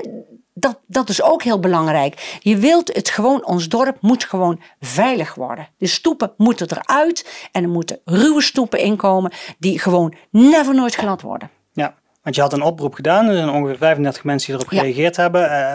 dat, 0.55 0.79
dat 0.87 1.09
is 1.09 1.23
ook 1.23 1.43
heel 1.43 1.61
belangrijk. 1.61 2.39
Je 2.41 2.57
wilt 2.57 2.95
het 2.95 3.09
gewoon, 3.09 3.47
ons 3.47 3.69
dorp 3.69 3.97
moet 4.01 4.25
gewoon 4.25 4.61
veilig 4.81 5.35
worden. 5.35 5.69
De 5.79 5.87
stoepen 5.87 6.33
moeten 6.37 6.67
eruit 6.71 7.49
en 7.53 7.63
er 7.63 7.69
moeten 7.69 8.01
ruwe 8.05 8.43
stoepen 8.43 8.79
inkomen 8.79 9.33
die 9.59 9.79
gewoon 9.79 10.15
never 10.31 10.75
nooit 10.75 10.95
glad 10.95 11.21
worden. 11.23 11.51
ja, 11.73 11.95
want 12.23 12.37
je 12.37 12.43
had 12.43 12.53
een 12.53 12.63
oproep 12.63 12.95
gedaan. 12.95 13.27
Er 13.27 13.37
zijn 13.37 13.49
ongeveer 13.51 13.77
35 13.79 14.25
mensen 14.25 14.47
die 14.53 14.57
erop 14.61 14.73
Ja. 14.73 14.79
gereageerd 14.79 15.17
hebben. 15.17 15.51
Eh, 15.51 15.75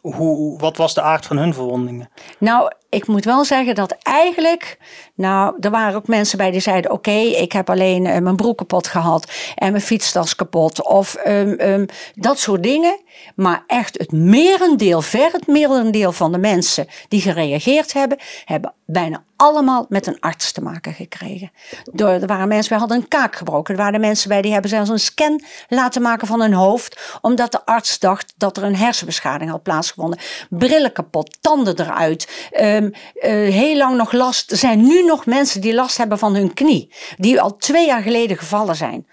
hoe, 0.00 0.58
wat 0.58 0.76
was 0.76 0.94
de 0.94 1.02
aard 1.02 1.26
van 1.26 1.36
hun 1.36 1.54
verwondingen? 1.54 2.10
Nou, 2.38 2.72
ik 2.88 3.06
moet 3.06 3.24
wel 3.24 3.44
zeggen 3.44 3.74
dat 3.74 3.96
eigenlijk, 4.02 4.78
nou, 5.14 5.56
er 5.60 5.70
waren 5.70 5.94
ook 5.94 6.06
mensen 6.06 6.38
bij 6.38 6.50
die 6.50 6.60
zeiden: 6.60 6.90
Oké, 6.90 7.10
ik 7.10 7.52
heb 7.52 7.70
alleen 7.70 8.06
eh, 8.06 8.20
mijn 8.20 8.36
broek 8.36 8.56
kapot 8.58 8.86
gehad 8.88 9.32
en 9.54 9.70
mijn 9.70 9.82
fietstas 9.84 10.34
kapot 10.36 10.82
of 10.84 11.14
ehm, 11.14 11.48
ehm, 11.52 11.86
dat 12.14 12.38
soort 12.38 12.62
dingen. 12.62 13.00
Maar 13.34 13.64
echt 13.66 13.98
het 13.98 14.12
merendeel, 14.12 15.02
ver 15.02 15.32
het 15.32 15.46
merendeel 15.46 16.12
van 16.12 16.32
de 16.32 16.38
mensen 16.38 16.86
die 17.08 17.20
gereageerd 17.20 17.92
hebben, 17.92 18.18
hebben 18.44 18.72
bijna 18.86 19.24
allemaal 19.36 19.86
met 19.88 20.06
een 20.06 20.20
arts 20.20 20.52
te 20.52 20.62
maken 20.62 20.92
gekregen. 20.92 21.50
Er 21.96 22.26
waren 22.26 22.48
mensen, 22.48 22.70
wij 22.70 22.78
hadden 22.78 22.96
een 22.96 23.08
kaak 23.08 23.36
gebroken. 23.36 23.74
Er 23.74 23.80
waren 23.80 24.00
mensen 24.00 24.28
bij 24.28 24.42
die 24.42 24.52
hebben 24.52 24.70
zelfs 24.70 24.90
een 24.90 24.98
scan 24.98 25.42
laten 25.68 26.02
maken 26.02 26.26
van 26.26 26.40
hun 26.40 26.52
hoofd, 26.52 27.18
omdat 27.20 27.52
de 27.52 27.64
arts 27.64 27.98
dacht 27.98 28.34
dat 28.36 28.56
er 28.56 28.62
een 28.62 28.76
hersenbeschadiging 28.76 29.50
had 29.50 29.62
plaatsgevonden. 29.62 30.18
Brillen 30.50 30.92
kapot, 30.92 31.36
tanden 31.40 31.80
eruit. 31.80 32.48
Ehm, 32.50 32.90
eh, 33.14 33.30
heel 33.32 33.76
lang 33.76 33.96
nog 33.96 34.12
last. 34.12 34.50
Er 34.50 34.56
zijn 34.56 34.86
nu 34.86 35.04
nog 35.04 35.26
mensen 35.26 35.60
die 35.60 35.74
last 35.74 35.96
hebben 35.96 36.18
van 36.18 36.34
hun 36.34 36.54
knie, 36.54 36.92
die 37.16 37.40
al 37.40 37.56
twee 37.56 37.86
jaar 37.86 38.02
geleden 38.02 38.38
gevallen 38.38 38.76
zijn. 38.76 39.06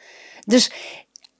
Dus, 0.45 0.71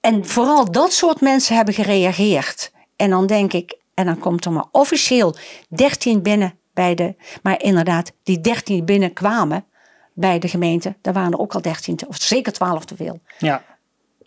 en 0.01 0.25
vooral 0.25 0.71
dat 0.71 0.93
soort 0.93 1.21
mensen 1.21 1.55
hebben 1.55 1.73
gereageerd. 1.73 2.71
En 2.95 3.09
dan 3.09 3.27
denk 3.27 3.53
ik, 3.53 3.77
en 3.93 4.05
dan 4.05 4.19
komt 4.19 4.45
er 4.45 4.51
maar 4.51 4.65
officieel 4.71 5.35
13 5.69 6.21
binnen 6.21 6.53
bij 6.73 6.95
de. 6.95 7.15
Maar 7.43 7.61
inderdaad, 7.63 8.11
die 8.23 8.41
13 8.41 8.75
die 8.75 8.83
binnenkwamen 8.83 9.65
bij 10.13 10.39
de 10.39 10.47
gemeente, 10.47 10.95
daar 11.01 11.13
waren 11.13 11.31
er 11.31 11.39
ook 11.39 11.53
al 11.53 11.61
13, 11.61 11.95
te- 11.95 12.07
of 12.07 12.15
zeker 12.21 12.53
12 12.53 12.85
te 12.85 12.95
veel. 12.95 13.19
Ja, 13.37 13.63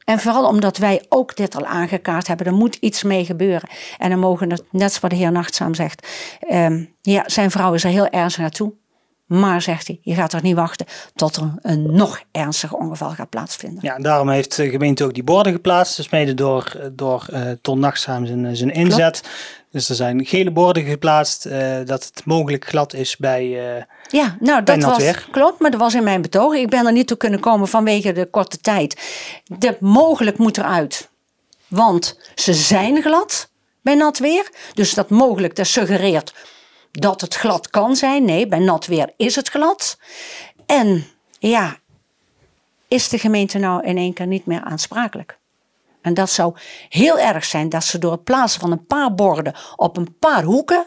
En 0.05 0.19
vooral 0.21 0.47
omdat 0.47 0.77
wij 0.77 1.05
ook 1.09 1.37
dit 1.37 1.57
al 1.57 1.67
aangekaart 1.67 2.27
hebben, 2.27 2.47
er 2.47 2.53
moet 2.53 2.75
iets 2.75 3.03
mee 3.03 3.25
gebeuren. 3.25 3.69
En 3.99 4.11
dan 4.11 4.19
mogen 4.19 4.51
het, 4.51 4.63
net 4.71 4.93
zoals 4.93 5.15
de 5.15 5.21
heer 5.21 5.33
Nachtzaam 5.33 5.75
zegt, 5.75 6.07
ehm, 6.41 6.85
ja, 7.01 7.23
zijn 7.27 7.51
vrouw 7.51 7.75
is 7.75 7.85
er 7.85 7.91
heel 7.91 8.09
ernstig 8.09 8.43
naartoe. 8.43 8.73
Maar, 9.41 9.63
zegt 9.63 9.87
hij, 9.87 9.99
je 10.03 10.15
gaat 10.15 10.33
er 10.33 10.43
niet 10.43 10.55
wachten 10.55 10.87
tot 11.15 11.37
er 11.37 11.55
een 11.63 11.95
nog 11.97 12.23
ernstiger 12.33 12.77
ongeval 12.79 13.11
gaat 13.11 13.29
plaatsvinden. 13.29 13.79
Ja, 13.83 13.99
daarom 13.99 14.29
heeft 14.29 14.57
de 14.57 14.71
gemeente 14.71 15.05
ook 15.05 15.15
die 15.15 15.23
borden 15.23 15.53
geplaatst. 15.53 15.97
Dus 15.97 16.09
mede 16.09 16.35
door, 16.35 16.91
door 16.93 17.27
eh 17.33 17.41
Ton 17.63 17.79
Nachtzaam 17.79 18.27
zijn, 18.27 18.57
zijn 18.57 18.71
inzet. 18.71 19.23
Dus 19.71 19.89
er 19.89 19.95
zijn 19.95 20.25
gele 20.27 20.51
borden 20.51 20.85
geplaatst 20.85 21.47
eh, 21.47 21.77
dat 21.85 22.05
het 22.05 22.25
mogelijk 22.25 22.65
glad 22.65 22.95
is 22.95 23.17
bij... 23.17 23.77
eh, 23.77 23.83
Ja, 24.09 24.37
nou 24.41 24.63
dat 24.63 24.83
was, 24.83 24.97
weer. 24.97 25.29
klopt, 25.31 25.61
maar 25.61 25.71
dat 25.71 25.81
was 25.81 25.95
in 25.95 26.05
mijn 26.05 26.23
betoog. 26.23 26.55
Ik 26.55 26.69
ben 26.71 26.87
er 26.87 26.93
niet 26.93 27.07
toe 27.07 27.17
kunnen 27.17 27.41
komen 27.41 27.69
vanwege 27.69 28.13
de 28.13 28.27
korte 28.27 28.59
tijd. 28.59 29.01
De 29.59 29.77
mogelijk 29.81 30.39
moet 30.39 30.59
eruit. 30.59 31.09
Want 31.69 32.19
ze 32.35 32.55
zijn 32.55 33.03
glad 33.03 33.51
bij 33.81 33.95
nat 33.95 34.19
weer. 34.19 34.51
Dus 34.75 34.95
dat 34.95 35.11
mogelijk, 35.11 35.57
dat 35.57 35.67
suggereert 35.67 36.35
dat 36.93 37.21
het 37.21 37.35
glad 37.35 37.71
kan 37.71 37.97
zijn. 37.97 38.25
Nee, 38.25 38.47
bij 38.47 38.59
nat 38.59 38.87
weer 38.87 39.13
is 39.17 39.37
het 39.37 39.49
glad. 39.49 39.99
En 40.67 41.07
ja, 41.39 41.77
is 42.89 43.09
de 43.09 43.19
gemeente 43.19 43.59
nou 43.59 43.85
in 43.85 43.97
één 43.97 44.13
keer 44.13 44.27
niet 44.27 44.47
meer 44.47 44.61
aansprakelijk? 44.61 45.39
En 46.03 46.15
dat 46.15 46.31
zou 46.31 46.55
heel 46.89 47.19
erg 47.19 47.45
zijn 47.45 47.69
dat 47.69 47.85
ze 47.85 47.99
door 47.99 48.13
het 48.13 48.25
plaatsen 48.25 48.61
van 48.61 48.73
een 48.73 48.87
paar 48.87 49.15
borden 49.15 49.55
op 49.77 49.97
een 49.97 50.19
paar 50.19 50.43
hoeken. 50.43 50.87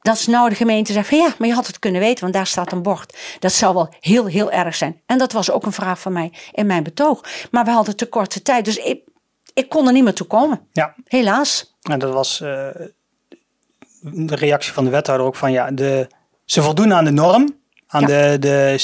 Dat 0.00 0.18
ze 0.18 0.30
nou 0.30 0.48
de 0.48 0.54
gemeente 0.54 0.92
zegt 0.92 1.08
van 1.08 1.18
ja, 1.18 1.34
maar 1.38 1.48
je 1.48 1.54
had 1.54 1.66
het 1.66 1.78
kunnen 1.78 2.00
weten, 2.00 2.20
want 2.20 2.32
daar 2.32 2.46
staat 2.46 2.72
een 2.72 2.82
bord. 2.82 3.18
Dat 3.38 3.52
zou 3.52 3.74
wel 3.74 3.94
heel, 4.00 4.26
heel 4.26 4.50
erg 4.50 4.74
zijn. 4.74 5.02
En 5.06 5.18
dat 5.18 5.32
was 5.32 5.50
ook 5.50 5.66
een 5.66 5.72
vraag 5.72 6.00
van 6.00 6.12
mij 6.12 6.32
in 6.52 6.66
mijn 6.66 6.82
betoog. 6.82 7.24
Maar 7.50 7.64
we 7.64 7.70
hadden 7.70 7.96
te 7.96 8.08
korte 8.08 8.42
tijd, 8.42 8.64
dus 8.64 8.76
ik, 8.76 9.02
ik 9.54 9.68
kon 9.68 9.86
er 9.86 9.92
niet 9.92 10.04
meer 10.04 10.14
toe 10.14 10.26
komen. 10.26 10.68
Ja. 10.72 10.94
Helaas. 11.04 11.74
En 11.82 11.98
dat 11.98 12.12
was 12.12 12.40
uh, 12.40 12.68
de 14.12 14.34
reactie 14.34 14.72
van 14.72 14.84
de 14.84 14.90
wethouder 14.90 15.26
ook 15.26 15.36
van 15.36 15.52
ja, 15.52 15.70
de, 15.70 16.06
ze 16.44 16.62
voldoen 16.62 16.94
aan 16.94 17.04
de 17.04 17.10
norm. 17.10 17.54
Aan 17.88 18.00
Ja. 18.00 18.06
de, 18.06 18.38
de 18.38 18.74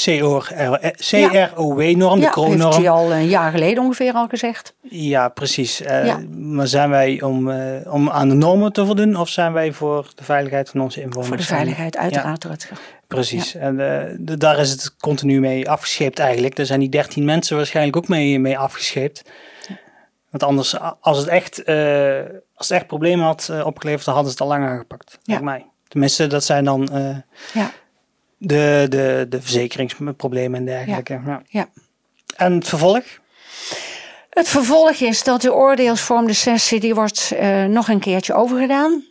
CROW-norm, 1.53 2.15
de 2.19 2.25
Ja, 2.25 2.29
kroonnorm. 2.29 2.61
heeft 2.61 2.75
hij 2.77 2.89
al 2.89 3.11
een 3.13 3.27
jaar 3.27 3.51
geleden 3.51 3.83
ongeveer 3.83 4.13
al 4.13 4.27
gezegd. 4.27 4.73
Ja, 4.81 5.29
precies. 5.29 5.81
Eh, 5.81 6.05
Ja. 6.05 6.19
Maar 6.37 6.67
zijn 6.67 6.89
wij 6.89 7.21
om, 7.21 7.49
eh, 7.49 7.93
om 7.93 8.09
aan 8.09 8.29
de 8.29 8.35
normen 8.35 8.73
te 8.73 8.85
voldoen 8.85 9.15
of 9.15 9.29
zijn 9.29 9.53
wij 9.53 9.71
voor 9.71 10.11
de 10.15 10.23
veiligheid 10.23 10.69
van 10.69 10.81
onze 10.81 11.01
inwoners? 11.01 11.27
Voor 11.27 11.37
de 11.37 11.43
veiligheid, 11.43 11.97
uiteraard, 11.97 12.43
Rutger. 12.43 12.77
Precies. 13.07 13.55
En 13.55 13.79
eh, 13.79 14.15
de- 14.19 14.37
daar 14.37 14.59
is 14.59 14.71
het 14.71 14.95
continu 14.97 15.39
mee 15.39 15.69
afgescheept 15.69 16.19
eigenlijk. 16.19 16.55
Daar 16.55 16.65
zijn 16.65 16.79
die 16.79 16.89
13 16.89 17.25
mensen 17.25 17.55
waarschijnlijk 17.57 17.97
ook 17.97 18.07
mee, 18.07 18.39
mee 18.39 18.57
afgescheept. 18.57 19.21
Want 20.33 20.43
anders, 20.43 20.79
als 20.99 21.17
het 21.17 21.27
echt, 21.27 21.63
eh, 21.63 22.21
als 22.55 22.67
het 22.67 22.77
echt 22.77 22.87
problemen 22.87 23.25
had 23.25 23.47
eh, 23.51 23.65
opgeleverd, 23.65 24.05
dan 24.05 24.13
hadden 24.13 24.31
ze 24.33 24.43
het 24.43 24.51
al 24.51 24.57
lang 24.57 24.69
aangepakt. 24.69 25.19
Lijkt 25.23 25.43
mij. 25.43 25.65
Tenminste, 25.87 26.27
dat 26.27 26.43
zijn 26.43 26.63
dan 26.63 26.89
eh, 26.89 27.17
Ja, 27.53 27.71
de, 28.37 28.85
de, 28.89 29.25
de 29.29 29.41
verzekeringsproblemen 29.41 30.59
en 30.59 30.65
dergelijke. 30.65 31.21
Ja. 31.25 31.41
ja. 31.47 31.69
En 32.35 32.53
het 32.53 32.67
vervolg? 32.67 33.03
Het 34.29 34.47
vervolg 34.47 34.91
is 34.91 35.23
dat 35.23 35.41
de 35.41 35.53
oordeelsvorm, 35.53 36.27
de 36.27 36.33
sessie, 36.33 36.79
die 36.79 36.95
wordt 36.95 37.33
nog 37.67 37.87
een 37.87 37.99
keertje 37.99 38.33
overgedaan. 38.33 39.03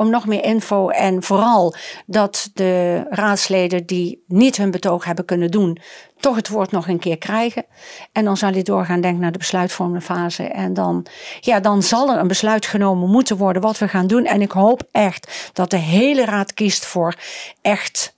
Om 0.00 0.10
nog 0.10 0.26
meer 0.26 0.44
info 0.44 0.88
en 0.88 1.22
vooral 1.22 1.74
dat 2.06 2.50
de 2.54 3.02
raadsleden 3.08 3.86
die 3.86 4.24
niet 4.26 4.56
hun 4.56 4.70
betoog 4.70 5.04
hebben 5.04 5.24
kunnen 5.24 5.50
doen, 5.50 5.78
toch 6.20 6.36
het 6.36 6.48
woord 6.48 6.70
nog 6.70 6.88
een 6.88 6.98
keer 6.98 7.18
krijgen. 7.18 7.64
En 8.12 8.24
dan 8.24 8.36
zal 8.36 8.50
hij 8.52 8.62
doorgaan, 8.62 9.00
denk 9.00 9.18
naar 9.18 9.32
de 9.32 9.38
besluitvormende 9.38 10.04
fase. 10.04 10.42
En 10.42 10.74
dan, 10.74 11.06
ja, 11.40 11.60
dan 11.60 11.82
zal 11.82 12.10
er 12.12 12.18
een 12.18 12.28
besluit 12.28 12.66
genomen 12.66 13.10
moeten 13.10 13.36
worden 13.36 13.62
wat 13.62 13.78
we 13.78 13.88
gaan 13.88 14.06
doen. 14.06 14.24
En 14.24 14.40
ik 14.40 14.50
hoop 14.50 14.82
echt 14.90 15.50
dat 15.52 15.70
de 15.70 15.76
hele 15.76 16.24
raad 16.24 16.54
kiest 16.54 16.84
voor 16.84 17.14
echt 17.62 18.16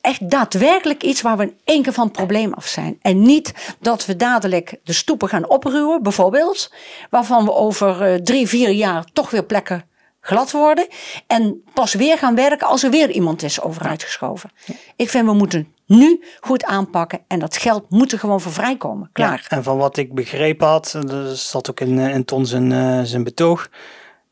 echt 0.00 0.30
daadwerkelijk 0.30 1.02
iets 1.02 1.20
waar 1.20 1.36
we 1.36 1.42
in 1.42 1.58
één 1.64 1.82
keer 1.82 1.92
van 1.92 2.10
probleem 2.10 2.52
af 2.52 2.66
zijn. 2.66 2.98
En 3.02 3.22
niet 3.22 3.74
dat 3.80 4.06
we 4.06 4.16
dadelijk 4.16 4.76
de 4.84 4.92
stoepen 4.92 5.28
gaan 5.28 5.48
opruwen, 5.48 6.02
bijvoorbeeld. 6.02 6.72
Waarvan 7.10 7.44
we 7.44 7.54
over 7.54 8.02
eh, 8.02 8.14
drie, 8.14 8.48
vier 8.48 8.70
jaar 8.70 9.04
toch 9.12 9.30
weer 9.30 9.44
plekken 9.44 9.89
glad 10.20 10.50
worden. 10.50 10.86
En 11.26 11.62
pas 11.74 11.94
weer 11.94 12.18
gaan 12.18 12.34
werken 12.34 12.66
als 12.66 12.82
er 12.82 12.90
weer 12.90 13.10
iemand 13.10 13.42
is 13.42 13.60
over 13.60 13.82
uitgeschoven. 13.82 14.50
Ik 14.96 15.10
vind 15.10 15.26
we 15.26 15.32
moeten 15.32 15.74
nu 15.86 16.24
goed 16.40 16.64
aanpakken. 16.64 17.20
En 17.26 17.38
dat 17.38 17.56
geld 17.56 17.90
moet 17.90 18.12
er 18.12 18.18
gewoon 18.18 18.40
voor 18.40 18.52
vrijkomen. 18.52 19.10
Klaar. 19.12 19.46
Ja, 19.48 19.56
en 19.56 19.62
van 19.62 19.76
wat 19.76 19.96
ik 19.96 20.14
begrepen 20.14 20.66
had, 20.66 20.98
dat 21.06 21.38
zat 21.38 21.70
ook 21.70 21.80
in, 21.80 21.98
eh, 21.98 22.14
in 22.14 22.24
Ton 22.24 22.46
zijn, 22.46 22.72
eh, 22.72 23.00
zijn 23.02 23.24
betoog, 23.24 23.68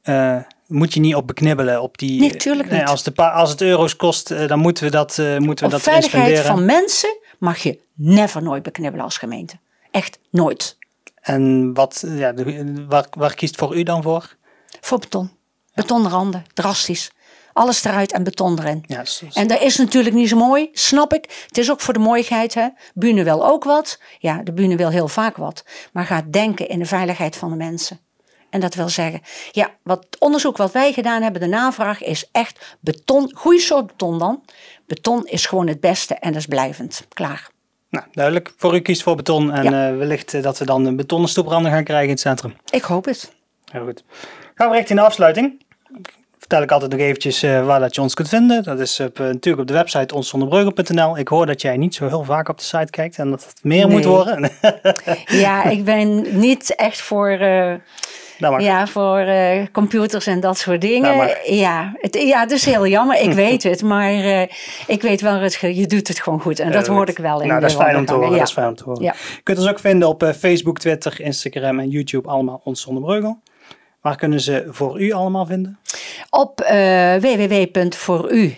eh, 0.03 0.37
moet 0.66 0.94
je 0.94 1.01
niet 1.01 1.14
op 1.14 1.27
beknibbelen. 1.27 1.83
Op 1.83 1.98
die, 1.98 2.20
Nee, 2.20 2.37
tuurlijk 2.37 2.70
niet. 2.70 2.85
als, 2.85 3.03
de 3.03 3.14
als 3.14 3.51
het 3.51 3.61
euro's 3.61 3.96
kost, 3.96 4.31
eh, 4.31 4.48
dan 4.48 4.59
moeten 4.59 4.85
we 4.85 4.90
dat, 4.90 5.18
eh, 5.18 5.37
moeten 5.37 5.59
we 5.59 5.64
Op 5.64 5.70
dat 5.70 5.81
veiligheid 5.83 6.38
van 6.40 6.64
mensen 6.64 7.18
mag 7.38 7.59
je 7.59 7.79
never 7.94 8.42
nooit 8.42 8.62
beknibbelen 8.62 9.05
als 9.05 9.18
gemeente. 9.18 9.59
Echt 9.90 10.18
nooit. 10.31 10.77
En 11.20 11.74
wat, 11.74 12.05
ja, 12.07 12.35
waar, 12.88 13.07
waar 13.11 13.35
kiest 13.35 13.57
voor 13.57 13.77
u 13.77 13.83
dan 13.83 14.03
voor? 14.03 14.37
Voor 14.81 14.98
beton. 14.98 15.31
Betonranden, 15.83 16.45
drastisch. 16.55 17.11
Alles 17.53 17.85
eruit 17.85 18.12
en 18.12 18.23
beton 18.23 18.59
erin. 18.59 18.85
Ja, 18.87 19.05
En 19.33 19.47
dat 19.49 19.61
is 19.61 19.77
natuurlijk 19.77 20.14
niet 20.14 20.29
zo 20.29 20.37
mooi, 20.37 20.69
snap 20.73 21.12
ik. 21.14 21.45
Het 21.49 21.59
is 21.59 21.71
ook 21.71 21.81
voor 21.81 21.95
de 21.95 22.01
mooiheid. 22.01 22.55
Hè. 22.55 22.69
Bune 22.95 23.25
wil 23.25 23.47
ook 23.47 23.64
wat. 23.64 24.01
Ja, 24.19 24.43
de 24.43 24.53
Bune 24.53 24.77
wil 24.77 24.88
heel 24.91 25.09
vaak 25.09 25.37
wat. 25.37 25.64
Maar 25.93 26.05
gaat 26.05 26.33
denken 26.33 26.69
in 26.69 26.79
de 26.79 26.85
veiligheid 26.85 27.37
van 27.37 27.51
de 27.51 27.57
mensen. 27.57 27.99
En 28.51 28.61
dat 28.61 28.75
wil 28.75 28.88
zeggen, 28.88 29.21
ja, 29.51 29.71
wat 29.83 30.07
onderzoek 30.19 30.57
wat 30.57 30.73
wij 30.73 30.93
gedaan 30.93 31.23
hebben, 31.23 31.41
de 31.41 31.47
navraag 31.47 32.03
is 32.03 32.29
echt 32.33 32.77
beton, 32.81 33.31
goede 33.35 33.59
soort 33.61 33.87
beton 33.87 34.19
dan. 34.19 34.45
Beton 34.87 35.27
is 35.27 35.47
gewoon 35.47 35.67
het 35.67 35.81
beste 35.81 36.14
en 36.14 36.29
dat 36.33 36.41
is 36.41 36.47
blijvend. 36.47 37.07
Klaar. 37.09 37.49
nou, 37.91 38.05
duidelijk. 38.12 38.53
Voor 38.57 38.75
u 38.75 38.81
kiest 38.81 39.03
voor 39.03 39.17
beton 39.17 39.53
en 39.53 39.62
Ja. 39.62 39.88
eh, 39.91 39.97
wellicht 39.97 40.35
eh, 40.35 40.43
dat 40.43 40.59
we 40.59 40.64
dan 40.64 40.85
een 40.85 40.97
betonnen 40.97 41.29
stoepranden 41.29 41.73
gaan 41.73 41.85
krijgen 41.85 42.05
in 42.07 42.12
het 42.12 42.21
centrum. 42.21 42.57
Ik 42.71 42.83
hoop 42.83 43.05
het. 43.05 43.33
Heel 43.73 43.85
goed. 43.85 44.05
Gaan 44.55 44.71
we 44.71 44.77
richting 44.77 44.99
de 44.99 45.05
afsluiting. 45.05 45.67
Vertel 46.38 46.62
ik 46.62 46.70
altijd 46.72 46.90
nog 46.90 47.01
eventjes 47.01 47.42
eh, 47.42 47.66
waar 47.66 47.81
dat 47.81 47.94
je 47.94 48.01
ons 48.01 48.14
kunt 48.14 48.29
vinden. 48.29 48.62
Dat 48.62 48.81
is 48.81 49.01
op, 49.01 49.20
eh, 49.20 49.27
natuurlijk 49.27 49.59
op 49.62 49.66
de 49.66 49.72
website 49.72 50.14
onszonderbreugel.nl. 50.14 51.18
Ik 51.18 51.29
hoor 51.29 51.46
dat 51.46 51.62
jij 51.62 51.77
niet 51.77 51.94
zo 51.94 52.07
heel 52.09 52.24
vaak 52.24 52.48
op 52.48 52.59
de 52.59 52.64
site 52.64 52.90
kijkt 52.90 53.18
en 53.18 53.31
dat 53.31 53.44
het 53.44 53.64
meer 53.64 53.87
Nee. 53.87 53.96
moet 53.96 54.05
worden. 54.05 54.51
Ja, 55.27 55.64
ik 55.64 55.85
ben 55.85 56.38
niet 56.38 56.74
echt 56.74 57.01
voor, 57.01 57.29
eh, 57.31 57.74
dat 58.38 58.51
mag. 58.51 58.61
ja, 58.61 58.87
voor 58.87 59.27
computers 59.72 60.27
en 60.27 60.40
dat 60.40 60.59
soort 60.59 60.81
dingen. 60.81 61.03
Dat 61.09 61.16
mag. 61.16 61.46
ja, 61.46 61.92
het, 62.01 62.14
ja, 62.22 62.40
het 62.40 62.51
is 62.51 62.64
heel 62.64 62.87
jammer. 62.87 63.20
Ik 63.20 63.33
weet 63.46 63.62
het. 63.62 63.83
Maar 63.83 64.12
ik 64.87 65.03
weet 65.03 65.20
wel, 65.20 65.38
Rutger, 65.38 65.70
je 65.70 65.87
doet 65.87 66.09
het 66.09 66.20
gewoon 66.20 66.40
goed. 66.40 66.59
En 66.61 66.72
dat 66.72 66.87
hoor 66.87 67.09
ik 67.09 67.18
wel 67.18 67.40
in 67.40 67.48
Nou, 67.48 67.61
de 67.61 67.66
dat 67.66 67.74
is 67.77 67.83
fijn 67.85 67.96
om 67.96 68.05
te 68.05 68.12
horen. 68.12 68.29
wandelgangen. 68.29 68.38
Dat 68.38 68.48
is 68.48 68.55
fijn 68.55 68.68
om 68.68 68.74
te 68.77 68.85
horen. 68.85 69.03
Ja. 69.03 69.14
Je 69.37 69.42
kunt 69.42 69.59
ons 69.59 69.68
ook 69.68 69.79
vinden 69.79 70.09
op 70.09 70.33
Facebook, 70.38 70.79
Twitter, 70.79 71.20
Instagram 71.20 71.79
en 71.81 71.88
YouTube. 71.88 72.29
Allemaal 72.29 72.61
ons 72.64 72.81
zonder 72.81 73.03
breugel. 73.03 73.38
Waar 74.09 74.16
kunnen 74.16 74.40
ze 74.40 74.66
voor 74.68 75.01
u 75.01 75.12
allemaal 75.12 75.47
vinden? 75.47 75.79
Op 76.31 76.61
eh 76.61 77.14
www.vooru 77.14 78.57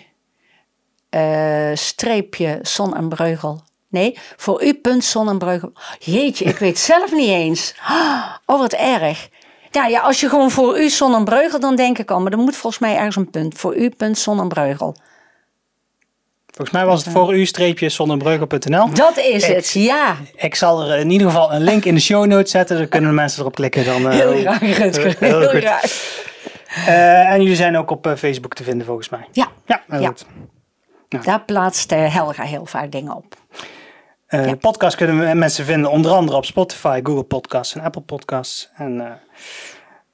eh, 1.09 1.71
streepje 1.73 2.59
zon 2.61 2.95
en 2.95 3.09
breugel. 3.09 3.63
Nee, 3.89 4.17
voor 4.37 4.63
u 4.63 4.73
punt 4.73 5.03
zon 5.03 5.29
en 5.29 5.37
breugel. 5.37 5.71
Jeetje, 5.99 6.45
ik 6.45 6.57
weet 6.57 6.79
zelf 6.79 7.11
niet 7.11 7.29
eens. 7.29 7.75
Oh, 8.45 8.59
wat 8.59 8.73
erg. 8.73 9.29
Ja, 9.71 9.85
ja, 9.85 10.01
als 10.01 10.19
je 10.19 10.29
gewoon 10.29 10.51
voor 10.51 10.79
u 10.79 10.89
zon 10.89 11.15
en 11.15 11.25
breugel, 11.25 11.59
dan 11.59 11.75
denk 11.75 11.97
ik 11.97 12.11
al. 12.11 12.21
Maar 12.21 12.31
er 12.31 12.37
moet 12.37 12.55
volgens 12.55 12.81
mij 12.81 12.95
ergens 12.95 13.15
een 13.15 13.29
punt. 13.29 13.57
Voor 13.57 13.75
u 13.75 13.89
punt 13.89 14.17
zon 14.17 14.39
en 14.39 14.47
breugel. 14.47 14.95
Volgens 16.51 16.71
mij 16.77 16.85
was 16.85 17.05
het 17.05 17.13
voor 17.13 17.35
u 17.35 17.45
streepje. 17.45 17.89
Dat 18.93 19.17
is 19.17 19.47
het, 19.47 19.71
ja. 19.71 20.15
Ik 20.35 20.55
zal 20.55 20.83
er 20.89 20.97
in 20.99 21.09
ieder 21.09 21.27
geval 21.27 21.53
een 21.53 21.61
link 21.61 21.85
in 21.85 21.95
de 21.95 22.01
show 22.01 22.25
notes 22.25 22.51
zetten. 22.51 22.77
Dan 22.77 22.87
kunnen 22.87 23.13
mensen 23.13 23.39
erop 23.41 23.55
klikken. 23.55 23.85
Dan, 23.85 24.09
eh, 24.09 24.17
Heel 24.19 24.35
graag, 24.39 24.59
Rutger. 24.77 25.15
heel 25.19 25.39
Heel, 25.39 25.49
goed. 25.49 25.63
Eh, 26.85 27.29
en 27.31 27.41
jullie 27.41 27.55
zijn 27.55 27.77
ook 27.77 27.91
op 27.91 28.07
eh, 28.07 28.15
Facebook 28.15 28.53
te 28.53 28.63
vinden 28.63 28.85
volgens 28.85 29.09
mij. 29.09 29.27
Ja, 29.31 29.47
Ja, 29.65 29.81
heel 29.89 30.01
Ja. 30.01 30.07
goed. 30.07 30.25
daar 31.25 31.41
plaatst 31.41 31.89
Helga 31.89 32.43
heel 32.43 32.65
vaak 32.65 32.91
dingen 32.91 33.15
op. 33.15 33.35
Ja. 34.27 34.41
De 34.41 34.55
podcast 34.55 34.95
kunnen 34.95 35.19
we- 35.19 35.33
mensen 35.33 35.65
vinden 35.65 35.91
onder 35.91 36.11
andere 36.11 36.37
op 36.37 36.45
Spotify, 36.45 36.99
Google 37.03 37.23
Podcasts 37.23 37.75
en 37.75 37.81
Apple 37.81 38.01
Podcasts. 38.01 38.69
En 38.75 39.19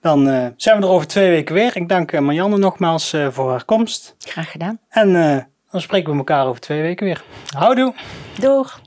dan 0.02 0.26
zijn 0.58 0.80
we 0.80 0.84
er 0.86 0.92
over 0.92 1.08
twee 1.08 1.30
weken 1.30 1.56
weer. 1.56 1.76
Ik 1.76 1.90
dank 1.90 2.20
Marianne 2.20 2.58
nogmaals 2.58 3.14
voor 3.30 3.50
haar 3.50 3.66
komst. 3.66 4.16
Graag 4.20 4.52
gedaan. 4.52 4.80
En 4.90 5.12
dan 5.78 5.86
spreken 5.86 6.12
we 6.12 6.18
elkaar 6.18 6.46
over 6.46 6.62
twee 6.62 6.82
weken 6.82 7.06
weer. 7.06 7.24
Houdoe! 7.58 7.94
Doeg. 8.40 8.80